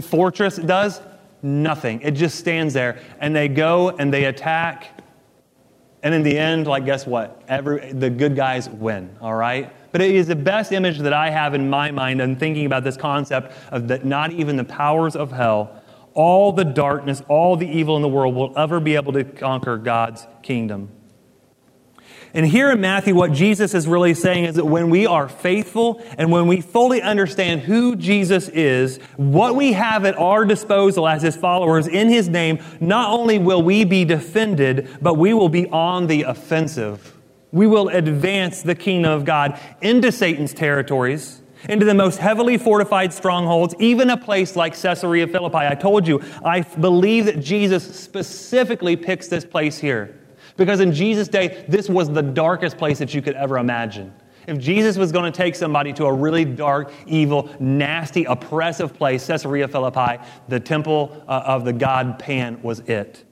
fortress 0.00 0.56
does? 0.56 1.02
Nothing. 1.42 2.00
It 2.00 2.12
just 2.12 2.38
stands 2.38 2.72
there. 2.74 2.98
And 3.20 3.36
they 3.36 3.46
go 3.48 3.90
and 3.90 4.12
they 4.12 4.24
attack. 4.24 5.02
And 6.02 6.14
in 6.14 6.22
the 6.22 6.36
end, 6.38 6.66
like, 6.66 6.86
guess 6.86 7.06
what? 7.06 7.42
Every, 7.46 7.92
the 7.92 8.08
good 8.08 8.34
guys 8.34 8.70
win, 8.70 9.14
all 9.20 9.34
right? 9.34 9.70
But 9.92 10.00
it 10.00 10.14
is 10.14 10.28
the 10.28 10.36
best 10.36 10.72
image 10.72 10.98
that 11.00 11.12
I 11.12 11.28
have 11.28 11.52
in 11.52 11.68
my 11.68 11.90
mind 11.90 12.22
and 12.22 12.40
thinking 12.40 12.64
about 12.64 12.82
this 12.82 12.96
concept 12.96 13.52
of 13.70 13.88
that 13.88 14.06
not 14.06 14.32
even 14.32 14.56
the 14.56 14.64
powers 14.64 15.14
of 15.14 15.30
hell, 15.30 15.82
all 16.14 16.52
the 16.52 16.64
darkness, 16.64 17.22
all 17.28 17.54
the 17.56 17.68
evil 17.68 17.96
in 17.96 18.02
the 18.02 18.08
world 18.08 18.34
will 18.34 18.56
ever 18.56 18.80
be 18.80 18.94
able 18.94 19.12
to 19.12 19.24
conquer 19.24 19.76
God's 19.76 20.26
kingdom. 20.42 20.90
And 22.32 22.46
here 22.46 22.70
in 22.70 22.80
Matthew, 22.80 23.14
what 23.14 23.32
Jesus 23.32 23.74
is 23.74 23.88
really 23.88 24.14
saying 24.14 24.44
is 24.44 24.54
that 24.54 24.64
when 24.64 24.88
we 24.88 25.04
are 25.04 25.28
faithful 25.28 26.00
and 26.16 26.30
when 26.30 26.46
we 26.46 26.60
fully 26.60 27.02
understand 27.02 27.62
who 27.62 27.96
Jesus 27.96 28.48
is, 28.48 28.98
what 29.16 29.56
we 29.56 29.72
have 29.72 30.04
at 30.04 30.16
our 30.16 30.44
disposal 30.44 31.08
as 31.08 31.22
his 31.22 31.36
followers 31.36 31.88
in 31.88 32.08
his 32.08 32.28
name, 32.28 32.62
not 32.78 33.10
only 33.10 33.38
will 33.38 33.62
we 33.62 33.84
be 33.84 34.04
defended, 34.04 34.88
but 35.02 35.14
we 35.14 35.34
will 35.34 35.48
be 35.48 35.68
on 35.70 36.06
the 36.06 36.22
offensive. 36.22 37.16
We 37.50 37.66
will 37.66 37.88
advance 37.88 38.62
the 38.62 38.76
kingdom 38.76 39.10
of 39.10 39.24
God 39.24 39.58
into 39.82 40.12
Satan's 40.12 40.54
territories, 40.54 41.42
into 41.68 41.84
the 41.84 41.94
most 41.94 42.18
heavily 42.18 42.58
fortified 42.58 43.12
strongholds, 43.12 43.74
even 43.80 44.08
a 44.08 44.16
place 44.16 44.54
like 44.54 44.80
Caesarea 44.80 45.26
Philippi. 45.26 45.56
I 45.56 45.74
told 45.74 46.06
you, 46.06 46.22
I 46.44 46.60
believe 46.60 47.24
that 47.24 47.40
Jesus 47.40 47.98
specifically 47.98 48.94
picks 48.94 49.26
this 49.26 49.44
place 49.44 49.78
here. 49.78 50.19
Because 50.60 50.80
in 50.80 50.92
Jesus' 50.92 51.26
day, 51.26 51.64
this 51.68 51.88
was 51.88 52.10
the 52.10 52.20
darkest 52.20 52.76
place 52.76 52.98
that 52.98 53.14
you 53.14 53.22
could 53.22 53.34
ever 53.34 53.56
imagine. 53.56 54.12
If 54.46 54.58
Jesus 54.58 54.98
was 54.98 55.10
going 55.10 55.24
to 55.24 55.34
take 55.34 55.54
somebody 55.54 55.90
to 55.94 56.04
a 56.04 56.12
really 56.12 56.44
dark, 56.44 56.92
evil, 57.06 57.48
nasty, 57.58 58.24
oppressive 58.24 58.92
place, 58.92 59.26
Caesarea 59.26 59.68
Philippi, 59.68 60.22
the 60.48 60.60
temple 60.60 61.24
uh, 61.26 61.44
of 61.46 61.64
the 61.64 61.72
god 61.72 62.18
Pan 62.18 62.62
was 62.62 62.80
it. 62.80 63.24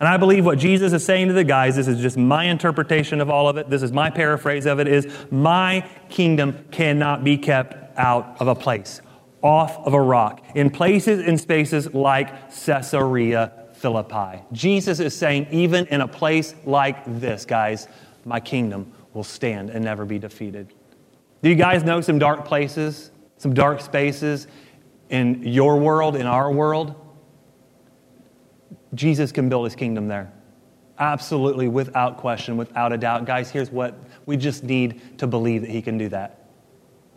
And 0.00 0.08
I 0.08 0.16
believe 0.16 0.44
what 0.44 0.58
Jesus 0.58 0.92
is 0.92 1.04
saying 1.04 1.28
to 1.28 1.32
the 1.32 1.44
guys, 1.44 1.76
this 1.76 1.86
is 1.86 2.00
just 2.00 2.16
my 2.16 2.46
interpretation 2.46 3.20
of 3.20 3.30
all 3.30 3.48
of 3.48 3.56
it, 3.56 3.70
this 3.70 3.84
is 3.84 3.92
my 3.92 4.10
paraphrase 4.10 4.66
of 4.66 4.80
it, 4.80 4.88
is 4.88 5.06
my 5.30 5.88
kingdom 6.08 6.64
cannot 6.72 7.22
be 7.22 7.38
kept 7.38 7.96
out 7.96 8.36
of 8.40 8.48
a 8.48 8.54
place, 8.56 9.00
off 9.42 9.78
of 9.86 9.94
a 9.94 10.00
rock, 10.00 10.44
in 10.56 10.70
places 10.70 11.24
and 11.24 11.38
spaces 11.38 11.94
like 11.94 12.50
Caesarea 12.50 13.63
Philippi. 13.84 14.42
Jesus 14.52 14.98
is 14.98 15.14
saying, 15.14 15.46
even 15.50 15.84
in 15.88 16.00
a 16.00 16.08
place 16.08 16.54
like 16.64 17.04
this, 17.20 17.44
guys, 17.44 17.86
my 18.24 18.40
kingdom 18.40 18.90
will 19.12 19.22
stand 19.22 19.68
and 19.68 19.84
never 19.84 20.06
be 20.06 20.18
defeated. 20.18 20.72
Do 21.42 21.50
you 21.50 21.54
guys 21.54 21.84
know 21.84 22.00
some 22.00 22.18
dark 22.18 22.46
places, 22.46 23.10
some 23.36 23.52
dark 23.52 23.82
spaces 23.82 24.46
in 25.10 25.42
your 25.42 25.76
world, 25.76 26.16
in 26.16 26.24
our 26.24 26.50
world? 26.50 26.94
Jesus 28.94 29.32
can 29.32 29.50
build 29.50 29.66
his 29.66 29.76
kingdom 29.76 30.08
there. 30.08 30.32
Absolutely, 30.98 31.68
without 31.68 32.16
question, 32.16 32.56
without 32.56 32.90
a 32.90 32.96
doubt. 32.96 33.26
Guys, 33.26 33.50
here's 33.50 33.70
what 33.70 33.98
we 34.24 34.38
just 34.38 34.64
need 34.64 35.18
to 35.18 35.26
believe 35.26 35.60
that 35.60 35.68
he 35.68 35.82
can 35.82 35.98
do 35.98 36.08
that. 36.08 36.43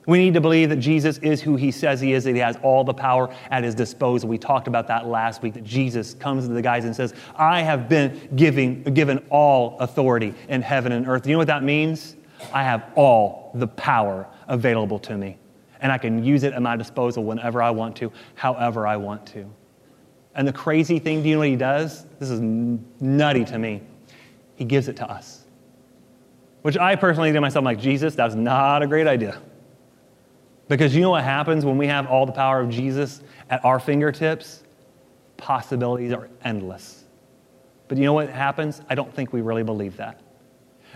We 0.07 0.17
need 0.17 0.33
to 0.35 0.41
believe 0.41 0.69
that 0.69 0.77
Jesus 0.77 1.17
is 1.17 1.41
who 1.41 1.57
he 1.57 1.69
says 1.69 1.99
he 1.99 2.13
is, 2.13 2.23
that 2.23 2.33
he 2.33 2.39
has 2.39 2.57
all 2.63 2.85
the 2.85 2.93
power 2.93 3.29
at 3.51 3.65
his 3.65 3.75
disposal. 3.75 4.29
We 4.29 4.37
talked 4.37 4.69
about 4.69 4.87
that 4.87 5.05
last 5.05 5.41
week, 5.43 5.53
that 5.53 5.65
Jesus 5.65 6.13
comes 6.13 6.47
to 6.47 6.53
the 6.53 6.61
guys 6.61 6.85
and 6.85 6.95
says, 6.95 7.13
I 7.35 7.61
have 7.61 7.89
been 7.89 8.29
giving, 8.37 8.83
given 8.83 9.19
all 9.29 9.77
authority 9.79 10.33
in 10.47 10.61
heaven 10.61 10.93
and 10.93 11.07
earth. 11.07 11.23
Do 11.23 11.29
you 11.29 11.35
know 11.35 11.39
what 11.39 11.47
that 11.47 11.61
means? 11.61 12.15
I 12.53 12.63
have 12.63 12.85
all 12.95 13.51
the 13.53 13.67
power 13.67 14.27
available 14.47 14.97
to 14.99 15.17
me. 15.17 15.37
And 15.81 15.91
I 15.91 15.97
can 15.97 16.23
use 16.23 16.43
it 16.43 16.53
at 16.53 16.61
my 16.61 16.77
disposal 16.77 17.25
whenever 17.25 17.61
I 17.61 17.69
want 17.69 17.97
to, 17.97 18.11
however 18.35 18.87
I 18.87 18.95
want 18.95 19.25
to. 19.27 19.45
And 20.35 20.47
the 20.47 20.53
crazy 20.53 20.99
thing, 20.99 21.21
do 21.21 21.27
you 21.27 21.35
know 21.35 21.39
what 21.39 21.49
he 21.49 21.57
does? 21.57 22.05
This 22.17 22.29
is 22.29 22.39
nutty 22.39 23.43
to 23.43 23.59
me. 23.59 23.81
He 24.55 24.63
gives 24.63 24.87
it 24.87 24.95
to 24.97 25.11
us. 25.11 25.43
Which 26.61 26.77
I 26.77 26.95
personally 26.95 27.27
think 27.27 27.35
to 27.35 27.41
myself, 27.41 27.61
I'm 27.61 27.65
like, 27.65 27.79
Jesus, 27.79 28.15
that's 28.15 28.35
not 28.35 28.81
a 28.81 28.87
great 28.87 29.07
idea. 29.07 29.41
Because 30.67 30.93
you 30.95 31.01
know 31.01 31.11
what 31.11 31.23
happens 31.23 31.65
when 31.65 31.77
we 31.77 31.87
have 31.87 32.07
all 32.07 32.25
the 32.25 32.31
power 32.31 32.59
of 32.59 32.69
Jesus 32.69 33.21
at 33.49 33.63
our 33.63 33.79
fingertips? 33.79 34.63
Possibilities 35.37 36.11
are 36.11 36.29
endless. 36.43 37.05
But 37.87 37.97
you 37.97 38.03
know 38.03 38.13
what 38.13 38.29
happens? 38.29 38.81
I 38.89 38.95
don't 38.95 39.13
think 39.13 39.31
we 39.31 39.41
really 39.41 39.63
believe 39.63 39.97
that. 39.97 40.21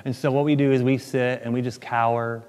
And 0.03 0.15
so 0.15 0.31
what 0.31 0.45
we 0.45 0.55
do 0.55 0.71
is 0.71 0.83
we 0.83 0.97
sit 0.97 1.41
and 1.43 1.53
we 1.53 1.61
just 1.61 1.79
cower, 1.79 2.43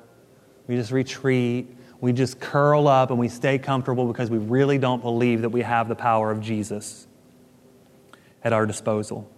we 0.66 0.74
just 0.74 0.90
retreat, 0.90 1.76
we 2.00 2.12
just 2.12 2.40
curl 2.40 2.88
up 2.88 3.10
and 3.10 3.18
we 3.18 3.28
stay 3.28 3.58
comfortable 3.58 4.06
because 4.06 4.30
we 4.30 4.38
really 4.38 4.78
don't 4.78 5.02
believe 5.02 5.42
that 5.42 5.50
we 5.50 5.62
have 5.62 5.88
the 5.88 5.94
power 5.94 6.30
of 6.30 6.40
Jesus 6.40 7.06
at 8.42 8.52
our 8.52 8.66
disposal. 8.66 9.30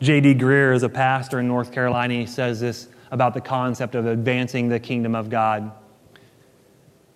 J.D. 0.00 0.34
Greear 0.34 0.74
is 0.74 0.82
a 0.82 0.90
pastor 0.90 1.40
in 1.40 1.48
North 1.48 1.72
Carolina. 1.72 2.12
He 2.12 2.26
says 2.26 2.60
this 2.60 2.88
about 3.16 3.32
the 3.32 3.40
concept 3.40 3.94
of 3.94 4.06
advancing 4.06 4.68
the 4.68 4.78
kingdom 4.78 5.14
of 5.14 5.30
God. 5.30 5.72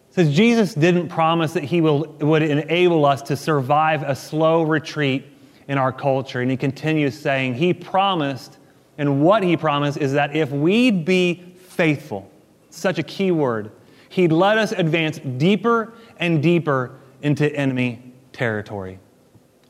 He 0.09 0.15
says 0.15 0.35
Jesus 0.35 0.75
didn't 0.75 1.09
promise 1.09 1.53
that 1.53 1.63
he 1.63 1.83
will, 1.83 2.07
would 2.21 2.43
enable 2.43 3.05
us 3.05 3.21
to 3.23 3.37
survive 3.37 4.03
a 4.03 4.17
slow 4.17 4.63
retreat 4.63 5.27
in 5.69 5.77
our 5.77 5.93
culture. 5.93 6.41
And 6.41 6.51
he 6.51 6.57
continues 6.57 7.19
saying, 7.19 7.55
He 7.55 7.75
promised, 7.75 8.57
and 8.97 9.23
what 9.23 9.43
He 9.43 9.57
promised 9.57 9.99
is 9.99 10.15
that 10.15 10.35
if 10.35 10.51
we'd 10.51 11.05
be 11.05 11.55
faithful, 11.69 12.31
such 12.71 12.99
a 12.99 13.03
key 13.03 13.31
word, 13.31 13.71
He'd 14.09 14.33
let 14.33 14.59
us 14.59 14.73
advance 14.73 15.19
deeper 15.19 15.93
and 16.19 16.43
deeper 16.43 16.99
into 17.23 17.55
enemy 17.55 18.15
territory. 18.33 18.99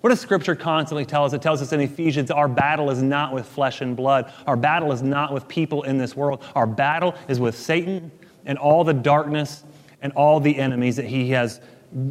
What 0.00 0.10
does 0.10 0.20
Scripture 0.20 0.56
constantly 0.56 1.04
tell 1.04 1.24
us? 1.24 1.32
It 1.32 1.42
tells 1.42 1.60
us 1.60 1.72
in 1.72 1.80
Ephesians 1.80 2.30
our 2.30 2.48
battle 2.48 2.90
is 2.90 3.02
not 3.02 3.34
with 3.34 3.46
flesh 3.46 3.80
and 3.82 3.94
blood. 3.94 4.32
Our 4.46 4.56
battle 4.56 4.92
is 4.92 5.02
not 5.02 5.32
with 5.32 5.46
people 5.46 5.82
in 5.82 5.98
this 5.98 6.16
world. 6.16 6.42
Our 6.54 6.66
battle 6.66 7.14
is 7.28 7.38
with 7.38 7.56
Satan 7.56 8.10
and 8.46 8.56
all 8.58 8.82
the 8.82 8.94
darkness 8.94 9.64
and 10.00 10.12
all 10.14 10.40
the 10.40 10.56
enemies 10.56 10.96
that 10.96 11.04
he 11.04 11.30
has 11.30 11.60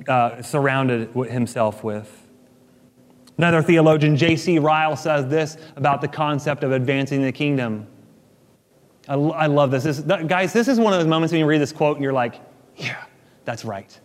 uh, 0.07 0.41
surrounded 0.41 1.09
himself 1.29 1.83
with. 1.83 2.15
Another 3.37 3.61
theologian, 3.61 4.17
J.C. 4.17 4.59
Ryle, 4.59 4.95
says 4.95 5.27
this 5.29 5.57
about 5.75 6.01
the 6.01 6.07
concept 6.07 6.63
of 6.63 6.71
advancing 6.71 7.23
the 7.23 7.31
kingdom. 7.31 7.87
I, 9.07 9.13
I 9.15 9.45
love 9.47 9.71
this. 9.71 9.85
this. 9.85 10.01
Guys, 10.01 10.53
this 10.53 10.67
is 10.67 10.77
one 10.77 10.93
of 10.93 10.99
those 10.99 11.07
moments 11.07 11.31
when 11.31 11.39
you 11.39 11.45
read 11.45 11.61
this 11.61 11.71
quote 11.71 11.95
and 11.95 12.03
you're 12.03 12.13
like, 12.13 12.35
yeah, 12.75 13.03
that's 13.45 13.65
right. 13.65 13.97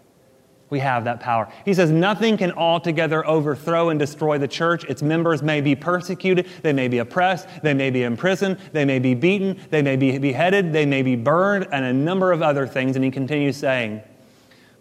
We 0.70 0.78
have 0.80 1.04
that 1.04 1.20
power. 1.20 1.52
He 1.64 1.74
says, 1.74 1.90
Nothing 1.90 2.36
can 2.36 2.52
altogether 2.52 3.26
overthrow 3.26 3.90
and 3.90 3.98
destroy 3.98 4.38
the 4.38 4.48
church. 4.48 4.84
Its 4.84 5.02
members 5.02 5.42
may 5.42 5.60
be 5.60 5.74
persecuted, 5.74 6.46
they 6.62 6.72
may 6.72 6.88
be 6.88 6.98
oppressed, 6.98 7.48
they 7.62 7.74
may 7.74 7.90
be 7.90 8.02
imprisoned, 8.02 8.58
they 8.72 8.84
may 8.84 8.98
be 8.98 9.14
beaten, 9.14 9.60
they 9.70 9.82
may 9.82 9.96
be 9.96 10.18
beheaded, 10.18 10.72
they 10.72 10.86
may 10.86 11.02
be 11.02 11.16
burned, 11.16 11.68
and 11.70 11.84
a 11.84 11.92
number 11.92 12.32
of 12.32 12.42
other 12.42 12.66
things. 12.66 12.96
And 12.96 13.04
he 13.04 13.10
continues 13.10 13.56
saying, 13.56 14.02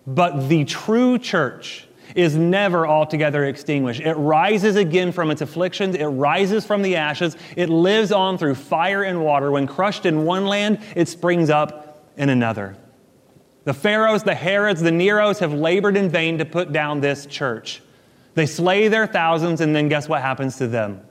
But 0.08 0.50
the 0.50 0.66
true 0.66 1.18
church, 1.18 1.88
is 2.16 2.36
never 2.36 2.88
altogether 2.88 3.46
extinguished. 3.46 4.02
It 4.02 4.14
rises 4.14 4.76
again 4.76 5.12
from 5.12 5.32
its 5.32 5.42
afflictions, 5.42 5.96
it 5.96 6.06
rises 6.06 6.66
from 6.66 6.82
the 6.82 6.96
ashes, 6.96 7.36
it 7.56 7.70
lives 7.70 8.12
on 8.12 8.38
through 8.38 8.56
fire 8.56 9.04
and 9.04 9.24
water. 9.24 9.50
When 9.52 9.66
crushed 9.66 10.06
in 10.06 10.26
one 10.26 10.46
land, 10.46 10.80
it 10.96 11.08
springs 11.08 11.50
up 11.50 12.04
in 12.18 12.30
another. 12.30 12.78
The 13.66 13.74
Pharaohs, 13.74 14.24
the 14.24 14.36
Herods, 14.36 14.82
the 14.82 14.92
Neros 14.92 15.40
have 15.40 15.54
labored 15.54 15.96
in 15.96 16.10
vain 16.10 16.38
to 16.40 16.46
put 16.46 16.74
down 16.74 17.00
this 17.00 17.26
church. 17.26 17.82
They 18.36 18.46
slay 18.46 18.88
their 18.88 19.08
thousands, 19.08 19.62
and 19.62 19.76
then 19.76 19.88
guess 19.90 20.10
what 20.10 20.22
happens 20.22 20.58
to 20.58 20.68
them? 20.68 21.02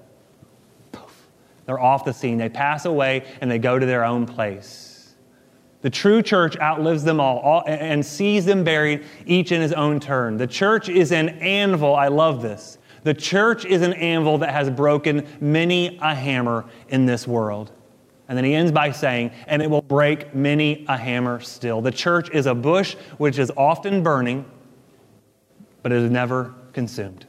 Poof. 0.90 1.28
They're 1.66 1.80
off 1.80 2.04
the 2.04 2.12
scene. 2.12 2.36
They 2.36 2.48
pass 2.48 2.84
away 2.84 3.24
and 3.40 3.50
they 3.50 3.58
go 3.58 3.78
to 3.78 3.86
their 3.86 4.04
own 4.04 4.26
place. 4.26 5.14
The 5.80 5.90
true 5.90 6.22
church 6.22 6.56
outlives 6.58 7.02
them 7.02 7.20
all, 7.20 7.38
all, 7.40 7.64
and 7.66 8.04
sees 8.04 8.44
them 8.44 8.62
buried, 8.62 9.04
each 9.26 9.50
in 9.50 9.60
his 9.60 9.72
own 9.72 9.98
turn. 9.98 10.36
The 10.36 10.46
church 10.46 10.88
is 10.88 11.10
an 11.10 11.30
anvil. 11.40 11.94
I 11.94 12.08
love 12.08 12.40
this. 12.40 12.78
The 13.02 13.14
church 13.14 13.64
is 13.64 13.82
an 13.82 13.92
anvil 13.94 14.38
that 14.38 14.50
has 14.50 14.70
broken 14.70 15.26
many 15.40 15.98
a 16.00 16.14
hammer 16.14 16.66
in 16.88 17.06
this 17.06 17.26
world. 17.26 17.72
And 18.32 18.36
then 18.38 18.46
he 18.46 18.54
ends 18.54 18.72
by 18.72 18.92
saying, 18.92 19.30
and 19.46 19.60
it 19.60 19.68
will 19.68 19.82
break 19.82 20.34
many 20.34 20.86
a 20.88 20.96
hammer 20.96 21.38
still. 21.40 21.82
The 21.82 21.90
church 21.90 22.30
is 22.30 22.46
a 22.46 22.54
bush 22.54 22.94
which 23.18 23.38
is 23.38 23.52
often 23.58 24.02
burning, 24.02 24.46
but 25.82 25.92
it 25.92 25.98
is 25.98 26.10
never 26.10 26.54
consumed. 26.72 27.26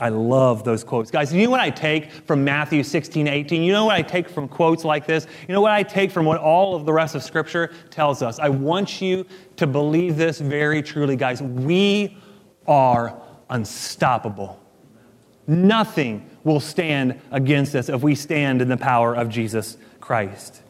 I 0.00 0.08
love 0.08 0.64
those 0.64 0.82
quotes. 0.82 1.12
Guys, 1.12 1.32
you 1.32 1.44
know 1.44 1.50
what 1.50 1.60
I 1.60 1.70
take 1.70 2.10
from 2.10 2.42
Matthew 2.42 2.82
16, 2.82 3.28
18? 3.28 3.62
You 3.62 3.70
know 3.70 3.84
what 3.84 3.94
I 3.94 4.02
take 4.02 4.28
from 4.28 4.48
quotes 4.48 4.84
like 4.84 5.06
this? 5.06 5.28
You 5.46 5.54
know 5.54 5.60
what 5.60 5.70
I 5.70 5.84
take 5.84 6.10
from 6.10 6.26
what 6.26 6.40
all 6.40 6.74
of 6.74 6.84
the 6.84 6.92
rest 6.92 7.14
of 7.14 7.22
Scripture 7.22 7.72
tells 7.88 8.20
us? 8.20 8.40
I 8.40 8.48
want 8.48 9.00
you 9.00 9.24
to 9.58 9.68
believe 9.68 10.16
this 10.16 10.40
very 10.40 10.82
truly, 10.82 11.14
guys. 11.14 11.40
We 11.40 12.18
are 12.66 13.16
unstoppable. 13.48 14.60
Nothing 15.48 16.28
will 16.44 16.60
stand 16.60 17.20
against 17.30 17.74
us 17.74 17.88
if 17.88 18.02
we 18.02 18.14
stand 18.14 18.62
in 18.62 18.68
the 18.68 18.76
power 18.76 19.14
of 19.14 19.30
Jesus 19.30 19.78
Christ. 19.98 20.62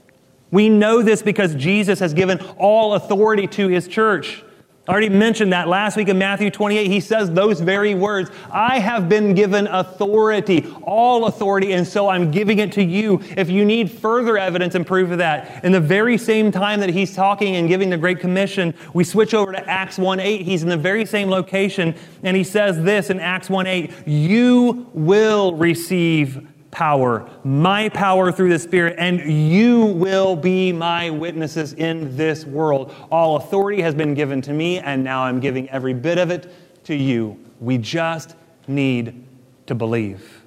We 0.51 0.69
know 0.69 1.03
this 1.03 1.21
because 1.21 1.55
Jesus 1.57 1.99
has 1.99 2.15
given 2.15 2.39
all 2.57 2.95
authority 2.95 3.47
to 3.49 3.69
his 3.69 3.87
church. 3.87 4.43
I 4.89 4.93
already 4.93 5.11
mentioned 5.11 5.53
that 5.53 5.69
last 5.69 5.99
week 5.99 6.09
in 6.09 6.17
Matthew 6.17 6.51
28. 6.51 6.87
He 6.87 7.01
says 7.01 7.31
those 7.31 7.61
very 7.61 7.95
words 7.95 8.31
I 8.51 8.79
have 8.79 9.07
been 9.07 9.35
given 9.35 9.67
authority, 9.67 10.67
all 10.83 11.27
authority, 11.27 11.73
and 11.73 11.87
so 11.87 12.09
I'm 12.09 12.31
giving 12.31 12.59
it 12.59 12.73
to 12.73 12.83
you. 12.83 13.21
If 13.37 13.51
you 13.51 13.67
need 13.67 13.91
further 13.91 14.39
evidence 14.39 14.75
and 14.75 14.87
proof 14.87 15.11
of 15.11 15.19
that, 15.19 15.63
in 15.63 15.73
the 15.73 15.81
very 15.81 16.17
same 16.17 16.51
time 16.51 16.81
that 16.81 16.89
he's 16.89 17.15
talking 17.15 17.57
and 17.57 17.69
giving 17.69 17.91
the 17.91 17.99
Great 17.99 18.19
Commission, 18.19 18.73
we 18.95 19.05
switch 19.05 19.35
over 19.35 19.53
to 19.53 19.69
Acts 19.69 19.99
1 19.99 20.21
8. 20.21 20.41
He's 20.41 20.63
in 20.63 20.71
the 20.71 20.77
very 20.79 21.05
same 21.05 21.29
location, 21.29 21.95
and 22.23 22.35
he 22.35 22.43
says 22.43 22.83
this 22.83 23.11
in 23.11 23.21
Acts 23.21 23.51
1 23.51 23.67
8 23.67 23.93
You 24.07 24.89
will 24.95 25.53
receive 25.53 26.49
power, 26.79 27.29
my 27.43 27.89
power 27.89 28.31
through 28.31 28.51
the 28.51 28.59
Spirit, 28.59 28.95
and 28.99 29.19
you 29.21 29.85
will 29.85 30.37
be 30.37 30.73
my 30.73 31.11
witnesses 31.11 31.73
in 31.73 32.17
this 32.17 32.45
world. 32.45 32.95
All 33.11 33.35
authority 33.35 33.83
has 33.83 33.97
been 33.97 34.15
given 34.15 34.41
to 34.43 34.53
me, 34.53 34.79
and 34.79 35.03
now 35.03 35.25
I'm 35.25 35.41
giving 35.41 35.69
every 35.71 35.93
bit 35.93 36.19
of 36.19 36.31
it 36.31 36.55
to 36.85 36.95
you. 36.95 37.37
We 37.59 37.79
just 37.79 38.37
need 38.69 39.25
to 39.67 39.75
believe. 39.75 40.38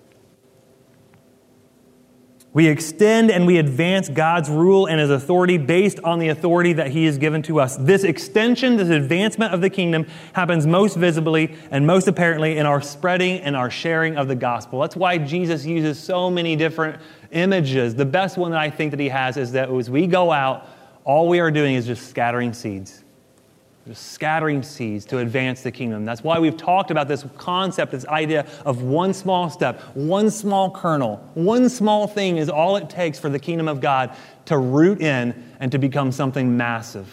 We 2.54 2.68
extend 2.68 3.32
and 3.32 3.48
we 3.48 3.60
advance 3.60 4.10
God's 4.10 4.50
rule 4.50 4.86
and 4.88 5.00
his 5.00 5.10
authority 5.10 5.58
based 5.58 6.02
on 6.04 6.20
the 6.20 6.28
authority 6.28 6.74
that 6.74 6.92
he 6.92 7.06
has 7.06 7.18
given 7.18 7.42
to 7.44 7.62
us. 7.62 7.78
This 7.78 8.04
extension, 8.04 8.76
this 8.76 8.90
advancement 8.90 9.54
of 9.54 9.62
the 9.62 9.70
kingdom 9.70 10.06
happens 10.34 10.68
most 10.68 10.98
visibly 10.98 11.56
and 11.72 11.88
most 11.88 12.10
apparently 12.10 12.58
in 12.58 12.66
our 12.66 12.82
spreading 12.82 13.40
and 13.40 13.56
our 13.56 13.70
sharing 13.70 14.18
of 14.18 14.28
the 14.28 14.36
gospel. 14.36 14.82
That's 14.82 14.98
why 14.98 15.18
Jesus 15.18 15.66
uses 15.66 15.98
so 15.98 16.30
many 16.30 16.58
different 16.58 17.00
images. 17.32 17.96
The 17.96 18.04
best 18.04 18.38
one 18.38 18.52
that 18.52 18.60
I 18.60 18.70
think 18.70 18.92
that 18.92 19.00
he 19.00 19.08
has 19.08 19.38
is 19.38 19.54
that 19.54 19.70
as 19.70 19.90
we 19.90 20.06
go 20.06 20.30
out, 20.34 20.68
all 21.06 21.30
we 21.30 21.40
are 21.40 21.52
doing 21.52 21.76
is 21.76 21.86
just 21.86 22.10
scattering 22.10 22.52
seeds 22.52 23.01
just 23.88 24.12
scattering 24.12 24.62
seeds 24.62 25.06
to 25.06 25.18
advance 25.18 25.64
the 25.64 25.72
kingdom. 25.72 26.06
That's 26.06 26.24
why 26.24 26.38
we've 26.38 26.56
talked 26.56 26.92
about 26.92 27.08
this 27.08 27.26
concept, 27.38 27.92
this 27.92 28.06
idea 28.06 28.46
of 28.64 28.84
one 28.84 29.14
small 29.14 29.50
step, 29.50 29.82
one 29.96 30.30
small 30.30 30.70
kernel, 30.70 31.18
one 31.34 31.68
small 31.68 32.08
thing 32.08 32.38
is 32.38 32.48
all 32.48 32.76
it 32.76 32.90
takes 32.90 33.18
for 33.18 33.30
the 33.30 33.40
kingdom 33.40 33.68
of 33.68 33.82
God 33.82 34.16
to 34.46 34.58
root 34.58 35.02
in 35.02 35.52
and 35.60 35.72
to 35.72 35.80
become 35.80 36.12
something 36.12 36.56
massive. 36.58 37.08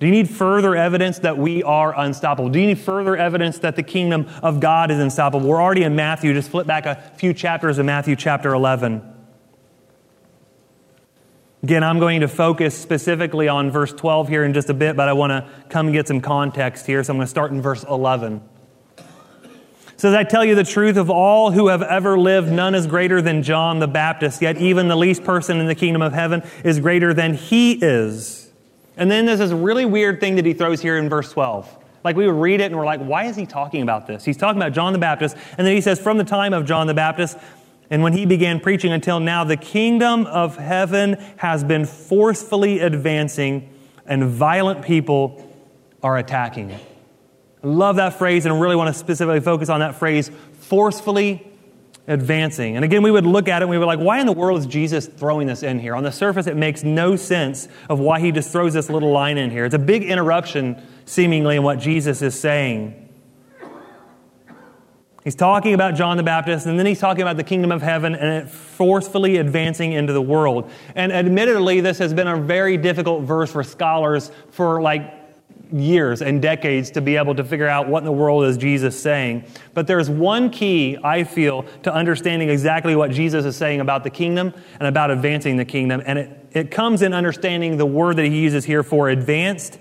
Do 0.00 0.06
you 0.06 0.12
need 0.12 0.28
further 0.28 0.74
evidence 0.74 1.20
that 1.20 1.38
we 1.38 1.62
are 1.62 1.98
unstoppable? 1.98 2.48
Do 2.48 2.60
you 2.60 2.66
need 2.66 2.78
further 2.78 3.16
evidence 3.16 3.58
that 3.58 3.76
the 3.76 3.82
kingdom 3.82 4.26
of 4.42 4.60
God 4.60 4.90
is 4.90 4.98
unstoppable? 4.98 5.48
We're 5.48 5.62
already 5.62 5.82
in 5.82 5.94
Matthew. 5.94 6.32
Just 6.32 6.50
flip 6.50 6.66
back 6.66 6.84
a 6.86 6.96
few 7.16 7.32
chapters 7.32 7.78
in 7.78 7.86
Matthew 7.86 8.16
chapter 8.16 8.54
11. 8.54 9.13
Again, 11.64 11.82
I'm 11.82 11.98
going 11.98 12.20
to 12.20 12.28
focus 12.28 12.76
specifically 12.78 13.48
on 13.48 13.70
verse 13.70 13.90
12 13.90 14.28
here 14.28 14.44
in 14.44 14.52
just 14.52 14.68
a 14.68 14.74
bit, 14.74 14.96
but 14.96 15.08
I 15.08 15.14
want 15.14 15.30
to 15.30 15.48
come 15.70 15.86
and 15.86 15.94
get 15.94 16.06
some 16.06 16.20
context 16.20 16.84
here. 16.84 17.02
So 17.02 17.10
I'm 17.10 17.16
going 17.16 17.24
to 17.24 17.30
start 17.30 17.52
in 17.52 17.62
verse 17.62 17.84
11. 17.84 18.42
It 18.98 19.04
says, 19.96 20.12
I 20.12 20.24
tell 20.24 20.44
you 20.44 20.56
the 20.56 20.62
truth 20.62 20.98
of 20.98 21.08
all 21.08 21.52
who 21.52 21.68
have 21.68 21.80
ever 21.80 22.18
lived, 22.18 22.52
none 22.52 22.74
is 22.74 22.86
greater 22.86 23.22
than 23.22 23.42
John 23.42 23.78
the 23.78 23.88
Baptist, 23.88 24.42
yet 24.42 24.58
even 24.58 24.88
the 24.88 24.96
least 24.96 25.24
person 25.24 25.58
in 25.58 25.66
the 25.66 25.74
kingdom 25.74 26.02
of 26.02 26.12
heaven 26.12 26.42
is 26.64 26.80
greater 26.80 27.14
than 27.14 27.32
he 27.32 27.72
is. 27.72 28.50
And 28.98 29.10
then 29.10 29.24
there's 29.24 29.38
this 29.38 29.50
really 29.50 29.86
weird 29.86 30.20
thing 30.20 30.36
that 30.36 30.44
he 30.44 30.52
throws 30.52 30.82
here 30.82 30.98
in 30.98 31.08
verse 31.08 31.32
12. 31.32 31.78
Like 32.04 32.14
we 32.14 32.26
would 32.26 32.38
read 32.38 32.60
it 32.60 32.64
and 32.64 32.76
we're 32.76 32.84
like, 32.84 33.00
why 33.00 33.24
is 33.24 33.36
he 33.36 33.46
talking 33.46 33.80
about 33.80 34.06
this? 34.06 34.22
He's 34.22 34.36
talking 34.36 34.60
about 34.60 34.74
John 34.74 34.92
the 34.92 34.98
Baptist. 34.98 35.34
And 35.56 35.66
then 35.66 35.74
he 35.74 35.80
says, 35.80 35.98
from 35.98 36.18
the 36.18 36.24
time 36.24 36.52
of 36.52 36.66
John 36.66 36.86
the 36.88 36.92
Baptist, 36.92 37.38
and 37.90 38.02
when 38.02 38.12
he 38.12 38.26
began 38.26 38.60
preaching 38.60 38.92
until 38.92 39.20
now, 39.20 39.44
the 39.44 39.56
kingdom 39.56 40.26
of 40.26 40.56
heaven 40.56 41.14
has 41.36 41.62
been 41.62 41.84
forcefully 41.84 42.80
advancing, 42.80 43.70
and 44.06 44.24
violent 44.24 44.84
people 44.84 45.50
are 46.02 46.16
attacking 46.18 46.70
it. 46.70 46.80
I 47.62 47.66
love 47.66 47.96
that 47.96 48.14
phrase, 48.14 48.46
and 48.46 48.60
really 48.60 48.76
want 48.76 48.92
to 48.92 48.98
specifically 48.98 49.40
focus 49.40 49.68
on 49.68 49.80
that 49.80 49.94
phrase 49.94 50.30
forcefully 50.52 51.50
advancing. 52.06 52.76
And 52.76 52.84
again, 52.84 53.02
we 53.02 53.10
would 53.10 53.24
look 53.24 53.48
at 53.48 53.62
it 53.62 53.64
and 53.64 53.70
we 53.70 53.78
were 53.78 53.86
like, 53.86 53.98
why 53.98 54.20
in 54.20 54.26
the 54.26 54.32
world 54.32 54.58
is 54.58 54.66
Jesus 54.66 55.06
throwing 55.06 55.46
this 55.46 55.62
in 55.62 55.78
here? 55.78 55.94
On 55.94 56.02
the 56.02 56.12
surface, 56.12 56.46
it 56.46 56.56
makes 56.56 56.82
no 56.82 57.16
sense 57.16 57.68
of 57.88 57.98
why 57.98 58.20
he 58.20 58.32
just 58.32 58.50
throws 58.50 58.74
this 58.74 58.90
little 58.90 59.10
line 59.10 59.38
in 59.38 59.50
here. 59.50 59.64
It's 59.64 59.74
a 59.74 59.78
big 59.78 60.04
interruption, 60.04 60.82
seemingly, 61.06 61.56
in 61.56 61.62
what 61.62 61.78
Jesus 61.78 62.20
is 62.20 62.38
saying. 62.38 63.03
He's 65.24 65.34
talking 65.34 65.72
about 65.72 65.94
John 65.94 66.18
the 66.18 66.22
Baptist, 66.22 66.66
and 66.66 66.78
then 66.78 66.84
he's 66.84 67.00
talking 67.00 67.22
about 67.22 67.38
the 67.38 67.44
kingdom 67.44 67.72
of 67.72 67.80
heaven 67.80 68.14
and 68.14 68.44
it 68.44 68.50
forcefully 68.50 69.38
advancing 69.38 69.92
into 69.92 70.12
the 70.12 70.20
world. 70.20 70.70
And 70.94 71.10
admittedly, 71.10 71.80
this 71.80 71.96
has 71.96 72.12
been 72.12 72.28
a 72.28 72.36
very 72.36 72.76
difficult 72.76 73.24
verse 73.24 73.50
for 73.50 73.62
scholars 73.64 74.30
for 74.50 74.82
like 74.82 75.14
years 75.72 76.20
and 76.20 76.42
decades 76.42 76.90
to 76.90 77.00
be 77.00 77.16
able 77.16 77.34
to 77.36 77.42
figure 77.42 77.66
out 77.66 77.88
what 77.88 78.00
in 78.00 78.04
the 78.04 78.12
world 78.12 78.44
is 78.44 78.58
Jesus 78.58 79.00
saying. 79.00 79.44
But 79.72 79.86
there's 79.86 80.10
one 80.10 80.50
key, 80.50 80.98
I 81.02 81.24
feel, 81.24 81.64
to 81.84 81.92
understanding 81.92 82.50
exactly 82.50 82.94
what 82.94 83.10
Jesus 83.10 83.46
is 83.46 83.56
saying 83.56 83.80
about 83.80 84.04
the 84.04 84.10
kingdom 84.10 84.52
and 84.78 84.86
about 84.86 85.10
advancing 85.10 85.56
the 85.56 85.64
kingdom. 85.64 86.02
And 86.04 86.18
it, 86.18 86.48
it 86.52 86.70
comes 86.70 87.00
in 87.00 87.14
understanding 87.14 87.78
the 87.78 87.86
word 87.86 88.16
that 88.16 88.26
he 88.26 88.42
uses 88.42 88.66
here 88.66 88.82
for 88.82 89.08
advanced 89.08 89.78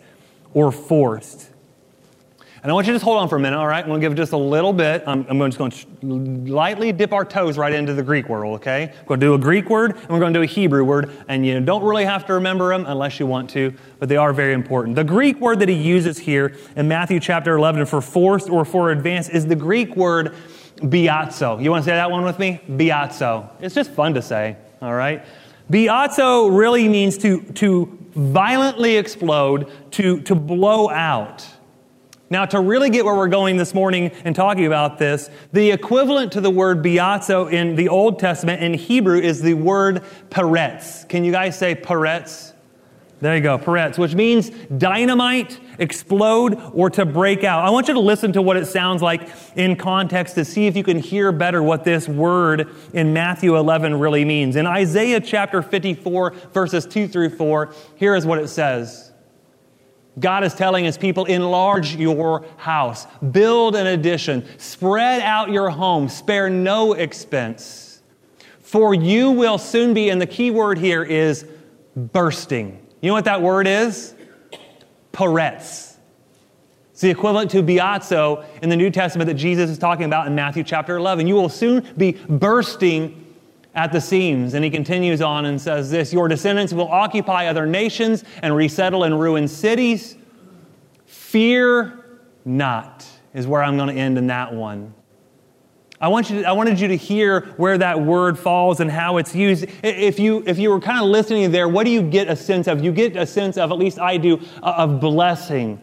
or 0.53 0.71
forced. 0.71 1.49
And 2.63 2.71
I 2.71 2.75
want 2.75 2.87
you 2.87 2.93
to 2.93 2.95
just 2.95 3.03
hold 3.03 3.17
on 3.17 3.27
for 3.27 3.35
a 3.35 3.39
minute, 3.41 3.57
all 3.57 3.67
right? 3.67 3.83
I'm 3.83 3.89
going 3.89 3.99
to 3.99 4.07
give 4.07 4.15
just 4.15 4.31
a 4.31 4.37
little 4.37 4.71
bit. 4.71 5.03
I'm, 5.05 5.25
I'm 5.27 5.37
just 5.51 5.57
going 5.57 5.71
to 5.71 6.49
lightly 6.49 6.93
dip 6.93 7.11
our 7.11 7.25
toes 7.25 7.57
right 7.57 7.73
into 7.73 7.93
the 7.93 8.03
Greek 8.03 8.29
world, 8.29 8.55
okay? 8.55 8.93
We're 9.01 9.17
going 9.17 9.19
to 9.19 9.25
do 9.25 9.33
a 9.33 9.37
Greek 9.37 9.69
word 9.69 9.97
and 9.97 10.09
we're 10.09 10.21
going 10.21 10.33
to 10.33 10.39
do 10.39 10.43
a 10.43 10.47
Hebrew 10.47 10.85
word, 10.85 11.11
and 11.27 11.45
you 11.45 11.59
don't 11.59 11.83
really 11.83 12.05
have 12.05 12.25
to 12.27 12.33
remember 12.35 12.69
them 12.69 12.85
unless 12.87 13.19
you 13.19 13.27
want 13.27 13.49
to, 13.49 13.73
but 13.99 14.07
they 14.07 14.15
are 14.15 14.31
very 14.31 14.53
important. 14.53 14.95
The 14.95 15.03
Greek 15.03 15.41
word 15.41 15.59
that 15.59 15.67
he 15.67 15.75
uses 15.75 16.17
here 16.17 16.55
in 16.77 16.87
Matthew 16.87 17.19
chapter 17.19 17.57
11 17.57 17.85
for 17.85 17.99
forced 17.99 18.49
or 18.49 18.63
for 18.63 18.91
advance 18.91 19.27
is 19.27 19.45
the 19.45 19.57
Greek 19.57 19.97
word 19.97 20.33
biazo. 20.77 21.61
You 21.61 21.69
want 21.69 21.83
to 21.83 21.89
say 21.89 21.95
that 21.95 22.09
one 22.09 22.23
with 22.23 22.39
me? 22.39 22.61
Biazo. 22.69 23.49
It's 23.59 23.75
just 23.75 23.91
fun 23.91 24.13
to 24.13 24.21
say, 24.21 24.55
all 24.81 24.93
right? 24.93 25.25
Biazo 25.69 26.57
really 26.57 26.87
means 26.87 27.17
to, 27.17 27.41
to 27.41 27.97
violently 28.15 28.95
explode, 28.95 29.69
to, 29.91 30.21
to 30.21 30.33
blow 30.33 30.89
out. 30.89 31.45
Now, 32.33 32.45
to 32.45 32.59
really 32.59 32.89
get 32.89 33.05
where 33.05 33.13
we're 33.13 33.27
going 33.27 33.57
this 33.57 33.75
morning 33.75 34.09
and 34.25 34.35
talking 34.35 34.65
about 34.65 34.97
this, 34.97 35.29
the 35.51 35.69
equivalent 35.69 36.31
to 36.31 36.41
the 36.41 36.49
word 36.49 36.81
biazo 36.81 37.53
in 37.53 37.75
the 37.75 37.89
Old 37.89 38.17
Testament 38.17 38.63
in 38.63 38.73
Hebrew 38.73 39.19
is 39.19 39.43
the 39.43 39.53
word 39.53 40.03
peretz. 40.31 41.07
Can 41.07 41.23
you 41.23 41.31
guys 41.31 41.59
say 41.59 41.75
peretz? 41.75 42.53
There 43.21 43.35
you 43.35 43.41
go, 43.43 43.59
peretz, 43.59 43.99
which 43.99 44.15
means 44.15 44.49
dynamite, 44.49 45.59
explode, 45.77 46.59
or 46.73 46.89
to 46.89 47.05
break 47.05 47.43
out. 47.43 47.63
I 47.63 47.69
want 47.69 47.87
you 47.87 47.93
to 47.93 47.99
listen 47.99 48.33
to 48.33 48.41
what 48.41 48.57
it 48.57 48.65
sounds 48.65 49.03
like 49.03 49.29
in 49.55 49.75
context 49.75 50.33
to 50.33 50.43
see 50.43 50.65
if 50.65 50.75
you 50.75 50.83
can 50.83 50.97
hear 50.97 51.31
better 51.31 51.61
what 51.61 51.83
this 51.83 52.09
word 52.09 52.67
in 52.93 53.13
Matthew 53.13 53.55
11 53.55 53.99
really 53.99 54.25
means. 54.25 54.55
In 54.55 54.65
Isaiah 54.65 55.21
chapter 55.21 55.61
54, 55.61 56.31
verses 56.51 56.87
2 56.87 57.07
through 57.07 57.29
4, 57.29 57.71
here 57.95 58.15
is 58.15 58.25
what 58.25 58.39
it 58.39 58.47
says. 58.47 59.12
God 60.19 60.43
is 60.43 60.53
telling 60.53 60.85
his 60.85 60.97
people, 60.97 61.25
enlarge 61.25 61.95
your 61.95 62.45
house, 62.57 63.07
build 63.31 63.75
an 63.75 63.87
addition, 63.87 64.45
spread 64.59 65.21
out 65.21 65.49
your 65.49 65.69
home, 65.69 66.07
spare 66.07 66.49
no 66.49 66.93
expense. 66.93 68.01
For 68.59 68.93
you 68.93 69.31
will 69.31 69.57
soon 69.57 69.93
be, 69.93 70.09
and 70.09 70.21
the 70.21 70.27
key 70.27 70.51
word 70.51 70.77
here 70.77 71.03
is 71.03 71.45
bursting. 71.95 72.85
You 73.01 73.09
know 73.09 73.13
what 73.13 73.25
that 73.25 73.41
word 73.41 73.67
is? 73.67 74.13
Peretz. 75.11 75.95
It's 76.91 77.01
the 77.01 77.09
equivalent 77.09 77.49
to 77.51 77.63
biazo 77.63 78.45
in 78.61 78.69
the 78.69 78.75
New 78.75 78.91
Testament 78.91 79.27
that 79.27 79.33
Jesus 79.33 79.69
is 79.69 79.79
talking 79.79 80.05
about 80.05 80.27
in 80.27 80.35
Matthew 80.35 80.63
chapter 80.63 80.95
11. 80.95 81.25
You 81.25 81.35
will 81.35 81.49
soon 81.49 81.87
be 81.97 82.11
bursting 82.29 83.22
at 83.75 83.91
the 83.91 84.01
seams. 84.01 84.53
And 84.53 84.63
he 84.63 84.69
continues 84.69 85.21
on 85.21 85.45
and 85.45 85.59
says 85.59 85.89
this 85.91 86.13
Your 86.13 86.27
descendants 86.27 86.73
will 86.73 86.87
occupy 86.87 87.47
other 87.47 87.65
nations 87.65 88.23
and 88.41 88.55
resettle 88.55 89.03
in 89.03 89.13
ruined 89.13 89.49
cities. 89.49 90.15
Fear 91.05 91.99
not, 92.45 93.05
is 93.33 93.47
where 93.47 93.63
I'm 93.63 93.77
going 93.77 93.93
to 93.93 93.99
end 93.99 94.17
in 94.17 94.27
that 94.27 94.53
one. 94.53 94.93
I, 95.99 96.09
want 96.09 96.29
you 96.29 96.41
to, 96.41 96.47
I 96.47 96.51
wanted 96.51 96.79
you 96.79 96.89
to 96.89 96.97
hear 96.97 97.41
where 97.55 97.77
that 97.77 98.01
word 98.01 98.37
falls 98.37 98.81
and 98.81 98.91
how 98.91 99.17
it's 99.17 99.33
used. 99.33 99.65
If 99.81 100.19
you, 100.19 100.43
if 100.45 100.59
you 100.59 100.69
were 100.69 100.81
kind 100.81 100.99
of 100.99 101.09
listening 101.09 101.49
there, 101.51 101.69
what 101.69 101.85
do 101.85 101.91
you 101.91 102.01
get 102.01 102.27
a 102.27 102.35
sense 102.35 102.67
of? 102.67 102.83
You 102.83 102.91
get 102.91 103.15
a 103.15 103.25
sense 103.25 103.57
of, 103.57 103.71
at 103.71 103.77
least 103.77 103.99
I 103.99 104.17
do, 104.17 104.41
uh, 104.61 104.73
of 104.77 104.99
blessing 104.99 105.81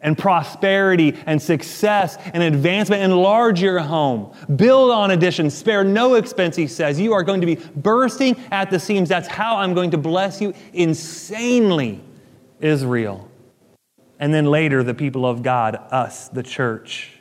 and 0.00 0.16
prosperity 0.16 1.16
and 1.26 1.40
success 1.40 2.16
and 2.32 2.42
advancement. 2.42 3.02
Enlarge 3.02 3.60
your 3.60 3.80
home. 3.80 4.32
Build 4.56 4.90
on 4.90 5.10
additions. 5.10 5.54
Spare 5.54 5.84
no 5.84 6.14
expense, 6.14 6.56
he 6.56 6.66
says. 6.66 7.00
You 7.00 7.12
are 7.12 7.22
going 7.22 7.40
to 7.40 7.46
be 7.46 7.56
bursting 7.56 8.36
at 8.50 8.70
the 8.70 8.78
seams. 8.78 9.08
That's 9.08 9.28
how 9.28 9.56
I'm 9.56 9.74
going 9.74 9.90
to 9.90 9.98
bless 9.98 10.40
you 10.40 10.54
insanely, 10.72 12.00
Israel. 12.60 13.28
And 14.20 14.34
then 14.34 14.46
later, 14.46 14.82
the 14.82 14.94
people 14.94 15.26
of 15.26 15.42
God, 15.42 15.76
us, 15.90 16.28
the 16.28 16.42
church. 16.42 17.12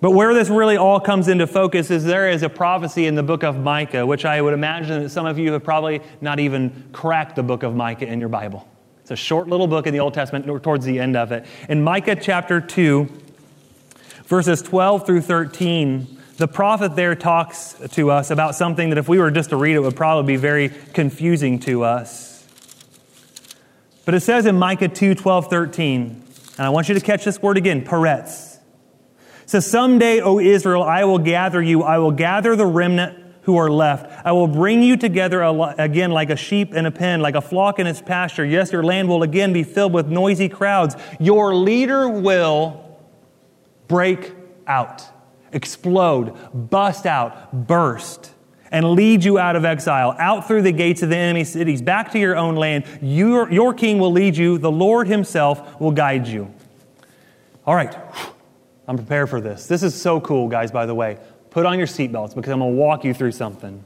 But 0.00 0.10
where 0.10 0.34
this 0.34 0.48
really 0.48 0.76
all 0.76 1.00
comes 1.00 1.28
into 1.28 1.46
focus 1.46 1.90
is 1.90 2.04
there 2.04 2.28
is 2.28 2.42
a 2.42 2.48
prophecy 2.48 3.06
in 3.06 3.14
the 3.14 3.22
book 3.22 3.42
of 3.42 3.56
Micah, 3.56 4.04
which 4.04 4.24
I 4.24 4.42
would 4.42 4.54
imagine 4.54 5.02
that 5.02 5.10
some 5.10 5.24
of 5.24 5.38
you 5.38 5.52
have 5.52 5.64
probably 5.64 6.02
not 6.20 6.38
even 6.38 6.90
cracked 6.92 7.36
the 7.36 7.42
book 7.42 7.62
of 7.62 7.74
Micah 7.74 8.06
in 8.06 8.20
your 8.20 8.28
Bible. 8.28 8.68
It's 9.06 9.12
a 9.12 9.14
short 9.14 9.46
little 9.46 9.68
book 9.68 9.86
in 9.86 9.92
the 9.92 10.00
Old 10.00 10.14
Testament 10.14 10.46
towards 10.64 10.84
the 10.84 10.98
end 10.98 11.14
of 11.14 11.30
it. 11.30 11.46
In 11.68 11.84
Micah 11.84 12.16
chapter 12.16 12.60
2, 12.60 13.08
verses 14.24 14.62
12 14.62 15.06
through 15.06 15.20
13, 15.20 16.18
the 16.38 16.48
prophet 16.48 16.96
there 16.96 17.14
talks 17.14 17.76
to 17.92 18.10
us 18.10 18.32
about 18.32 18.56
something 18.56 18.88
that 18.88 18.98
if 18.98 19.08
we 19.08 19.20
were 19.20 19.30
just 19.30 19.50
to 19.50 19.56
read 19.56 19.76
it 19.76 19.78
would 19.78 19.94
probably 19.94 20.34
be 20.34 20.36
very 20.36 20.70
confusing 20.92 21.60
to 21.60 21.84
us. 21.84 22.44
But 24.04 24.14
it 24.14 24.22
says 24.22 24.44
in 24.44 24.58
Micah 24.58 24.88
2, 24.88 25.14
12, 25.14 25.50
13, 25.50 26.24
and 26.58 26.66
I 26.66 26.70
want 26.70 26.88
you 26.88 26.96
to 26.96 27.00
catch 27.00 27.24
this 27.24 27.40
word 27.40 27.56
again, 27.56 27.84
peretz. 27.84 28.58
Says, 29.46 29.70
Someday, 29.70 30.20
O 30.20 30.40
Israel, 30.40 30.82
I 30.82 31.04
will 31.04 31.20
gather 31.20 31.62
you, 31.62 31.84
I 31.84 31.98
will 31.98 32.10
gather 32.10 32.56
the 32.56 32.66
remnant 32.66 33.25
who 33.46 33.56
are 33.56 33.70
left. 33.70 34.26
I 34.26 34.32
will 34.32 34.48
bring 34.48 34.82
you 34.82 34.96
together 34.96 35.40
again 35.78 36.10
like 36.10 36.30
a 36.30 36.36
sheep 36.36 36.74
in 36.74 36.84
a 36.84 36.90
pen, 36.90 37.20
like 37.20 37.36
a 37.36 37.40
flock 37.40 37.78
in 37.78 37.86
its 37.86 38.02
pasture. 38.02 38.44
Yes, 38.44 38.72
your 38.72 38.82
land 38.82 39.08
will 39.08 39.22
again 39.22 39.52
be 39.52 39.62
filled 39.62 39.92
with 39.92 40.08
noisy 40.08 40.48
crowds. 40.48 40.96
Your 41.20 41.54
leader 41.54 42.08
will 42.08 42.98
break 43.86 44.32
out, 44.66 45.04
explode, 45.52 46.36
bust 46.52 47.06
out, 47.06 47.68
burst, 47.68 48.32
and 48.72 48.94
lead 48.94 49.22
you 49.22 49.38
out 49.38 49.54
of 49.54 49.64
exile, 49.64 50.16
out 50.18 50.48
through 50.48 50.62
the 50.62 50.72
gates 50.72 51.04
of 51.04 51.10
the 51.10 51.16
enemy 51.16 51.44
cities, 51.44 51.80
back 51.80 52.10
to 52.10 52.18
your 52.18 52.36
own 52.36 52.56
land. 52.56 52.84
Your, 53.00 53.48
your 53.52 53.72
king 53.72 54.00
will 54.00 54.10
lead 54.10 54.36
you, 54.36 54.58
the 54.58 54.72
Lord 54.72 55.06
himself 55.06 55.80
will 55.80 55.92
guide 55.92 56.26
you. 56.26 56.52
All 57.64 57.76
right. 57.76 57.96
I'm 58.88 58.96
prepared 58.96 59.30
for 59.30 59.40
this. 59.40 59.66
This 59.66 59.84
is 59.84 60.00
so 60.00 60.20
cool, 60.20 60.48
guys, 60.48 60.72
by 60.72 60.86
the 60.86 60.94
way. 60.94 61.18
Put 61.56 61.64
on 61.64 61.78
your 61.78 61.86
seatbelts 61.86 62.34
because 62.34 62.52
I'm 62.52 62.58
going 62.58 62.74
to 62.74 62.78
walk 62.78 63.02
you 63.02 63.14
through 63.14 63.32
something. 63.32 63.82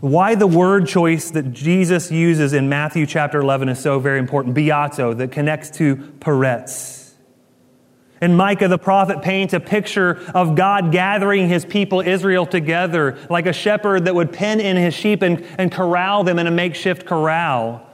Why 0.00 0.36
the 0.36 0.46
word 0.46 0.86
choice 0.86 1.30
that 1.32 1.52
Jesus 1.52 2.10
uses 2.10 2.54
in 2.54 2.66
Matthew 2.70 3.04
chapter 3.04 3.40
11 3.40 3.68
is 3.68 3.78
so 3.78 3.98
very 3.98 4.18
important. 4.18 4.54
Biazo, 4.54 5.14
that 5.18 5.32
connects 5.32 5.68
to 5.72 5.96
Peretz. 5.96 7.12
And 8.22 8.34
Micah 8.34 8.68
the 8.68 8.78
prophet 8.78 9.20
paints 9.20 9.52
a 9.52 9.60
picture 9.60 10.18
of 10.34 10.54
God 10.54 10.92
gathering 10.92 11.46
his 11.50 11.66
people 11.66 12.00
Israel 12.00 12.46
together 12.46 13.18
like 13.28 13.44
a 13.44 13.52
shepherd 13.52 14.06
that 14.06 14.14
would 14.14 14.32
pen 14.32 14.60
in 14.60 14.78
his 14.78 14.94
sheep 14.94 15.20
and, 15.20 15.44
and 15.58 15.70
corral 15.70 16.24
them 16.24 16.38
in 16.38 16.46
a 16.46 16.50
makeshift 16.50 17.04
corral. 17.04 17.86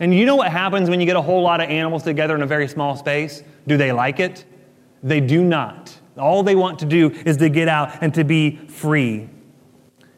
And 0.00 0.12
you 0.12 0.26
know 0.26 0.34
what 0.34 0.50
happens 0.50 0.90
when 0.90 0.98
you 0.98 1.06
get 1.06 1.14
a 1.14 1.22
whole 1.22 1.42
lot 1.42 1.60
of 1.60 1.70
animals 1.70 2.02
together 2.02 2.34
in 2.34 2.42
a 2.42 2.46
very 2.46 2.66
small 2.66 2.96
space? 2.96 3.44
Do 3.68 3.76
they 3.76 3.92
like 3.92 4.18
it? 4.18 4.44
They 5.04 5.20
do 5.20 5.44
not. 5.44 5.96
All 6.18 6.42
they 6.42 6.56
want 6.56 6.78
to 6.80 6.86
do 6.86 7.10
is 7.26 7.36
to 7.36 7.50
get 7.50 7.68
out 7.68 8.02
and 8.02 8.12
to 8.14 8.24
be 8.24 8.56
free. 8.56 9.28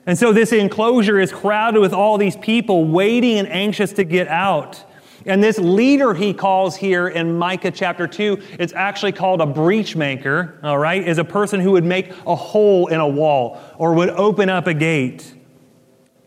And 0.07 0.17
so 0.17 0.33
this 0.33 0.53
enclosure 0.53 1.19
is 1.19 1.33
crowded 1.33 1.81
with 1.81 1.93
all 1.93 2.17
these 2.17 2.37
people 2.37 2.85
waiting 2.85 3.39
and 3.39 3.49
anxious 3.49 3.93
to 3.95 4.05
get 4.05 4.29
out. 4.29 4.85
And 5.27 5.43
this 5.43 5.59
leader 5.59 6.15
he 6.15 6.33
calls 6.33 6.77
here 6.77 7.09
in 7.09 7.37
Micah 7.37 7.73
chapter 7.73 8.07
2, 8.07 8.41
it's 8.61 8.73
actually 8.73 9.11
called 9.11 9.41
a 9.41 9.47
breach 9.47 9.97
maker, 9.97 10.61
all 10.63 10.79
right, 10.79 11.03
is 11.03 11.19
a 11.19 11.25
person 11.25 11.59
who 11.59 11.73
would 11.73 11.85
make 11.85 12.13
a 12.25 12.37
hole 12.37 12.87
in 12.87 13.01
a 13.01 13.09
wall 13.09 13.61
or 13.77 13.93
would 13.95 14.11
open 14.11 14.49
up 14.49 14.69
a 14.69 14.75
gate. 14.75 15.35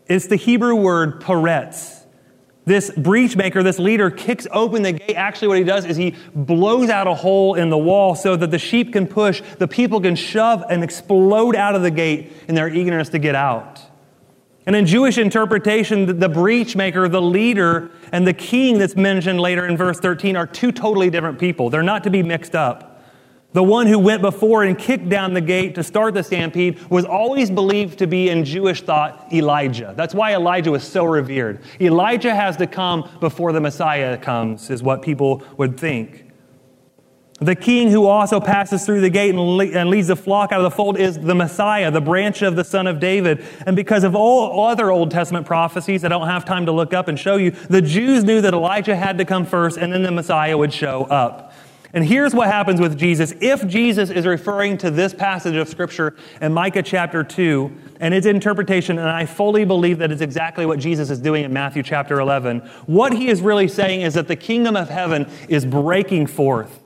It's 0.06 0.26
the 0.26 0.36
Hebrew 0.36 0.74
word 0.74 1.22
peretz. 1.22 1.99
This 2.66 2.90
breach 2.90 3.36
maker, 3.36 3.62
this 3.62 3.78
leader, 3.78 4.10
kicks 4.10 4.46
open 4.52 4.82
the 4.82 4.92
gate. 4.92 5.14
Actually, 5.14 5.48
what 5.48 5.58
he 5.58 5.64
does 5.64 5.84
is 5.86 5.96
he 5.96 6.14
blows 6.34 6.90
out 6.90 7.06
a 7.06 7.14
hole 7.14 7.54
in 7.54 7.70
the 7.70 7.78
wall 7.78 8.14
so 8.14 8.36
that 8.36 8.50
the 8.50 8.58
sheep 8.58 8.92
can 8.92 9.06
push, 9.06 9.42
the 9.58 9.66
people 9.66 10.00
can 10.00 10.14
shove 10.14 10.64
and 10.68 10.84
explode 10.84 11.56
out 11.56 11.74
of 11.74 11.82
the 11.82 11.90
gate 11.90 12.32
in 12.48 12.54
their 12.54 12.68
eagerness 12.68 13.08
to 13.10 13.18
get 13.18 13.34
out. 13.34 13.80
And 14.66 14.76
in 14.76 14.84
Jewish 14.86 15.16
interpretation, 15.16 16.18
the 16.18 16.28
breach 16.28 16.76
maker, 16.76 17.08
the 17.08 17.22
leader, 17.22 17.90
and 18.12 18.26
the 18.26 18.34
king 18.34 18.78
that's 18.78 18.94
mentioned 18.94 19.40
later 19.40 19.66
in 19.66 19.76
verse 19.76 19.98
13 19.98 20.36
are 20.36 20.46
two 20.46 20.70
totally 20.70 21.08
different 21.10 21.38
people. 21.38 21.70
They're 21.70 21.82
not 21.82 22.04
to 22.04 22.10
be 22.10 22.22
mixed 22.22 22.54
up. 22.54 22.89
The 23.52 23.62
one 23.62 23.88
who 23.88 23.98
went 23.98 24.22
before 24.22 24.62
and 24.62 24.78
kicked 24.78 25.08
down 25.08 25.34
the 25.34 25.40
gate 25.40 25.74
to 25.74 25.82
start 25.82 26.14
the 26.14 26.22
stampede 26.22 26.78
was 26.88 27.04
always 27.04 27.50
believed 27.50 27.98
to 27.98 28.06
be, 28.06 28.28
in 28.28 28.44
Jewish 28.44 28.82
thought, 28.82 29.32
Elijah. 29.32 29.92
That's 29.96 30.14
why 30.14 30.34
Elijah 30.34 30.70
was 30.70 30.84
so 30.84 31.04
revered. 31.04 31.60
Elijah 31.80 32.32
has 32.34 32.56
to 32.58 32.68
come 32.68 33.10
before 33.18 33.52
the 33.52 33.60
Messiah 33.60 34.16
comes, 34.16 34.70
is 34.70 34.84
what 34.84 35.02
people 35.02 35.42
would 35.56 35.78
think. 35.78 36.30
The 37.40 37.56
king 37.56 37.90
who 37.90 38.04
also 38.04 38.38
passes 38.38 38.84
through 38.84 39.00
the 39.00 39.08
gate 39.08 39.34
and, 39.34 39.90
leads 39.90 40.08
the 40.08 40.16
flock 40.16 40.52
out 40.52 40.60
of 40.60 40.64
the 40.64 40.70
fold 40.70 40.98
is 40.98 41.18
the 41.18 41.34
Messiah, 41.34 41.90
the 41.90 42.00
branch 42.00 42.42
of 42.42 42.54
the 42.54 42.64
son 42.64 42.86
of 42.86 43.00
David. 43.00 43.42
And 43.66 43.74
because 43.74 44.04
of 44.04 44.14
all 44.14 44.66
other 44.66 44.90
Old 44.90 45.10
Testament 45.10 45.46
prophecies, 45.46 46.04
I 46.04 46.08
don't 46.08 46.28
have 46.28 46.44
time 46.44 46.66
to 46.66 46.72
look 46.72 46.92
up 46.92 47.08
and 47.08 47.18
show 47.18 47.36
you, 47.36 47.52
the 47.52 47.80
Jews 47.80 48.24
knew 48.24 48.42
that 48.42 48.52
Elijah 48.52 48.94
had 48.94 49.16
to 49.18 49.24
come 49.24 49.46
first 49.46 49.78
and 49.78 49.90
then 49.90 50.02
the 50.02 50.10
Messiah 50.10 50.56
would 50.56 50.72
show 50.72 51.04
up. 51.04 51.49
And 51.92 52.04
here's 52.04 52.34
what 52.34 52.46
happens 52.46 52.80
with 52.80 52.96
Jesus. 52.96 53.34
If 53.40 53.66
Jesus 53.66 54.10
is 54.10 54.24
referring 54.24 54.78
to 54.78 54.90
this 54.90 55.12
passage 55.12 55.56
of 55.56 55.68
Scripture 55.68 56.14
in 56.40 56.52
Micah 56.52 56.82
chapter 56.82 57.24
2 57.24 57.72
and 57.98 58.14
its 58.14 58.26
interpretation, 58.26 58.98
and 58.98 59.08
I 59.08 59.26
fully 59.26 59.64
believe 59.64 59.98
that 59.98 60.12
it's 60.12 60.22
exactly 60.22 60.66
what 60.66 60.78
Jesus 60.78 61.10
is 61.10 61.18
doing 61.18 61.44
in 61.44 61.52
Matthew 61.52 61.82
chapter 61.82 62.20
11, 62.20 62.60
what 62.86 63.12
he 63.12 63.28
is 63.28 63.40
really 63.40 63.66
saying 63.66 64.02
is 64.02 64.14
that 64.14 64.28
the 64.28 64.36
kingdom 64.36 64.76
of 64.76 64.88
heaven 64.88 65.28
is 65.48 65.66
breaking 65.66 66.28
forth. 66.28 66.78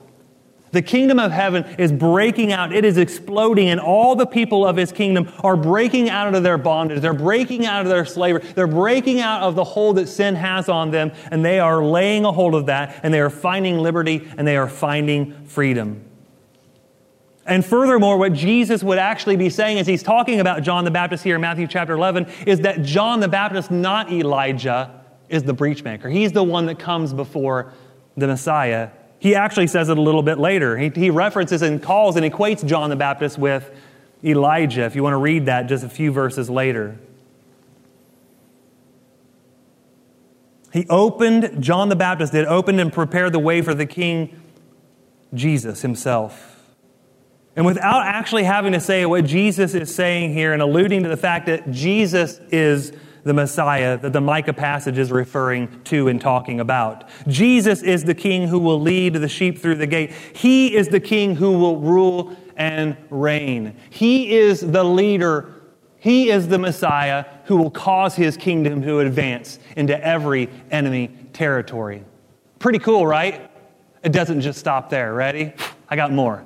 The 0.74 0.82
kingdom 0.82 1.20
of 1.20 1.30
heaven 1.30 1.64
is 1.78 1.92
breaking 1.92 2.52
out. 2.52 2.72
It 2.72 2.84
is 2.84 2.98
exploding, 2.98 3.68
and 3.68 3.78
all 3.78 4.16
the 4.16 4.26
people 4.26 4.66
of 4.66 4.76
his 4.76 4.90
kingdom 4.90 5.32
are 5.44 5.56
breaking 5.56 6.10
out 6.10 6.34
of 6.34 6.42
their 6.42 6.58
bondage. 6.58 7.00
They're 7.00 7.14
breaking 7.14 7.64
out 7.64 7.82
of 7.82 7.88
their 7.88 8.04
slavery. 8.04 8.42
They're 8.56 8.66
breaking 8.66 9.20
out 9.20 9.42
of 9.42 9.54
the 9.54 9.62
hold 9.62 9.98
that 9.98 10.08
sin 10.08 10.34
has 10.34 10.68
on 10.68 10.90
them, 10.90 11.12
and 11.30 11.44
they 11.44 11.60
are 11.60 11.84
laying 11.84 12.24
a 12.24 12.32
hold 12.32 12.56
of 12.56 12.66
that, 12.66 12.98
and 13.04 13.14
they 13.14 13.20
are 13.20 13.30
finding 13.30 13.78
liberty, 13.78 14.28
and 14.36 14.48
they 14.48 14.56
are 14.56 14.68
finding 14.68 15.46
freedom. 15.46 16.04
And 17.46 17.64
furthermore, 17.64 18.18
what 18.18 18.32
Jesus 18.32 18.82
would 18.82 18.98
actually 18.98 19.36
be 19.36 19.50
saying 19.50 19.78
as 19.78 19.86
he's 19.86 20.02
talking 20.02 20.40
about 20.40 20.64
John 20.64 20.84
the 20.84 20.90
Baptist 20.90 21.22
here 21.22 21.36
in 21.36 21.40
Matthew 21.40 21.68
chapter 21.68 21.92
11 21.92 22.26
is 22.48 22.62
that 22.62 22.82
John 22.82 23.20
the 23.20 23.28
Baptist, 23.28 23.70
not 23.70 24.10
Elijah, 24.10 25.04
is 25.28 25.44
the 25.44 25.54
breachmaker. 25.54 26.10
He's 26.10 26.32
the 26.32 26.42
one 26.42 26.66
that 26.66 26.80
comes 26.80 27.12
before 27.12 27.72
the 28.16 28.26
Messiah 28.26 28.90
he 29.18 29.34
actually 29.34 29.66
says 29.66 29.88
it 29.88 29.96
a 29.96 30.00
little 30.00 30.22
bit 30.22 30.38
later. 30.38 30.76
He, 30.76 30.90
he 30.94 31.10
references 31.10 31.62
and 31.62 31.82
calls 31.82 32.16
and 32.16 32.30
equates 32.30 32.64
John 32.64 32.90
the 32.90 32.96
Baptist 32.96 33.38
with 33.38 33.70
Elijah, 34.24 34.82
if 34.82 34.96
you 34.96 35.02
want 35.02 35.14
to 35.14 35.18
read 35.18 35.46
that 35.46 35.66
just 35.66 35.84
a 35.84 35.88
few 35.88 36.12
verses 36.12 36.48
later. 36.48 36.98
He 40.72 40.86
opened, 40.88 41.62
John 41.62 41.88
the 41.88 41.96
Baptist 41.96 42.32
did, 42.32 42.46
opened 42.46 42.80
and 42.80 42.92
prepared 42.92 43.32
the 43.32 43.38
way 43.38 43.62
for 43.62 43.74
the 43.74 43.86
King 43.86 44.40
Jesus 45.32 45.82
himself. 45.82 46.54
And 47.54 47.64
without 47.64 48.04
actually 48.04 48.42
having 48.44 48.72
to 48.72 48.80
say 48.80 49.06
what 49.06 49.24
Jesus 49.24 49.74
is 49.74 49.94
saying 49.94 50.32
here 50.32 50.52
and 50.52 50.60
alluding 50.60 51.04
to 51.04 51.08
the 51.08 51.16
fact 51.16 51.46
that 51.46 51.70
Jesus 51.70 52.40
is 52.50 52.92
the 53.24 53.34
Messiah 53.34 53.98
that 53.98 54.12
the 54.12 54.20
Micah 54.20 54.52
passage 54.52 54.98
is 54.98 55.10
referring 55.10 55.82
to 55.84 56.08
and 56.08 56.20
talking 56.20 56.60
about. 56.60 57.08
Jesus 57.26 57.82
is 57.82 58.04
the 58.04 58.14
king 58.14 58.48
who 58.48 58.58
will 58.58 58.80
lead 58.80 59.14
the 59.14 59.28
sheep 59.28 59.58
through 59.58 59.76
the 59.76 59.86
gate. 59.86 60.12
He 60.34 60.76
is 60.76 60.88
the 60.88 61.00
king 61.00 61.34
who 61.34 61.58
will 61.58 61.78
rule 61.78 62.36
and 62.56 62.96
reign. 63.10 63.76
He 63.90 64.32
is 64.34 64.60
the 64.60 64.84
leader. 64.84 65.54
He 65.98 66.30
is 66.30 66.48
the 66.48 66.58
Messiah 66.58 67.24
who 67.44 67.56
will 67.56 67.70
cause 67.70 68.14
his 68.14 68.36
kingdom 68.36 68.82
to 68.82 69.00
advance 69.00 69.58
into 69.76 69.98
every 70.06 70.50
enemy 70.70 71.08
territory. 71.32 72.04
Pretty 72.58 72.78
cool, 72.78 73.06
right? 73.06 73.50
It 74.02 74.12
doesn't 74.12 74.42
just 74.42 74.58
stop 74.58 74.90
there. 74.90 75.14
Ready? 75.14 75.54
I 75.88 75.96
got 75.96 76.12
more. 76.12 76.44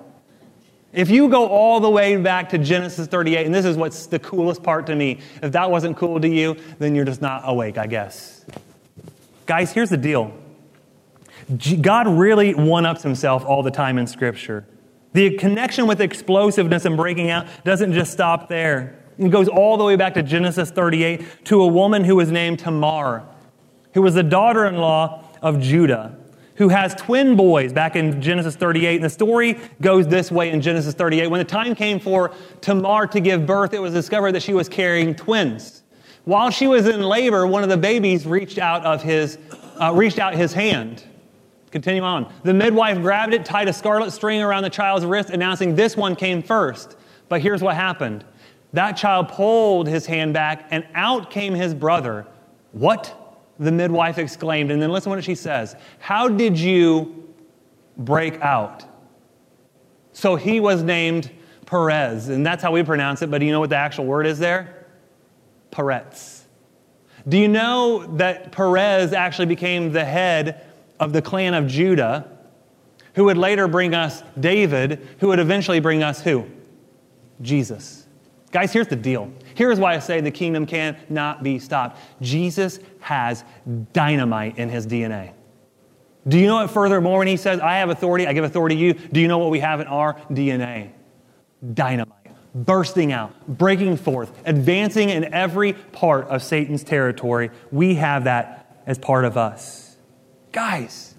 If 0.92 1.11
you 1.11 1.29
go 1.29 1.48
all 1.48 1.81
the 1.81 1.90
way 1.90 2.16
back 2.16 2.48
to 2.51 2.59
Genesis 2.59 3.07
38, 3.09 3.44
and 3.44 3.55
this 3.55 3.66
is 3.66 3.77
what's 3.77 4.07
the 4.07 4.18
coolest 4.18 4.62
part 4.62 4.87
to 4.87 4.96
me, 4.96 5.20
if 5.42 5.53
that 5.53 5.70
wasn't 5.70 5.96
cool 5.98 6.18
to 6.20 6.29
you, 6.29 6.57
then 6.79 6.94
you're 6.94 7.05
just 7.05 7.20
not 7.20 7.42
awake, 7.44 7.77
I 7.77 7.87
guess. 7.87 8.46
Guys, 9.44 9.72
here's 9.72 9.90
the 9.90 9.96
deal 9.96 10.33
God 11.81 12.09
really 12.09 12.55
one 12.55 12.87
ups 12.87 13.03
himself 13.03 13.44
all 13.44 13.62
the 13.62 13.70
time 13.70 13.98
in 13.98 14.07
Scripture. 14.07 14.66
The 15.12 15.37
connection 15.37 15.87
with 15.87 16.01
explosiveness 16.01 16.85
and 16.85 16.96
breaking 16.96 17.31
out 17.31 17.46
doesn't 17.64 17.92
just 17.92 18.12
stop 18.12 18.48
there. 18.48 18.98
It 19.18 19.31
goes 19.31 19.48
all 19.48 19.77
the 19.77 19.85
way 19.85 19.96
back 19.96 20.14
to 20.14 20.22
Genesis 20.22 20.70
38 20.70 21.46
to 21.46 21.62
a 21.62 21.66
woman 21.66 22.05
who 22.05 22.16
was 22.16 22.31
named 22.31 22.61
Tamar, 22.61 23.24
who 23.94 24.03
was 24.03 24.14
the 24.14 24.22
daughter 24.22 24.66
in 24.66 24.77
law 24.77 25.24
of 25.42 25.61
Judah 25.61 26.18
who 26.59 26.68
has 26.68 26.92
twin 26.97 27.37
boys 27.37 27.73
back 27.73 27.94
in 27.94 28.21
Genesis 28.21 28.57
38. 28.57 28.97
And 28.97 29.05
the 29.05 29.11
story 29.11 29.59
goes 29.81 30.09
this 30.09 30.31
way 30.31 30.51
in 30.51 30.61
Genesis 30.61 30.92
38. 30.92 31.29
When 31.29 31.38
the 31.38 31.44
time 31.44 31.75
came 31.75 32.01
for 32.01 32.33
Tamar 32.61 33.07
to 33.07 33.21
give 33.21 33.47
birth, 33.47 33.73
it 33.73 33.79
was 33.79 33.94
discovered 33.94 34.33
that 34.33 34.42
she 34.42 34.53
was 34.53 34.68
carrying 34.68 35.14
twins. 35.14 35.85
While 36.25 36.51
she 36.51 36.66
was 36.66 36.88
in 36.88 37.01
labor, 37.01 37.47
one 37.47 37.62
of 37.62 37.68
the 37.68 37.77
babies 37.77 38.27
reached 38.27 38.59
out 38.59 38.85
of 38.85 39.03
his, 39.03 39.38
uh, 39.81 39.92
reached 39.94 40.18
out 40.18 40.35
his 40.35 40.53
hand. 40.53 41.05
Continue 41.71 42.03
on. 42.03 42.33
The 42.42 42.55
midwife 42.55 43.01
grabbed 43.01 43.35
it, 43.35 43.44
tied 43.44 43.68
a 43.68 43.73
scarlet 43.73 44.11
string 44.11 44.42
around 44.42 44.64
the 44.64 44.71
child's 44.71 45.07
wrist, 45.07 45.31
announcing 45.31 45.77
this 45.77 45.97
one 45.97 46.16
came 46.16 46.42
first. 46.42 46.97
But 47.29 47.40
here's 47.40 47.62
what 47.62 47.77
happened. 47.77 48.25
That 48.73 48.92
child 48.97 49.29
pulled 49.29 49.87
his 49.87 50.07
hand 50.07 50.35
back, 50.35 50.66
and 50.73 50.85
out 50.94 51.31
came 51.31 51.55
his 51.55 51.73
brother. 51.73 52.27
What? 52.73 53.28
The 53.59 53.73
midwife 53.73 54.18
exclaimed. 54.18 54.71
And 54.71 54.81
then 54.81 54.90
listen 54.90 55.11
what 55.11 55.23
she 55.25 55.35
says 55.35 55.77
How 55.99 56.29
did 56.29 56.59
you 56.59 57.33
break 57.97 58.40
out? 58.40 58.85
So 60.12 60.37
he 60.37 60.61
was 60.61 60.83
named 60.83 61.31
Perez, 61.66 62.29
and 62.29 62.44
that's 62.44 62.62
how 62.62 62.73
we 62.73 62.83
pronounce 62.83 63.23
it, 63.23 63.31
but 63.31 63.38
do 63.38 63.47
you 63.47 63.53
know 63.53 63.61
what 63.61 63.71
the 63.71 63.77
actual 63.77 64.07
word 64.07 64.27
is 64.27 64.38
there? 64.38 64.87
Peretz. 65.71 66.42
Do 67.29 67.37
you 67.37 67.47
know 67.47 68.07
that 68.16 68.53
Perez 68.53 69.12
actually 69.12 69.47
became 69.47 69.92
the 69.92 70.05
head 70.05 70.66
of 70.99 71.12
the 71.12 71.21
clan 71.21 71.55
of 71.55 71.66
Judah, 71.66 72.27
who 73.14 73.25
would 73.25 73.37
later 73.37 73.68
bring 73.68 73.94
us 73.94 74.23
David, 74.40 75.07
who 75.21 75.29
would 75.29 75.38
eventually 75.38 75.79
bring 75.79 76.03
us 76.03 76.23
who? 76.23 76.47
Jesus. 77.42 78.07
Guys, 78.51 78.73
here's 78.73 78.88
the 78.88 78.97
deal. 78.97 79.31
Here's 79.55 79.79
why 79.79 79.94
I 79.94 79.99
say 79.99 80.21
the 80.21 80.31
kingdom 80.31 80.64
cannot 80.64 81.42
be 81.42 81.59
stopped. 81.59 81.99
Jesus 82.23 82.79
has 83.01 83.45
dynamite 83.93 84.59
in 84.59 84.69
his 84.69 84.87
DNA. 84.87 85.33
Do 86.27 86.39
you 86.39 86.47
know 86.47 86.63
it 86.63 86.71
furthermore 86.71 87.19
when 87.19 87.27
he 87.27 87.37
says, 87.37 87.61
I 87.61 87.77
have 87.77 87.91
authority, 87.91 88.27
I 88.27 88.33
give 88.33 88.45
authority 88.45 88.77
to 88.77 88.81
you? 88.81 88.95
Do 88.95 89.21
you 89.21 89.29
know 89.29 89.39
what 89.39 89.51
we 89.51 89.61
have 89.61 89.81
in 89.81 89.87
our 89.87 90.15
DNA? 90.31 90.93
Dynamite. 91.75 92.15
Bursting 92.55 93.13
out, 93.13 93.33
breaking 93.47 93.97
forth, 93.97 94.33
advancing 94.45 95.11
in 95.11 95.33
every 95.33 95.75
part 95.75 96.27
of 96.29 96.43
Satan's 96.43 96.83
territory. 96.83 97.51
We 97.71 97.95
have 97.95 98.25
that 98.25 98.83
as 98.87 98.99
part 98.99 99.25
of 99.25 99.37
us. 99.37 99.97
Guys, 100.51 101.15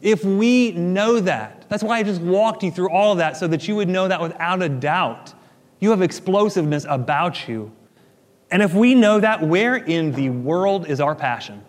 if 0.00 0.24
we 0.24 0.72
know 0.72 1.20
that, 1.20 1.66
that's 1.68 1.82
why 1.82 1.98
I 1.98 2.02
just 2.04 2.20
walked 2.20 2.62
you 2.62 2.70
through 2.70 2.90
all 2.90 3.12
of 3.12 3.18
that 3.18 3.36
so 3.36 3.46
that 3.48 3.66
you 3.68 3.76
would 3.76 3.88
know 3.88 4.08
that 4.08 4.20
without 4.20 4.62
a 4.62 4.68
doubt. 4.68 5.34
You 5.80 5.90
have 5.90 6.02
explosiveness 6.02 6.86
about 6.88 7.48
you. 7.48 7.72
And 8.50 8.62
if 8.62 8.72
we 8.72 8.94
know 8.94 9.20
that, 9.20 9.42
where 9.42 9.76
in 9.76 10.12
the 10.12 10.30
world 10.30 10.88
is 10.88 11.00
our 11.00 11.14
passion? 11.14 11.62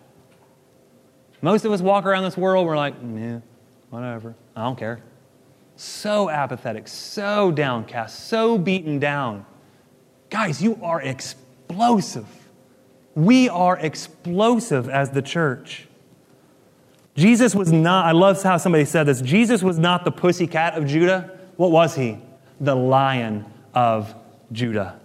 Most 1.42 1.64
of 1.64 1.72
us 1.72 1.80
walk 1.80 2.04
around 2.04 2.24
this 2.24 2.36
world, 2.36 2.66
we're 2.66 2.76
like, 2.76 2.94
yeah, 3.14 3.40
whatever, 3.90 4.34
I 4.54 4.64
don't 4.64 4.78
care. 4.78 5.00
So 5.76 6.28
apathetic, 6.28 6.88
so 6.88 7.50
downcast, 7.50 8.28
so 8.28 8.58
beaten 8.58 8.98
down. 8.98 9.46
Guys, 10.28 10.62
you 10.62 10.78
are 10.82 11.00
explosive. 11.00 12.26
We 13.14 13.48
are 13.48 13.78
explosive 13.78 14.88
as 14.88 15.10
the 15.10 15.22
church. 15.22 15.88
Jesus 17.14 17.54
was 17.54 17.72
not, 17.72 18.06
I 18.06 18.12
love 18.12 18.42
how 18.42 18.56
somebody 18.56 18.84
said 18.84 19.04
this. 19.04 19.20
Jesus 19.20 19.62
was 19.62 19.78
not 19.78 20.04
the 20.04 20.12
pussycat 20.12 20.74
of 20.74 20.86
Judah. 20.86 21.38
What 21.56 21.70
was 21.70 21.94
he? 21.94 22.18
The 22.60 22.76
lion 22.76 23.44
of 23.74 24.14
Judah. 24.52 24.99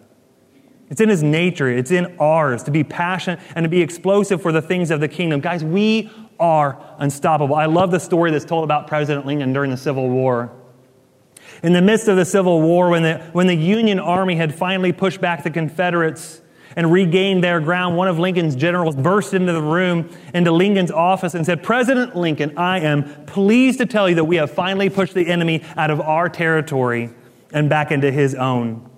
It's 0.89 1.01
in 1.01 1.09
his 1.09 1.23
nature, 1.23 1.67
it's 1.67 1.91
in 1.91 2.15
ours 2.19 2.63
to 2.63 2.71
be 2.71 2.83
passionate 2.83 3.39
and 3.55 3.63
to 3.63 3.69
be 3.69 3.81
explosive 3.81 4.41
for 4.41 4.51
the 4.51 4.61
things 4.61 4.91
of 4.91 4.99
the 4.99 5.07
kingdom. 5.07 5.41
Guys, 5.41 5.63
we 5.63 6.11
are 6.39 6.79
unstoppable. 6.99 7.55
I 7.55 7.65
love 7.65 7.91
the 7.91 7.99
story 7.99 8.31
that's 8.31 8.45
told 8.45 8.63
about 8.63 8.87
President 8.87 9.25
Lincoln 9.25 9.53
during 9.53 9.71
the 9.71 9.77
Civil 9.77 10.09
War. 10.09 10.51
In 11.63 11.73
the 11.73 11.81
midst 11.81 12.07
of 12.07 12.17
the 12.17 12.25
Civil 12.25 12.61
War, 12.61 12.89
when 12.89 13.03
the, 13.03 13.17
when 13.31 13.47
the 13.47 13.55
Union 13.55 13.99
Army 13.99 14.35
had 14.35 14.53
finally 14.53 14.91
pushed 14.91 15.21
back 15.21 15.43
the 15.43 15.49
Confederates 15.49 16.41
and 16.75 16.91
regained 16.91 17.43
their 17.43 17.59
ground, 17.61 17.95
one 17.95 18.07
of 18.07 18.19
Lincoln's 18.19 18.55
generals 18.55 18.95
burst 18.95 19.33
into 19.33 19.53
the 19.53 19.61
room, 19.61 20.09
into 20.33 20.51
Lincoln's 20.51 20.91
office, 20.91 21.33
and 21.33 21.45
said, 21.45 21.63
President 21.63 22.15
Lincoln, 22.15 22.57
I 22.57 22.81
am 22.81 23.25
pleased 23.25 23.79
to 23.79 23.85
tell 23.85 24.09
you 24.09 24.15
that 24.15 24.25
we 24.25 24.35
have 24.35 24.51
finally 24.51 24.89
pushed 24.89 25.13
the 25.13 25.27
enemy 25.27 25.63
out 25.77 25.89
of 25.89 26.01
our 26.01 26.27
territory 26.27 27.09
and 27.53 27.69
back 27.69 27.91
into 27.91 28.11
his 28.11 28.35
own. 28.35 28.89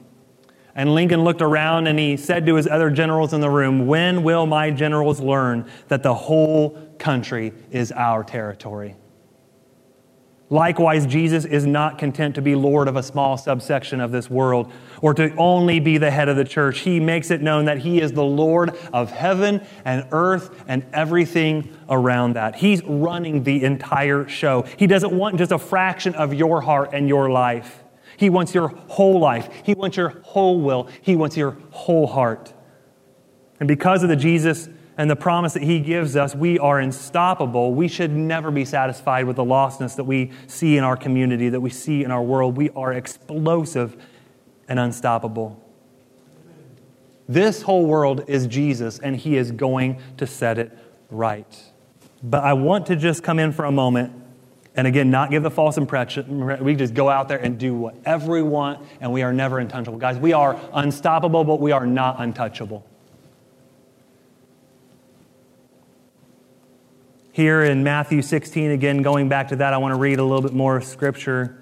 And 0.78 0.94
Lincoln 0.94 1.24
looked 1.24 1.42
around 1.42 1.88
and 1.88 1.98
he 1.98 2.18
said 2.18 2.46
to 2.46 2.56
his 2.56 2.68
other 2.68 2.92
generals 2.92 3.34
in 3.34 3.42
the 3.42 3.50
room, 3.50 3.88
When 3.88 4.22
will 4.22 4.46
my 4.46 4.70
generals 4.70 5.20
learn 5.20 5.68
that 5.88 6.04
the 6.04 6.14
whole 6.14 6.78
country 7.00 7.52
is 7.72 7.92
our 7.92 8.24
territory? 8.24 8.96
Likewise, 10.50 11.06
Jesus 11.08 11.46
is 11.46 11.66
not 11.66 11.98
content 11.98 12.36
to 12.36 12.42
be 12.44 12.56
Lord 12.56 12.88
of 12.88 12.96
a 12.96 13.04
small 13.04 13.38
subsection 13.38 14.00
of 14.00 14.12
this 14.12 14.30
world 14.30 14.72
or 15.02 15.14
to 15.16 15.36
only 15.36 15.80
be 15.80 15.98
the 15.98 16.12
head 16.12 16.30
of 16.30 16.38
the 16.38 16.46
church. 16.46 16.80
He 16.80 17.00
makes 17.00 17.32
it 17.32 17.42
known 17.42 17.66
that 17.66 17.80
He 17.80 18.00
is 18.00 18.14
the 18.14 18.24
Lord 18.24 18.78
of 18.94 19.12
heaven 19.12 19.66
and 19.84 20.08
earth 20.12 20.64
and 20.68 20.86
everything 20.94 21.76
around 21.90 22.34
that. 22.34 22.56
He's 22.56 22.84
running 22.84 23.44
the 23.44 23.64
entire 23.64 24.28
show. 24.30 24.62
He 24.78 24.86
doesn't 24.86 25.12
want 25.12 25.38
just 25.38 25.52
a 25.52 25.60
fraction 25.60 26.14
of 26.16 26.36
your 26.36 26.62
heart 26.62 26.92
and 26.94 27.10
your 27.10 27.32
life. 27.32 27.84
He 28.18 28.30
wants 28.30 28.54
your 28.54 28.68
whole 28.68 29.20
life. 29.20 29.48
He 29.64 29.76
wants 29.76 29.96
your 29.96 30.10
whole 30.24 30.60
will. 30.60 30.90
He 31.02 31.16
wants 31.16 31.38
your 31.38 31.58
whole 31.70 32.08
heart. 32.08 32.52
And 33.60 33.68
because 33.68 34.04
of 34.04 34.10
the 34.10 34.16
Jesus 34.16 34.68
and 34.98 35.10
the 35.10 35.16
promise 35.16 35.54
that 35.54 35.62
He 35.62 35.80
gives 35.80 36.16
us, 36.16 36.36
we 36.36 36.58
are 36.58 36.80
unstoppable. 36.80 37.74
We 37.74 37.88
should 37.88 38.12
never 38.12 38.50
be 38.50 38.66
satisfied 38.66 39.26
with 39.26 39.36
the 39.36 39.46
lostness 39.46 39.96
that 39.96 40.04
we 40.04 40.32
see 40.48 40.78
in 40.78 40.84
our 40.84 40.98
community, 40.98 41.50
that 41.50 41.62
we 41.62 41.70
see 41.70 42.04
in 42.04 42.10
our 42.10 42.24
world. 42.24 42.58
We 42.58 42.72
are 42.72 42.92
explosive 42.92 43.96
and 44.68 44.80
unstoppable. 44.80 45.64
This 47.30 47.62
whole 47.62 47.86
world 47.86 48.24
is 48.28 48.48
Jesus, 48.48 48.98
and 48.98 49.16
He 49.16 49.38
is 49.38 49.52
going 49.52 50.02
to 50.18 50.26
set 50.26 50.58
it 50.58 50.76
right. 51.12 51.64
But 52.24 52.44
I 52.44 52.54
want 52.54 52.88
to 52.88 52.96
just 52.96 53.22
come 53.22 53.38
in 53.38 53.52
for 53.52 53.66
a 53.66 53.72
moment 53.72 54.14
and 54.78 54.86
again, 54.86 55.10
not 55.10 55.32
give 55.32 55.42
the 55.42 55.50
false 55.50 55.76
impression. 55.78 56.64
We 56.64 56.76
just 56.76 56.94
go 56.94 57.10
out 57.10 57.28
there 57.28 57.40
and 57.40 57.58
do 57.58 57.74
whatever 57.74 58.32
we 58.32 58.44
want, 58.44 58.88
and 59.02 59.12
we 59.12 59.24
are 59.24 59.34
never 59.34 59.58
untouchable. 59.58 59.98
Guys, 59.98 60.18
we 60.18 60.34
are 60.34 60.58
unstoppable, 60.72 61.44
but 61.44 61.60
we 61.60 61.72
are 61.72 61.88
not 61.88 62.22
untouchable. 62.22 62.86
Here 67.32 67.64
in 67.64 67.84
Matthew 67.84 68.22
16, 68.22 68.72
again, 68.72 69.02
going 69.02 69.30
back 69.30 69.48
to 69.50 69.56
that, 69.58 69.74
I 69.74 69.78
want 69.78 69.94
to 69.94 70.00
read 70.00 70.20
a 70.20 70.24
little 70.24 70.42
bit 70.44 70.54
more 70.54 70.80
scripture. 70.82 71.57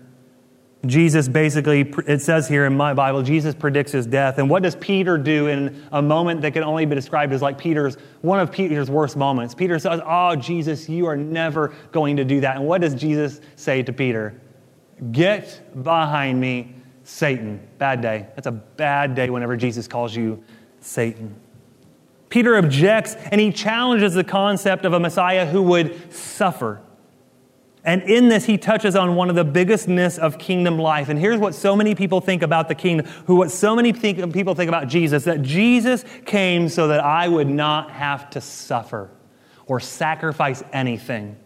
Jesus 0.85 1.27
basically, 1.27 1.81
it 2.07 2.21
says 2.21 2.47
here 2.47 2.65
in 2.65 2.75
my 2.75 2.93
Bible, 2.93 3.23
Jesus 3.23 3.55
predicts 3.55 3.91
his 3.91 4.05
death. 4.05 4.37
And 4.37 4.49
what 4.49 4.63
does 4.63 4.75
Peter 4.75 5.17
do 5.17 5.47
in 5.47 5.83
a 5.91 6.01
moment 6.01 6.41
that 6.41 6.53
can 6.53 6.63
only 6.63 6.85
be 6.85 6.95
described 6.95 7.33
as 7.33 7.41
like 7.41 7.57
Peter's, 7.57 7.97
one 8.21 8.39
of 8.39 8.51
Peter's 8.51 8.89
worst 8.89 9.15
moments? 9.15 9.53
Peter 9.53 9.79
says, 9.79 10.01
Oh, 10.05 10.35
Jesus, 10.35 10.89
you 10.89 11.05
are 11.05 11.17
never 11.17 11.73
going 11.91 12.17
to 12.17 12.25
do 12.25 12.41
that. 12.41 12.57
And 12.57 12.65
what 12.67 12.81
does 12.81 12.93
Jesus 12.93 13.41
say 13.55 13.83
to 13.83 13.93
Peter? 13.93 14.39
Get 15.11 15.83
behind 15.83 16.39
me, 16.39 16.75
Satan. 17.03 17.65
Bad 17.77 18.01
day. 18.01 18.27
That's 18.35 18.47
a 18.47 18.51
bad 18.51 19.15
day 19.15 19.29
whenever 19.29 19.55
Jesus 19.57 19.87
calls 19.87 20.15
you 20.15 20.43
Satan. 20.79 21.35
Peter 22.29 22.57
objects 22.57 23.15
and 23.15 23.39
he 23.39 23.51
challenges 23.51 24.13
the 24.13 24.23
concept 24.23 24.85
of 24.85 24.93
a 24.93 24.99
Messiah 24.99 25.45
who 25.45 25.61
would 25.61 26.13
suffer. 26.13 26.81
And 27.85 28.01
in 28.01 28.29
this, 28.29 28.45
he 28.45 28.57
touches 28.57 28.95
on 28.95 29.15
one 29.15 29.29
of 29.29 29.35
the 29.35 29.43
biggest 29.43 29.87
myths 29.87 30.17
of 30.17 30.39
kingdom 30.39 30.79
life. 30.79 31.07
And 31.07 31.19
here's 31.19 31.39
what 31.39 31.53
so 31.53 31.75
many 31.75 31.93
people 31.93 32.19
think 32.19 32.41
about 32.41 32.67
the 32.67 32.73
kingdom, 32.73 33.05
who 33.27 33.35
what 33.35 33.51
so 33.51 33.75
many 33.75 33.93
think, 33.93 34.33
people 34.33 34.55
think 34.55 34.69
about 34.69 34.87
Jesus, 34.87 35.23
that 35.25 35.43
Jesus 35.43 36.03
came 36.25 36.67
so 36.67 36.87
that 36.87 36.99
I 36.99 37.27
would 37.27 37.47
not 37.47 37.91
have 37.91 38.31
to 38.31 38.41
suffer 38.41 39.11
or 39.67 39.79
sacrifice 39.79 40.63
anything. 40.73 41.37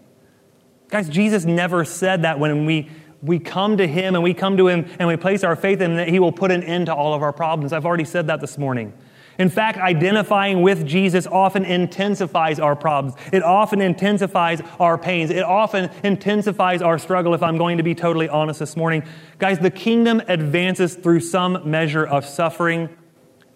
Guys, 0.87 1.09
Jesus 1.09 1.43
never 1.43 1.83
said 1.83 2.21
that 2.21 2.39
when 2.39 2.65
we, 2.65 2.89
we 3.21 3.37
come 3.37 3.75
to 3.75 3.85
him 3.85 4.15
and 4.15 4.23
we 4.23 4.33
come 4.33 4.55
to 4.55 4.69
him 4.69 4.89
and 4.97 5.09
we 5.09 5.17
place 5.17 5.43
our 5.43 5.57
faith 5.57 5.81
in 5.81 5.91
him, 5.91 5.97
that 5.97 6.07
he 6.07 6.19
will 6.19 6.31
put 6.31 6.51
an 6.51 6.63
end 6.63 6.85
to 6.85 6.95
all 6.95 7.13
of 7.13 7.21
our 7.21 7.33
problems. 7.33 7.73
I've 7.73 7.85
already 7.85 8.05
said 8.05 8.27
that 8.27 8.39
this 8.39 8.57
morning. 8.57 8.93
In 9.39 9.49
fact, 9.49 9.77
identifying 9.77 10.61
with 10.61 10.85
Jesus 10.85 11.25
often 11.25 11.63
intensifies 11.63 12.59
our 12.59 12.75
problems. 12.75 13.15
It 13.31 13.41
often 13.41 13.79
intensifies 13.79 14.61
our 14.79 14.97
pains. 14.97 15.31
It 15.31 15.43
often 15.43 15.89
intensifies 16.03 16.81
our 16.81 16.99
struggle, 16.99 17.33
if 17.33 17.41
I'm 17.41 17.57
going 17.57 17.77
to 17.77 17.83
be 17.83 17.95
totally 17.95 18.27
honest 18.27 18.59
this 18.59 18.75
morning. 18.75 19.03
Guys, 19.37 19.57
the 19.57 19.71
kingdom 19.71 20.21
advances 20.27 20.95
through 20.95 21.21
some 21.21 21.71
measure 21.71 22.05
of 22.05 22.25
suffering 22.25 22.89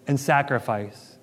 and 0.06 0.18
sacrifice. 0.18 1.13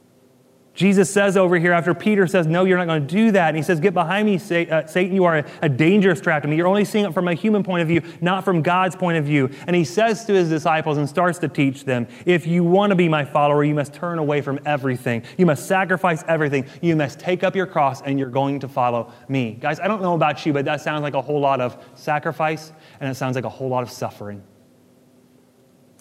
Jesus 0.73 1.11
says 1.11 1.35
over 1.35 1.59
here, 1.59 1.73
after 1.73 1.93
Peter 1.93 2.25
says, 2.27 2.47
No, 2.47 2.63
you're 2.63 2.77
not 2.77 2.87
going 2.87 3.05
to 3.05 3.13
do 3.13 3.31
that, 3.31 3.49
and 3.49 3.57
he 3.57 3.63
says, 3.63 3.81
Get 3.81 3.93
behind 3.93 4.25
me, 4.25 4.35
uh, 4.35 4.87
Satan, 4.87 5.13
you 5.13 5.25
are 5.25 5.43
a 5.61 5.69
dangerous 5.69 6.21
trap 6.21 6.43
to 6.43 6.47
me. 6.47 6.55
You're 6.55 6.67
only 6.67 6.85
seeing 6.85 7.03
it 7.03 7.13
from 7.13 7.27
a 7.27 7.33
human 7.33 7.61
point 7.61 7.81
of 7.81 7.89
view, 7.89 8.01
not 8.21 8.45
from 8.45 8.61
God's 8.61 8.95
point 8.95 9.17
of 9.17 9.25
view. 9.25 9.49
And 9.67 9.75
he 9.75 9.83
says 9.83 10.23
to 10.25 10.33
his 10.33 10.47
disciples 10.47 10.97
and 10.97 11.09
starts 11.09 11.39
to 11.39 11.49
teach 11.49 11.83
them, 11.83 12.07
If 12.25 12.47
you 12.47 12.63
want 12.63 12.91
to 12.91 12.95
be 12.95 13.09
my 13.09 13.25
follower, 13.25 13.65
you 13.65 13.75
must 13.75 13.93
turn 13.93 14.17
away 14.17 14.39
from 14.41 14.59
everything. 14.65 15.23
You 15.37 15.45
must 15.45 15.67
sacrifice 15.67 16.23
everything. 16.27 16.65
You 16.81 16.95
must 16.95 17.19
take 17.19 17.43
up 17.43 17.53
your 17.53 17.67
cross, 17.67 18.01
and 18.01 18.17
you're 18.17 18.29
going 18.29 18.61
to 18.61 18.69
follow 18.69 19.11
me. 19.27 19.57
Guys, 19.59 19.81
I 19.81 19.89
don't 19.89 20.01
know 20.01 20.13
about 20.13 20.45
you, 20.45 20.53
but 20.53 20.63
that 20.65 20.79
sounds 20.79 21.01
like 21.01 21.15
a 21.15 21.21
whole 21.21 21.41
lot 21.41 21.59
of 21.59 21.83
sacrifice, 21.95 22.71
and 23.01 23.11
it 23.11 23.15
sounds 23.15 23.35
like 23.35 23.45
a 23.45 23.49
whole 23.49 23.67
lot 23.67 23.83
of 23.83 23.91
suffering. 23.91 24.41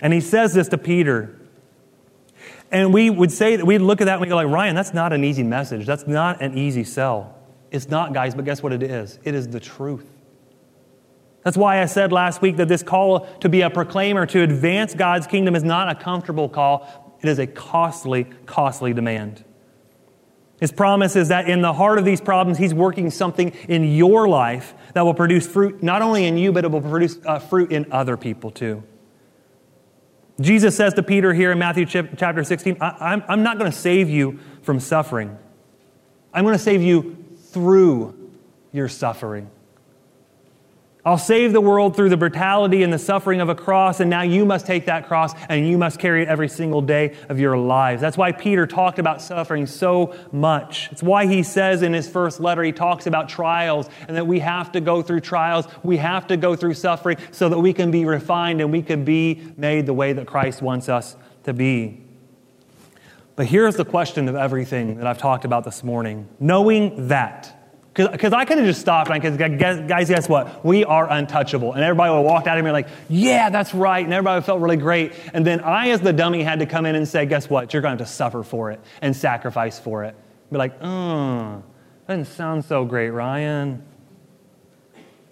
And 0.00 0.12
he 0.12 0.20
says 0.20 0.54
this 0.54 0.68
to 0.68 0.78
Peter. 0.78 1.39
And 2.70 2.94
we 2.94 3.10
would 3.10 3.32
say 3.32 3.56
that 3.56 3.66
we'd 3.66 3.78
look 3.78 4.00
at 4.00 4.04
that 4.04 4.14
and 4.14 4.20
we 4.20 4.28
go 4.28 4.36
like, 4.36 4.46
Ryan, 4.46 4.74
that's 4.74 4.94
not 4.94 5.12
an 5.12 5.24
easy 5.24 5.42
message. 5.42 5.86
That's 5.86 6.06
not 6.06 6.40
an 6.40 6.56
easy 6.56 6.84
sell. 6.84 7.36
It's 7.70 7.88
not, 7.88 8.12
guys, 8.12 8.34
but 8.34 8.44
guess 8.44 8.62
what 8.62 8.72
it 8.72 8.82
is? 8.82 9.18
It 9.24 9.34
is 9.34 9.48
the 9.48 9.60
truth. 9.60 10.06
That's 11.42 11.56
why 11.56 11.80
I 11.80 11.86
said 11.86 12.12
last 12.12 12.42
week 12.42 12.56
that 12.56 12.68
this 12.68 12.82
call 12.82 13.26
to 13.40 13.48
be 13.48 13.62
a 13.62 13.70
proclaimer, 13.70 14.26
to 14.26 14.42
advance 14.42 14.94
God's 14.94 15.26
kingdom, 15.26 15.56
is 15.56 15.64
not 15.64 15.88
a 15.88 15.94
comfortable 15.94 16.48
call. 16.48 17.16
It 17.22 17.28
is 17.28 17.38
a 17.38 17.46
costly, 17.46 18.24
costly 18.46 18.92
demand. 18.92 19.44
His 20.60 20.70
promise 20.70 21.16
is 21.16 21.28
that 21.28 21.48
in 21.48 21.62
the 21.62 21.72
heart 21.72 21.98
of 21.98 22.04
these 22.04 22.20
problems, 22.20 22.58
He's 22.58 22.74
working 22.74 23.10
something 23.10 23.50
in 23.68 23.84
your 23.84 24.28
life 24.28 24.74
that 24.92 25.02
will 25.02 25.14
produce 25.14 25.46
fruit, 25.46 25.82
not 25.82 26.02
only 26.02 26.26
in 26.26 26.36
you, 26.36 26.52
but 26.52 26.64
it 26.64 26.70
will 26.70 26.82
produce 26.82 27.18
uh, 27.24 27.38
fruit 27.38 27.72
in 27.72 27.90
other 27.90 28.18
people 28.18 28.50
too. 28.50 28.82
Jesus 30.41 30.76
says 30.76 30.95
to 30.95 31.03
Peter 31.03 31.34
here 31.34 31.53
in 31.53 31.59
Matthew 31.59 31.84
chapter 31.86 32.43
16, 32.43 32.78
I, 32.80 33.22
am 33.28 33.43
not 33.43 33.59
going 33.59 33.70
to 33.70 33.76
save 33.76 34.09
you 34.09 34.38
from 34.62 34.80
suffering. 34.80 35.36
I'm 36.32 36.45
going 36.45 36.57
to 36.57 36.62
save 36.62 36.82
you 36.82 37.16
through 37.51 38.30
your 38.72 38.88
suffering. 38.88 39.51
I'll 41.05 41.18
save 41.18 41.55
the 41.55 41.62
world 41.62 41.96
through 41.96 42.11
the 42.11 42.16
brutality 42.18 42.82
and 42.82 42.92
the 42.92 42.98
suffering 42.98 43.40
of 43.40 43.48
a 43.48 43.55
cross, 43.55 44.01
and 44.01 44.11
now 44.11 44.20
you 44.20 44.44
must 44.44 44.66
take 44.66 44.84
that 44.86 45.07
cross 45.07 45.32
and 45.48 45.66
you 45.66 45.78
must 45.78 45.98
carry 45.98 46.22
it 46.22 46.28
every 46.28 46.48
single 46.48 46.82
day 46.82 47.16
of 47.30 47.40
your 47.40 47.57
lives. 47.57 48.03
That's 48.03 48.18
why 48.18 48.32
Peter 48.32 48.66
talked 48.66 48.98
about 48.98 49.22
suffering 49.22 49.66
so 49.66 50.14
much. 50.30 50.90
It's 50.92 51.03
why 51.03 51.26
he 51.26 51.42
says 51.42 51.80
in 51.80 51.94
his 51.94 52.07
first 52.07 52.38
letter, 52.38 52.62
he 52.62 52.72
talks 52.72 53.07
about 53.07 53.30
trials 53.30 53.88
and 54.09 54.16
that 54.16 54.26
we 54.26 54.40
have 54.40 54.72
to 54.72 54.80
go 54.80 55.01
through 55.01 55.20
trials, 55.20 55.66
we 55.82 55.96
have 55.96 56.26
to 56.26 56.36
go 56.36 56.55
through 56.55 56.74
suffering 56.74 57.16
so 57.30 57.48
that 57.48 57.59
we 57.59 57.72
can 57.72 57.90
be 57.90 58.05
refined 58.05 58.61
and 58.61 58.70
we 58.70 58.82
can 58.82 59.05
be 59.05 59.40
made 59.57 59.86
the 59.86 59.94
way 59.94 60.12
that 60.12 60.26
Christ 60.26 60.61
wants 60.61 60.90
us 60.90 61.16
to 61.44 61.55
be. 61.55 62.03
But 63.36 63.46
here's 63.46 63.76
the 63.76 63.86
question 63.86 64.28
of 64.28 64.36
everything 64.36 64.96
that 64.96 65.07
I've 65.07 65.16
talked 65.16 65.46
about 65.46 65.64
this 65.64 65.82
morning 65.82 66.28
knowing 66.38 67.09
that 67.09 67.57
because 67.93 68.32
I 68.32 68.45
could 68.45 68.59
have 68.59 68.66
just 68.66 68.80
stopped, 68.80 69.12
because 69.12 69.36
guys, 69.36 70.09
guess 70.09 70.28
what? 70.28 70.64
We 70.64 70.84
are 70.84 71.11
untouchable. 71.11 71.72
And 71.72 71.82
everybody 71.82 72.11
would 72.11 72.18
have 72.18 72.26
walked 72.26 72.47
out 72.47 72.57
of 72.57 72.64
me 72.64 72.70
like, 72.70 72.88
yeah, 73.09 73.51
that's 73.51 73.74
right. 73.74 74.05
And 74.05 74.14
everybody 74.14 74.45
felt 74.45 74.61
really 74.61 74.76
great. 74.76 75.12
And 75.34 75.45
then 75.45 75.61
I, 75.61 75.91
as 75.91 76.01
the 76.01 76.12
dummy, 76.12 76.43
had 76.43 76.61
to 76.61 76.66
come 76.66 76.86
in 76.86 76.95
and 76.95 77.07
say, 77.09 77.26
guess 77.26 77.51
what? 77.51 77.72
You're 77.72 77.82
going 77.82 77.99
to 77.99 78.05
have 78.05 78.09
to 78.09 78.14
suffer 78.14 78.45
for 78.45 78.70
it 78.70 78.80
and 79.03 79.14
sacrifice 79.14 79.78
for 79.78 80.05
it. 80.05 80.14
Be 80.53 80.59
like, 80.59 80.74
oh, 80.80 81.62
that 82.07 82.14
didn't 82.16 82.28
sound 82.28 82.64
so 82.64 82.84
great, 82.84 83.11
Ryan. 83.11 83.82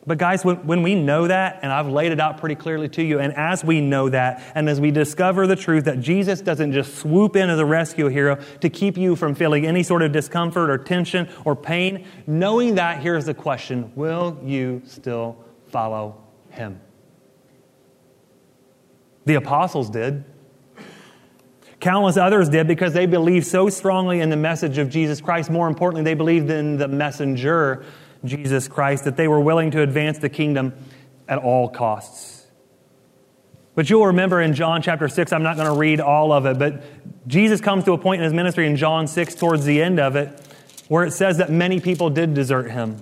But, 0.07 0.17
guys, 0.17 0.43
when, 0.43 0.83
we 0.83 0.95
know 0.95 1.27
that, 1.27 1.59
and 1.63 1.71
I've 1.71 1.89
laid 1.89 2.13
it 2.13 2.21
out 2.21 2.39
pretty 2.39 2.55
clearly 2.55 2.89
to 2.91 3.03
you, 3.03 3.19
and 3.19 3.35
as 3.35 3.63
we 3.63 3.81
know 3.83 4.09
that, 4.09 4.43
and 4.55 4.69
as 4.69 4.81
we 4.81 4.91
discover 4.91 5.47
the 5.47 5.57
truth 5.57 5.85
that 5.85 6.01
Jesus 6.01 6.41
doesn't 6.41 6.73
just 6.73 6.97
swoop 6.97 7.37
in 7.37 7.51
as 7.51 7.59
a 7.59 7.67
rescue 7.67 8.07
hero 8.09 8.39
to 8.61 8.71
keep 8.71 8.97
you 8.97 9.17
from 9.17 9.35
feeling 9.35 9.67
any 9.67 9.83
sort 9.83 10.03
of 10.03 10.13
discomfort 10.13 10.71
or 10.71 10.79
tension 10.79 11.29
or 11.45 11.55
pain, 11.55 12.07
knowing 12.27 12.77
that, 12.77 13.03
here's 13.03 13.27
the 13.27 13.35
question 13.35 13.93
Will 13.95 14.41
you 14.43 14.81
still 14.87 15.37
follow 15.67 16.25
him? 16.51 16.81
The 19.27 19.35
apostles 19.35 19.91
did. 19.91 20.25
Countless 21.81 22.17
others 22.17 22.49
did 22.49 22.67
because 22.67 22.93
they 22.93 23.07
believed 23.07 23.47
so 23.47 23.69
strongly 23.69 24.21
in 24.21 24.31
the 24.31 24.37
message 24.37 24.79
of 24.79 24.89
Jesus 24.89 25.21
Christ. 25.21 25.51
More 25.51 25.69
importantly, 25.69 26.03
they 26.03 26.15
believed 26.15 26.51
in 26.51 26.77
the 26.77 26.89
messenger 26.89 27.85
Jesus 28.25 28.69
Christ, 28.69 29.05
that 29.05 29.17
they 29.17 29.29
were 29.29 29.41
willing 29.41 29.71
to 29.73 29.83
advance 29.83 30.19
the 30.19 30.29
kingdom 30.29 30.73
at 31.29 31.39
all 31.39 31.69
costs. 31.69 32.47
But 33.75 33.89
you'll 33.89 34.07
remember 34.07 34.41
in 34.41 34.55
John 34.55 34.83
chapter 34.83 35.09
6, 35.09 35.33
I'm 35.33 35.45
not 35.45 35.57
going 35.57 35.73
to 35.73 35.79
read 35.79 36.01
all 36.01 36.33
of 36.33 36.47
it, 36.47 36.59
but 36.59 36.83
Jesus 37.29 37.61
comes 37.61 37.85
to 37.85 37.93
a 37.93 37.99
point 37.99 38.21
in 38.21 38.25
his 38.25 38.35
ministry 38.35 38.67
in 38.67 38.75
John 38.75 39.07
6, 39.07 39.35
towards 39.37 39.65
the 39.65 39.81
end 39.81 40.01
of 40.01 40.17
it, 40.17 40.29
where 40.89 41.05
it 41.05 41.13
says 41.13 41.39
that 41.39 41.51
many 41.51 41.79
people 41.79 42.11
did 42.11 42.35
desert 42.35 42.71
him. 42.71 42.97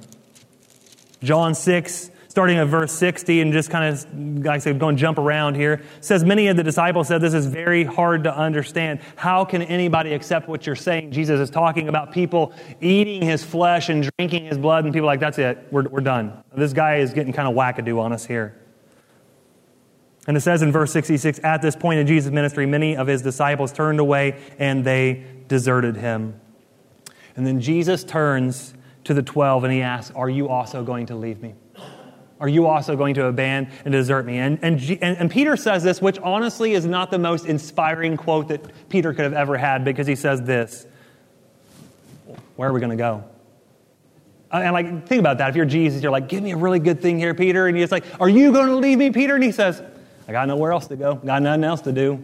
John 1.23 1.55
6, 1.55 2.11
starting 2.37 2.59
at 2.59 2.67
verse 2.67 2.93
60 2.93 3.41
and 3.41 3.51
just 3.51 3.71
kind 3.71 3.95
of, 3.95 4.45
like 4.45 4.57
I 4.57 4.59
said, 4.59 4.79
going 4.79 4.99
jump 4.99 5.17
around 5.17 5.55
here. 5.55 5.81
says, 6.03 6.23
Many 6.23 6.49
of 6.49 6.59
the 6.59 6.63
disciples 6.63 7.09
said 7.09 7.23
this 7.23 7.33
is 7.33 7.47
very 7.47 7.83
hard 7.83 8.25
to 8.25 8.37
understand. 8.37 9.01
How 9.17 9.43
can 9.43 9.63
anybody 9.63 10.13
accept 10.13 10.47
what 10.47 10.67
you're 10.67 10.77
saying? 10.77 11.13
Jesus 11.13 11.41
is 11.41 11.49
talking 11.49 11.89
about 11.89 12.13
people 12.13 12.53
eating 12.83 13.23
his 13.23 13.43
flesh 13.43 13.89
and 13.89 14.11
drinking 14.19 14.45
his 14.45 14.59
blood, 14.59 14.85
and 14.85 14.93
people 14.93 15.07
like, 15.07 15.19
that's 15.19 15.39
it, 15.39 15.67
we're, 15.71 15.89
we're 15.89 16.03
done. 16.03 16.45
This 16.55 16.75
guy 16.75 16.97
is 16.97 17.15
getting 17.15 17.33
kind 17.33 17.49
of 17.49 17.55
wackadoo 17.55 17.99
on 17.99 18.13
us 18.13 18.27
here. 18.27 18.61
And 20.27 20.37
it 20.37 20.41
says 20.41 20.61
in 20.61 20.71
verse 20.71 20.93
66 20.93 21.41
At 21.43 21.63
this 21.63 21.75
point 21.75 22.01
in 22.01 22.07
Jesus' 22.07 22.31
ministry, 22.31 22.67
many 22.67 22.99
of 22.99 23.07
his 23.07 23.23
disciples 23.23 23.73
turned 23.73 23.99
away 23.99 24.39
and 24.59 24.85
they 24.85 25.25
deserted 25.49 25.97
him. 25.97 26.39
And 27.35 27.47
then 27.47 27.63
Jesus 27.63 28.05
turns 28.05 28.75
to 29.05 29.15
the 29.15 29.23
12 29.23 29.65
and 29.65 29.73
he 29.73 29.81
asks, 29.81 30.15
Are 30.15 30.29
you 30.29 30.51
also 30.51 30.85
going 30.85 31.07
to 31.07 31.15
leave 31.15 31.41
me? 31.41 31.55
Are 32.39 32.49
you 32.49 32.67
also 32.67 32.97
going 32.97 33.15
to 33.15 33.27
abandon 33.27 33.73
and 33.85 33.93
desert 33.93 34.27
me? 34.27 34.39
And, 34.39 34.59
and, 34.63 34.81
and, 35.01 35.31
Peter 35.31 35.57
says 35.57 35.83
this, 35.83 36.03
which 36.03 36.19
honestly 36.19 36.73
is 36.73 36.85
not 36.85 37.11
the 37.11 37.19
most 37.19 37.47
inspiring 37.47 38.19
quote 38.19 38.49
that 38.49 38.89
Peter 38.91 39.15
could 39.15 39.25
have 39.25 39.33
ever 39.33 39.57
had 39.57 39.85
because 39.85 40.07
he 40.07 40.17
says 40.17 40.43
this 40.43 40.87
Where 42.57 42.69
are 42.69 42.73
we 42.73 42.81
going 42.81 42.91
to 42.91 42.97
go? 42.97 43.25
Uh, 44.53 44.59
and 44.59 44.73
like, 44.75 45.07
think 45.07 45.21
about 45.21 45.39
that. 45.39 45.49
If 45.49 45.57
you're 45.57 45.65
Jesus, 45.65 46.03
you're 46.03 46.13
like, 46.13 46.29
Give 46.29 46.43
me 46.43 46.53
a 46.53 46.57
really 46.57 46.79
good 46.79 47.01
thing 47.01 47.19
here, 47.19 47.33
Peter. 47.33 47.69
And 47.69 47.77
he's 47.77 47.91
like, 47.91 48.05
Are 48.21 48.29
you 48.29 48.53
going 48.53 48.69
to 48.69 48.77
leave 48.77 48.99
me, 48.99 49.11
Peter? 49.11 49.35
And 49.35 49.43
he 49.43 49.53
says, 49.53 49.83
I 50.29 50.33
got 50.33 50.47
nowhere 50.47 50.73
else 50.73 50.89
to 50.89 50.97
go, 50.97 51.15
got 51.15 51.41
nothing 51.41 51.65
else 51.65 51.81
to 51.83 51.93
do. 51.93 52.23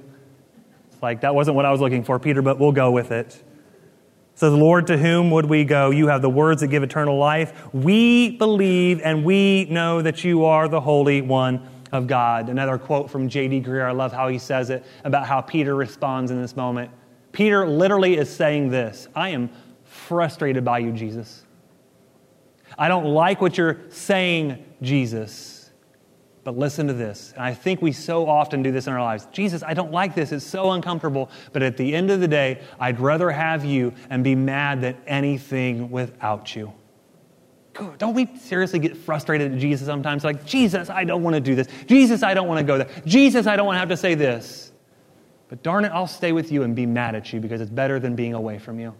It's 0.92 1.02
like, 1.02 1.22
that 1.22 1.34
wasn't 1.34 1.56
what 1.56 1.64
I 1.64 1.70
was 1.72 1.80
looking 1.80 2.04
for, 2.04 2.18
Peter, 2.18 2.42
but 2.42 2.58
we'll 2.58 2.72
go 2.72 2.90
with 2.90 3.12
it. 3.12 3.42
Says, 4.34 4.52
Lord, 4.52 4.86
to 4.86 4.96
whom 4.96 5.30
would 5.30 5.46
we 5.46 5.64
go? 5.64 5.90
You 5.90 6.08
have 6.08 6.22
the 6.22 6.30
words 6.30 6.62
that 6.62 6.68
give 6.68 6.82
eternal 6.82 7.18
life. 7.18 7.52
We 7.74 8.36
believe 8.38 9.00
and 9.02 9.24
we 9.24 9.66
know 9.66 10.02
that 10.02 10.24
you 10.24 10.44
are 10.44 10.68
the 10.68 10.80
Holy 10.80 11.20
One 11.20 11.68
of 11.92 12.06
God. 12.06 12.48
Another 12.48 12.78
quote 12.78 13.10
from 13.10 13.28
J.D. 13.28 13.60
Greear. 13.60 13.86
I 13.86 13.92
love 13.92 14.12
how 14.12 14.28
he 14.28 14.38
says 14.38 14.70
it 14.70 14.84
about 15.04 15.26
how 15.26 15.42
Peter 15.42 15.74
responds 15.76 16.30
in 16.30 16.40
this 16.40 16.56
moment. 16.56 16.90
Peter 17.32 17.66
literally 17.66 18.16
is 18.16 18.34
saying 18.34 18.70
this 18.70 19.08
I 19.14 19.30
am 19.30 19.50
frustrated 19.84 20.64
by 20.64 20.78
you, 20.78 20.92
Jesus. 20.92 21.44
I 22.78 22.88
don't 22.88 23.04
like 23.04 23.42
what 23.42 23.58
you're 23.58 23.80
saying, 23.90 24.64
Jesus. 24.80 25.51
But 26.44 26.58
listen 26.58 26.88
to 26.88 26.92
this. 26.92 27.32
And 27.36 27.44
I 27.44 27.54
think 27.54 27.80
we 27.80 27.92
so 27.92 28.28
often 28.28 28.62
do 28.62 28.72
this 28.72 28.88
in 28.88 28.92
our 28.92 29.02
lives. 29.02 29.28
Jesus, 29.30 29.62
I 29.62 29.74
don't 29.74 29.92
like 29.92 30.14
this. 30.14 30.32
It's 30.32 30.44
so 30.44 30.72
uncomfortable. 30.72 31.30
But 31.52 31.62
at 31.62 31.76
the 31.76 31.94
end 31.94 32.10
of 32.10 32.20
the 32.20 32.26
day, 32.26 32.60
I'd 32.80 32.98
rather 32.98 33.30
have 33.30 33.64
you 33.64 33.92
and 34.10 34.24
be 34.24 34.34
mad 34.34 34.80
than 34.80 34.96
anything 35.06 35.90
without 35.90 36.56
you. 36.56 36.72
Don't 37.96 38.14
we 38.14 38.26
seriously 38.36 38.80
get 38.80 38.96
frustrated 38.96 39.52
at 39.52 39.58
Jesus 39.58 39.86
sometimes? 39.86 40.24
Like, 40.24 40.44
Jesus, 40.44 40.90
I 40.90 41.04
don't 41.04 41.22
want 41.22 41.34
to 41.34 41.40
do 41.40 41.54
this. 41.54 41.68
Jesus, 41.86 42.22
I 42.22 42.34
don't 42.34 42.48
want 42.48 42.58
to 42.58 42.64
go 42.64 42.76
there. 42.76 42.90
Jesus, 43.06 43.46
I 43.46 43.56
don't 43.56 43.66
want 43.66 43.76
to 43.76 43.80
have 43.80 43.88
to 43.88 43.96
say 43.96 44.14
this. 44.14 44.72
But 45.48 45.62
darn 45.62 45.84
it, 45.84 45.92
I'll 45.92 46.06
stay 46.06 46.32
with 46.32 46.50
you 46.50 46.64
and 46.64 46.74
be 46.74 46.86
mad 46.86 47.14
at 47.14 47.32
you 47.32 47.40
because 47.40 47.60
it's 47.60 47.70
better 47.70 48.00
than 48.00 48.16
being 48.16 48.34
away 48.34 48.58
from 48.58 48.80
you. 48.80 48.94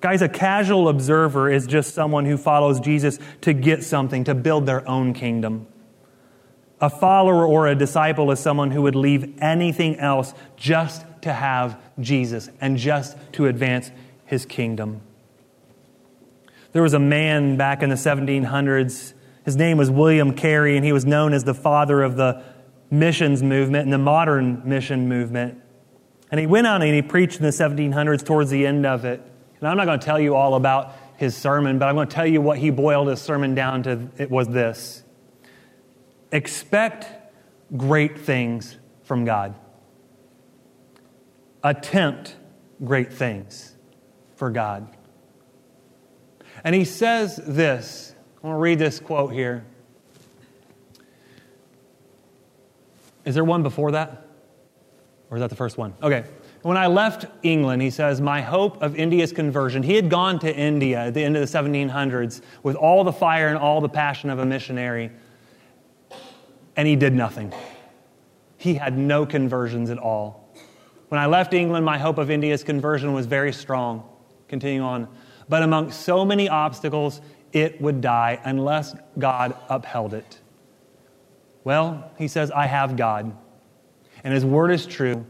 Guys, 0.00 0.22
a 0.22 0.28
casual 0.28 0.88
observer 0.88 1.50
is 1.50 1.66
just 1.66 1.94
someone 1.94 2.24
who 2.24 2.38
follows 2.38 2.80
Jesus 2.80 3.18
to 3.42 3.52
get 3.52 3.84
something, 3.84 4.24
to 4.24 4.34
build 4.34 4.64
their 4.64 4.86
own 4.88 5.12
kingdom. 5.12 5.66
A 6.80 6.88
follower 6.88 7.46
or 7.46 7.66
a 7.66 7.74
disciple 7.74 8.30
is 8.30 8.40
someone 8.40 8.70
who 8.70 8.82
would 8.82 8.94
leave 8.94 9.36
anything 9.42 9.98
else 9.98 10.32
just 10.56 11.04
to 11.22 11.32
have 11.32 11.78
Jesus 11.98 12.48
and 12.60 12.78
just 12.78 13.18
to 13.32 13.46
advance 13.46 13.90
his 14.24 14.46
kingdom. 14.46 15.02
There 16.72 16.82
was 16.82 16.94
a 16.94 16.98
man 16.98 17.58
back 17.58 17.82
in 17.82 17.90
the 17.90 17.96
1700s. 17.96 19.12
His 19.44 19.56
name 19.56 19.76
was 19.76 19.90
William 19.90 20.34
Carey, 20.34 20.76
and 20.76 20.84
he 20.84 20.92
was 20.92 21.04
known 21.04 21.34
as 21.34 21.44
the 21.44 21.52
father 21.52 22.02
of 22.02 22.16
the 22.16 22.42
missions 22.90 23.42
movement 23.42 23.84
and 23.84 23.92
the 23.92 23.98
modern 23.98 24.62
mission 24.64 25.08
movement. 25.08 25.60
And 26.30 26.40
he 26.40 26.46
went 26.46 26.66
out 26.66 26.82
and 26.82 26.94
he 26.94 27.02
preached 27.02 27.36
in 27.36 27.42
the 27.42 27.50
1700s 27.50 28.24
towards 28.24 28.50
the 28.50 28.66
end 28.66 28.86
of 28.86 29.04
it. 29.04 29.20
And 29.60 29.68
I'm 29.68 29.76
not 29.76 29.84
going 29.84 30.00
to 30.00 30.04
tell 30.04 30.18
you 30.18 30.34
all 30.34 30.54
about 30.54 30.96
his 31.16 31.36
sermon, 31.36 31.78
but 31.78 31.86
I'm 31.88 31.94
going 31.94 32.08
to 32.08 32.14
tell 32.14 32.26
you 32.26 32.40
what 32.40 32.58
he 32.58 32.70
boiled 32.70 33.08
his 33.08 33.20
sermon 33.20 33.54
down 33.54 33.82
to. 33.84 34.08
It 34.16 34.30
was 34.30 34.48
this 34.48 35.02
Expect 36.32 37.06
great 37.76 38.18
things 38.18 38.76
from 39.04 39.24
God, 39.24 39.54
attempt 41.62 42.36
great 42.82 43.12
things 43.12 43.74
for 44.36 44.50
God. 44.50 44.88
And 46.64 46.74
he 46.74 46.84
says 46.84 47.36
this. 47.36 48.14
I 48.42 48.46
want 48.46 48.56
to 48.56 48.60
read 48.60 48.78
this 48.78 49.00
quote 49.00 49.32
here. 49.32 49.64
Is 53.24 53.34
there 53.34 53.44
one 53.44 53.62
before 53.62 53.92
that? 53.92 54.26
Or 55.30 55.36
is 55.36 55.40
that 55.42 55.50
the 55.50 55.56
first 55.56 55.76
one? 55.76 55.94
Okay. 56.02 56.24
When 56.62 56.76
I 56.76 56.88
left 56.88 57.24
England, 57.42 57.80
he 57.80 57.90
says, 57.90 58.20
my 58.20 58.42
hope 58.42 58.82
of 58.82 58.94
India's 58.94 59.32
conversion, 59.32 59.82
he 59.82 59.94
had 59.94 60.10
gone 60.10 60.38
to 60.40 60.54
India 60.54 61.06
at 61.06 61.14
the 61.14 61.24
end 61.24 61.36
of 61.36 61.50
the 61.50 61.58
1700s 61.58 62.42
with 62.62 62.76
all 62.76 63.02
the 63.02 63.12
fire 63.12 63.48
and 63.48 63.56
all 63.56 63.80
the 63.80 63.88
passion 63.88 64.28
of 64.28 64.38
a 64.38 64.44
missionary, 64.44 65.10
and 66.76 66.86
he 66.86 66.96
did 66.96 67.14
nothing. 67.14 67.52
He 68.58 68.74
had 68.74 68.98
no 68.98 69.24
conversions 69.24 69.88
at 69.88 69.98
all. 69.98 70.52
When 71.08 71.18
I 71.18 71.26
left 71.26 71.54
England, 71.54 71.86
my 71.86 71.96
hope 71.96 72.18
of 72.18 72.30
India's 72.30 72.62
conversion 72.62 73.14
was 73.14 73.24
very 73.26 73.52
strong. 73.52 74.06
Continuing 74.48 74.82
on. 74.82 75.08
But 75.48 75.62
among 75.62 75.92
so 75.92 76.24
many 76.24 76.48
obstacles, 76.48 77.20
it 77.52 77.80
would 77.80 78.00
die 78.00 78.40
unless 78.44 78.94
God 79.18 79.56
upheld 79.68 80.12
it. 80.12 80.40
Well, 81.64 82.10
he 82.18 82.28
says, 82.28 82.50
I 82.50 82.66
have 82.66 82.96
God, 82.96 83.34
and 84.24 84.34
his 84.34 84.44
word 84.44 84.70
is 84.72 84.86
true. 84.86 85.24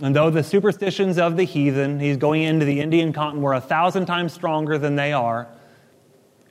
And 0.00 0.14
though 0.14 0.30
the 0.30 0.42
superstitions 0.42 1.18
of 1.18 1.36
the 1.36 1.44
heathen, 1.44 2.00
he's 2.00 2.16
going 2.16 2.42
into 2.42 2.64
the 2.64 2.80
Indian 2.80 3.12
continent, 3.12 3.44
were 3.44 3.54
a 3.54 3.60
thousand 3.60 4.06
times 4.06 4.32
stronger 4.32 4.76
than 4.76 4.96
they 4.96 5.12
are, 5.12 5.48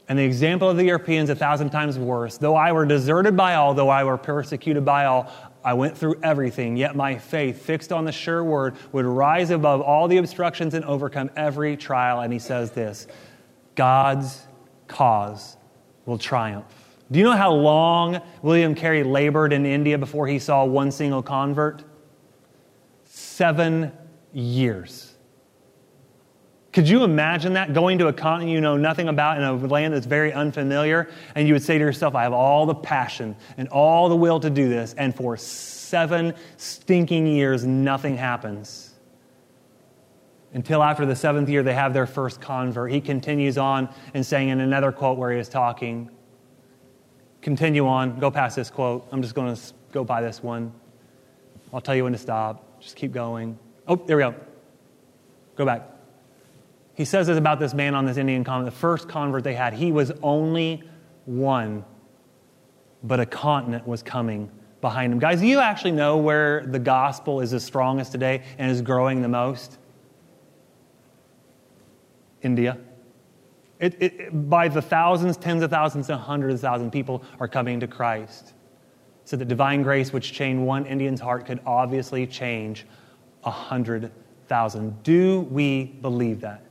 and 0.08 0.20
the 0.20 0.24
example 0.24 0.70
of 0.70 0.78
the 0.78 0.84
Europeans 0.84 1.30
a 1.30 1.36
thousand 1.36 1.70
times 1.70 1.98
worse. 1.98 2.38
Though 2.38 2.56
I 2.56 2.72
were 2.72 2.86
deserted 2.86 3.38
by 3.38 3.56
all, 3.56 3.74
though 3.74 3.90
I 3.90 4.04
were 4.04 4.18
persecuted 4.18 4.84
by 4.84 5.06
all, 5.06 5.32
I 5.64 5.74
went 5.74 5.98
through 5.98 6.20
everything, 6.22 6.76
yet 6.76 6.96
my 6.96 7.18
faith, 7.18 7.62
fixed 7.62 7.94
on 7.94 8.04
the 8.04 8.12
sure 8.12 8.44
word, 8.44 8.76
would 8.92 9.06
rise 9.06 9.50
above 9.50 9.80
all 9.80 10.10
the 10.10 10.18
obstructions 10.18 10.74
and 10.74 10.84
overcome 10.84 11.32
every 11.38 11.78
trial. 11.78 12.20
And 12.20 12.34
he 12.34 12.40
says 12.40 12.72
this 12.72 13.08
God's 13.76 14.46
cause 14.88 15.58
will 16.06 16.18
triumph. 16.18 16.66
Do 17.12 17.20
you 17.20 17.26
know 17.26 17.32
how 17.32 17.54
long 17.54 18.22
William 18.42 18.76
Carey 18.76 19.04
labored 19.04 19.54
in 19.54 19.66
India 19.66 19.98
before 19.98 20.28
he 20.28 20.40
saw 20.40 20.66
one 20.66 20.92
single 20.92 21.24
convert? 21.24 21.84
Seven 23.44 23.92
years. 24.32 25.16
Could 26.72 26.88
you 26.88 27.04
imagine 27.04 27.52
that? 27.54 27.74
Going 27.74 27.98
to 27.98 28.08
a 28.08 28.14
continent 28.14 28.52
you 28.52 28.62
know 28.62 28.78
nothing 28.78 29.10
about 29.10 29.38
in 29.38 29.44
a 29.44 29.54
land 29.54 29.94
that's 29.94 30.06
very 30.06 30.32
unfamiliar, 30.32 31.10
and 31.36 31.46
you 31.46 31.54
would 31.54 31.62
say 31.62 31.78
to 31.78 31.84
yourself, 31.84 32.16
I 32.16 32.24
have 32.24 32.32
all 32.32 32.66
the 32.66 32.74
passion 32.74 33.36
and 33.58 33.68
all 33.68 34.08
the 34.08 34.16
will 34.16 34.40
to 34.40 34.50
do 34.50 34.70
this, 34.70 34.94
and 34.94 35.14
for 35.14 35.36
seven 35.36 36.34
stinking 36.56 37.28
years, 37.28 37.66
nothing 37.66 38.16
happens. 38.16 38.94
Until 40.54 40.82
after 40.82 41.06
the 41.06 41.16
seventh 41.16 41.50
year, 41.50 41.64
they 41.64 41.74
have 41.74 41.94
their 41.94 42.08
first 42.08 42.40
convert. 42.40 42.94
He 42.94 43.02
continues 43.02 43.58
on 43.58 43.94
and 44.14 44.26
saying 44.26 44.48
in 44.48 44.62
another 44.62 44.94
quote 44.94 45.18
where 45.18 45.34
he 45.34 45.38
is 45.38 45.50
talking, 45.50 46.10
continue 47.42 47.86
on, 47.88 48.22
go 48.22 48.32
past 48.32 48.56
this 48.56 48.70
quote. 48.70 49.06
I'm 49.12 49.22
just 49.22 49.36
going 49.36 49.54
to 49.54 49.62
go 49.92 50.06
by 50.06 50.22
this 50.22 50.42
one. 50.42 50.72
I'll 51.74 51.82
tell 51.82 51.94
you 51.94 52.06
when 52.06 52.14
to 52.14 52.20
stop. 52.20 52.70
Just 52.84 52.98
keep 52.98 53.14
going. 53.14 53.58
Oh, 53.88 53.96
there 53.96 54.18
we 54.18 54.24
go. 54.24 54.36
Go 55.56 55.66
back. 55.66 55.90
He 56.96 57.06
says 57.06 57.28
this 57.28 57.38
about 57.38 57.60
this 57.60 57.74
man 57.74 57.96
on 57.96 58.06
this 58.06 58.18
Indian 58.18 58.44
continent. 58.44 58.74
The 58.74 58.80
first 58.80 59.08
convert 59.08 59.44
they 59.44 59.56
had, 59.56 59.74
he 59.74 59.92
was 59.92 60.12
only 60.22 60.84
one, 61.26 61.86
but 63.04 63.20
a 63.20 63.26
continent 63.26 63.88
was 63.88 64.04
coming 64.04 64.52
behind 64.82 65.14
him. 65.14 65.20
Guys, 65.20 65.40
do 65.40 65.48
you 65.48 65.60
actually 65.60 65.94
know 65.94 66.18
where 66.18 66.66
the 66.68 66.78
gospel 66.78 67.40
is 67.40 67.52
the 67.52 67.60
strongest 67.60 68.12
today 68.12 68.44
and 68.58 68.70
is 68.70 68.82
growing 68.82 69.22
the 69.22 69.30
most? 69.30 69.78
India. 72.42 72.78
It, 73.80 74.02
it, 74.02 74.50
by 74.50 74.68
the 74.68 74.82
thousands, 74.82 75.38
tens 75.38 75.64
of 75.64 75.72
thousands, 75.72 76.10
and 76.10 76.20
hundreds 76.20 76.56
of 76.56 76.62
thousands, 76.62 76.92
people 76.92 77.24
are 77.40 77.48
coming 77.48 77.80
to 77.80 77.88
Christ. 77.88 78.53
So 79.26 79.38
that 79.38 79.46
divine 79.46 79.84
grace, 79.84 80.12
which 80.12 80.34
changed 80.34 80.62
one 80.62 80.86
Indian's 80.86 81.22
heart, 81.22 81.46
could 81.46 81.60
obviously 81.66 82.28
change 82.28 82.86
a 83.44 83.52
hundred 83.52 84.12
thousand. 84.48 85.02
Do 85.04 85.42
we 85.52 85.86
believe 85.86 86.42
that? 86.42 86.64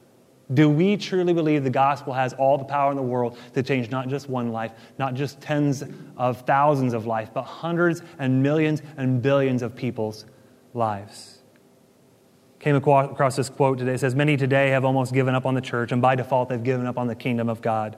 Do 0.55 0.68
we 0.68 0.96
truly 0.96 1.32
believe 1.32 1.64
the 1.64 1.70
gospel 1.70 2.12
has 2.12 2.34
all 2.34 2.59
the 2.59 2.64
power 2.64 2.90
in 2.90 2.96
the 2.96 3.03
world 3.03 3.38
to 3.55 3.62
change 3.62 3.90
not 3.90 4.09
just 4.09 4.28
one 4.28 4.53
life, 4.53 4.72
not 4.98 5.14
just 5.14 5.40
tens 5.40 5.82
of 6.16 6.42
thousands 6.42 6.92
of 6.92 7.07
life, 7.07 7.30
but 7.32 7.42
hundreds 7.42 8.03
and 8.18 8.42
millions 8.42 8.82
and 8.98 9.22
billions 9.22 9.62
of 9.62 9.74
people's 9.74 10.26
lives? 10.74 11.38
Came 12.59 12.76
across 12.76 13.34
this 13.34 13.48
quote 13.48 13.78
today. 13.78 13.94
It 13.94 13.98
says, 13.98 14.14
Many 14.14 14.36
today 14.36 14.68
have 14.68 14.84
almost 14.84 15.14
given 15.14 15.34
up 15.34 15.46
on 15.46 15.55
the 15.55 15.61
church, 15.61 15.90
and 15.90 16.03
by 16.03 16.14
default, 16.14 16.48
they've 16.48 16.62
given 16.62 16.86
up 16.86 16.98
on 16.98 17.07
the 17.07 17.14
kingdom 17.14 17.48
of 17.48 17.62
God. 17.62 17.96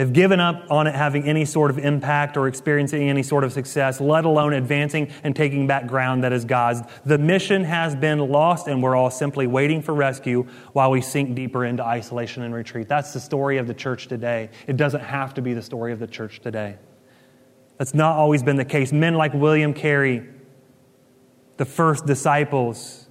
They've 0.00 0.10
given 0.10 0.40
up 0.40 0.64
on 0.70 0.86
it 0.86 0.94
having 0.94 1.24
any 1.24 1.44
sort 1.44 1.70
of 1.70 1.78
impact 1.78 2.38
or 2.38 2.48
experiencing 2.48 3.10
any 3.10 3.22
sort 3.22 3.44
of 3.44 3.52
success, 3.52 4.00
let 4.00 4.24
alone 4.24 4.54
advancing 4.54 5.12
and 5.22 5.36
taking 5.36 5.66
back 5.66 5.86
ground 5.86 6.24
that 6.24 6.32
is 6.32 6.46
God's. 6.46 6.80
The 7.04 7.18
mission 7.18 7.64
has 7.64 7.94
been 7.94 8.18
lost, 8.18 8.66
and 8.66 8.82
we're 8.82 8.96
all 8.96 9.10
simply 9.10 9.46
waiting 9.46 9.82
for 9.82 9.92
rescue 9.92 10.44
while 10.72 10.90
we 10.90 11.02
sink 11.02 11.34
deeper 11.34 11.66
into 11.66 11.84
isolation 11.84 12.44
and 12.44 12.54
retreat. 12.54 12.88
That's 12.88 13.12
the 13.12 13.20
story 13.20 13.58
of 13.58 13.66
the 13.66 13.74
church 13.74 14.08
today. 14.08 14.48
It 14.66 14.78
doesn't 14.78 15.02
have 15.02 15.34
to 15.34 15.42
be 15.42 15.52
the 15.52 15.60
story 15.60 15.92
of 15.92 15.98
the 15.98 16.06
church 16.06 16.40
today. 16.40 16.78
That's 17.76 17.92
not 17.92 18.16
always 18.16 18.42
been 18.42 18.56
the 18.56 18.64
case. 18.64 18.94
Men 18.94 19.16
like 19.16 19.34
William 19.34 19.74
Carey, 19.74 20.26
the 21.58 21.66
first 21.66 22.06
disciples, 22.06 23.06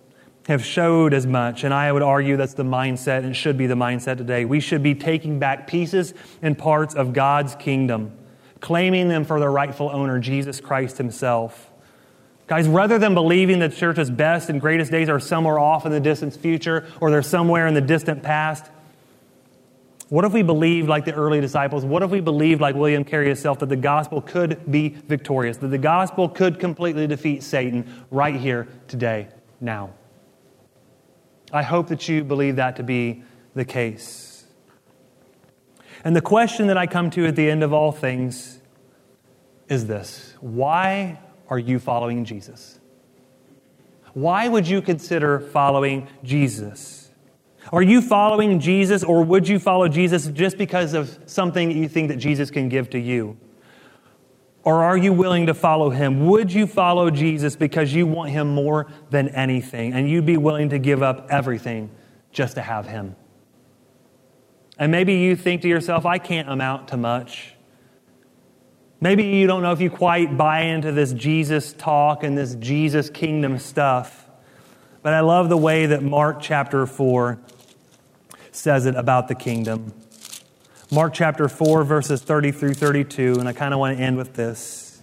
have 0.50 0.66
showed 0.66 1.14
as 1.14 1.28
much, 1.28 1.64
and 1.64 1.72
I 1.72 1.92
would 1.92 2.02
argue 2.02 2.36
that's 2.36 2.56
the 2.56 2.64
mindset 2.64 3.24
and 3.24 3.36
should 3.36 3.56
be 3.56 3.68
the 3.68 3.76
mindset 3.76 4.18
today. 4.18 4.46
We 4.46 4.60
should 4.60 4.82
be 4.82 4.96
taking 4.96 5.38
back 5.38 5.68
pieces 5.68 6.16
and 6.42 6.58
parts 6.58 6.96
of 6.96 7.14
God's 7.14 7.54
kingdom, 7.54 8.18
claiming 8.60 9.10
them 9.10 9.26
for 9.26 9.40
their 9.40 9.52
rightful 9.52 9.92
owner, 9.92 10.18
Jesus 10.18 10.60
Christ 10.60 10.98
Himself. 10.98 11.70
Guys, 12.48 12.68
rather 12.68 12.98
than 12.98 13.14
believing 13.14 13.60
that 13.60 13.74
church's 13.74 14.10
best 14.10 14.50
and 14.50 14.60
greatest 14.60 14.92
days 14.92 15.08
are 15.08 15.20
somewhere 15.20 15.60
off 15.60 15.86
in 15.86 15.92
the 15.92 16.00
distant 16.00 16.36
future 16.36 16.88
or 17.00 17.12
they're 17.12 17.22
somewhere 17.22 17.68
in 17.68 17.76
the 17.76 17.82
distant 17.82 18.24
past, 18.24 18.66
what 20.08 20.26
if 20.26 20.34
we 20.34 20.42
believed 20.42 20.90
like 20.90 21.06
the 21.06 21.14
early 21.14 21.42
disciples? 21.42 21.86
What 21.86 22.02
if 22.02 22.10
we 22.10 22.22
believed 22.22 22.60
like 22.60 22.74
William 22.74 23.04
Carey 23.04 23.28
himself 23.28 23.60
that 23.60 23.70
the 23.70 23.76
gospel 23.76 24.20
could 24.20 24.72
be 24.72 24.90
victorious, 25.08 25.58
that 25.58 25.68
the 25.68 25.78
gospel 25.78 26.28
could 26.28 26.60
completely 26.60 27.06
defeat 27.06 27.44
Satan 27.44 28.04
right 28.10 28.34
here, 28.34 28.68
today, 28.88 29.28
now? 29.62 29.92
I 31.52 31.64
hope 31.64 31.88
that 31.88 32.08
you 32.08 32.24
believe 32.24 32.56
that 32.58 32.76
to 32.78 32.84
be 32.84 33.24
the 33.56 33.66
case. 33.66 34.46
And 36.04 36.16
the 36.16 36.22
question 36.22 36.68
that 36.68 36.78
I 36.78 36.88
come 36.88 37.10
to 37.12 37.26
at 37.26 37.36
the 37.36 37.50
end 37.50 37.64
of 37.64 37.74
all 37.74 37.92
things 37.92 38.60
is 39.68 39.88
this 39.88 40.36
Why 40.40 41.20
are 41.50 41.60
you 41.60 41.80
following 41.80 42.26
Jesus? 42.26 42.80
Why 44.14 44.48
would 44.48 44.68
you 44.68 44.82
consider 44.82 45.40
following 45.40 46.08
Jesus? 46.24 47.12
Are 47.72 47.84
you 47.84 48.02
following 48.02 48.60
Jesus, 48.60 49.04
or 49.04 49.24
would 49.24 49.48
you 49.48 49.60
follow 49.60 49.88
Jesus 49.88 50.28
just 50.28 50.58
because 50.58 50.94
of 50.94 51.20
something 51.26 51.70
you 51.70 51.88
think 51.88 52.08
that 52.10 52.18
Jesus 52.18 52.50
can 52.50 52.70
give 52.70 52.90
to 52.92 53.00
you? 53.00 53.38
Or 54.64 54.84
are 54.84 54.98
you 54.98 55.14
willing 55.14 55.46
to 55.46 55.54
follow 55.54 55.90
him? 55.90 56.28
Would 56.28 56.52
you 56.52 56.68
follow 56.68 57.10
Jesus 57.10 57.56
because 57.56 57.94
you 57.94 58.06
want 58.06 58.32
him 58.32 58.54
more 58.54 58.92
than 59.10 59.30
anything 59.30 59.94
and 59.94 60.10
you'd 60.10 60.26
be 60.26 60.38
willing 60.38 60.70
to 60.70 60.80
give 60.80 61.02
up 61.02 61.28
everything 61.30 61.90
just 62.32 62.56
to 62.56 62.62
have 62.62 62.86
him? 62.86 63.16
And 64.78 64.92
maybe 64.92 65.16
you 65.16 65.36
think 65.36 65.62
to 65.64 65.68
yourself, 65.68 66.06
I 66.06 66.18
can't 66.18 66.50
amount 66.50 66.90
to 66.90 66.98
much. 66.98 67.56
Maybe 69.02 69.24
you 69.24 69.48
don't 69.48 69.62
know 69.62 69.72
if 69.72 69.80
you 69.80 69.90
quite 69.90 70.38
buy 70.38 70.62
into 70.62 70.92
this 70.92 71.14
Jesus 71.14 71.74
talk 71.74 72.24
and 72.24 72.38
this 72.38 72.56
Jesus 72.56 73.10
kingdom 73.10 73.58
stuff. 73.58 74.26
But 75.02 75.14
I 75.14 75.22
love 75.22 75.48
the 75.48 75.58
way 75.58 75.86
that 75.86 76.04
Mark 76.04 76.42
chapter 76.42 76.86
4 76.86 77.40
says 78.52 78.86
it 78.86 78.96
about 78.96 79.30
the 79.30 79.36
kingdom. 79.36 79.94
Mark 80.92 81.14
chapter 81.14 81.48
4, 81.48 81.84
verses 81.84 82.24
30 82.24 82.52
through 82.52 82.74
32, 82.74 83.36
and 83.38 83.48
I 83.48 83.54
kind 83.54 83.76
of 83.76 83.80
want 83.80 83.96
to 83.96 84.04
end 84.04 84.18
with 84.18 84.34
this. 84.34 85.00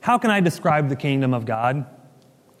How 0.00 0.16
can 0.16 0.30
I 0.30 0.40
describe 0.40 0.88
the 0.88 0.96
kingdom 0.96 1.34
of 1.34 1.44
God? 1.44 1.84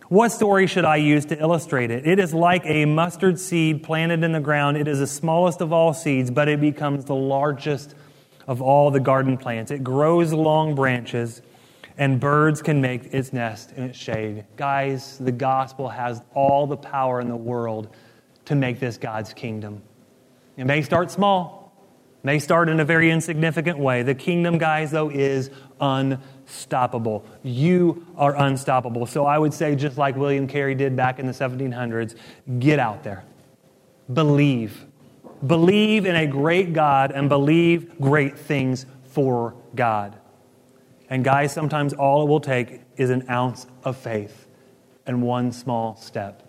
What 0.08 0.28
story 0.30 0.66
should 0.66 0.84
I 0.84 0.96
use 0.96 1.24
to 1.26 1.40
illustrate 1.40 1.90
it? 1.90 2.06
It 2.06 2.18
is 2.18 2.34
like 2.34 2.66
a 2.66 2.84
mustard 2.84 3.40
seed 3.40 3.82
planted 3.82 4.24
in 4.24 4.32
the 4.32 4.40
ground. 4.40 4.76
It 4.76 4.86
is 4.86 4.98
the 4.98 5.06
smallest 5.06 5.62
of 5.62 5.72
all 5.72 5.94
seeds, 5.94 6.30
but 6.30 6.48
it 6.48 6.60
becomes 6.60 7.06
the 7.06 7.14
largest 7.14 7.94
of 8.46 8.60
all 8.60 8.90
the 8.90 9.00
garden 9.00 9.38
plants. 9.38 9.70
It 9.70 9.82
grows 9.82 10.34
long 10.34 10.74
branches, 10.74 11.40
and 11.96 12.20
birds 12.20 12.60
can 12.60 12.82
make 12.82 13.14
its 13.14 13.32
nest 13.32 13.72
in 13.72 13.84
its 13.84 13.98
shade. 13.98 14.44
Guys, 14.56 15.16
the 15.16 15.32
gospel 15.32 15.88
has 15.88 16.20
all 16.34 16.66
the 16.66 16.76
power 16.76 17.22
in 17.22 17.28
the 17.30 17.36
world 17.36 17.88
to 18.44 18.54
make 18.54 18.80
this 18.80 18.98
God's 18.98 19.32
kingdom. 19.32 19.80
It 20.58 20.66
may 20.66 20.82
start 20.82 21.12
small, 21.12 21.72
may 22.24 22.40
start 22.40 22.68
in 22.68 22.80
a 22.80 22.84
very 22.84 23.12
insignificant 23.12 23.78
way. 23.78 24.02
The 24.02 24.16
kingdom, 24.16 24.58
guys, 24.58 24.90
though, 24.90 25.08
is 25.08 25.50
unstoppable. 25.80 27.24
You 27.44 28.04
are 28.16 28.34
unstoppable. 28.36 29.06
So 29.06 29.24
I 29.24 29.38
would 29.38 29.54
say, 29.54 29.76
just 29.76 29.96
like 29.96 30.16
William 30.16 30.48
Carey 30.48 30.74
did 30.74 30.96
back 30.96 31.20
in 31.20 31.26
the 31.26 31.32
1700s, 31.32 32.16
get 32.58 32.80
out 32.80 33.04
there. 33.04 33.24
Believe. 34.12 34.84
Believe 35.46 36.06
in 36.06 36.16
a 36.16 36.26
great 36.26 36.72
God 36.72 37.12
and 37.12 37.28
believe 37.28 37.96
great 38.00 38.36
things 38.36 38.84
for 39.04 39.54
God. 39.76 40.18
And 41.08 41.22
guys, 41.22 41.52
sometimes 41.52 41.92
all 41.92 42.24
it 42.24 42.28
will 42.28 42.40
take 42.40 42.80
is 42.96 43.10
an 43.10 43.26
ounce 43.30 43.68
of 43.84 43.96
faith 43.96 44.48
and 45.06 45.22
one 45.22 45.52
small 45.52 45.94
step. 45.94 46.47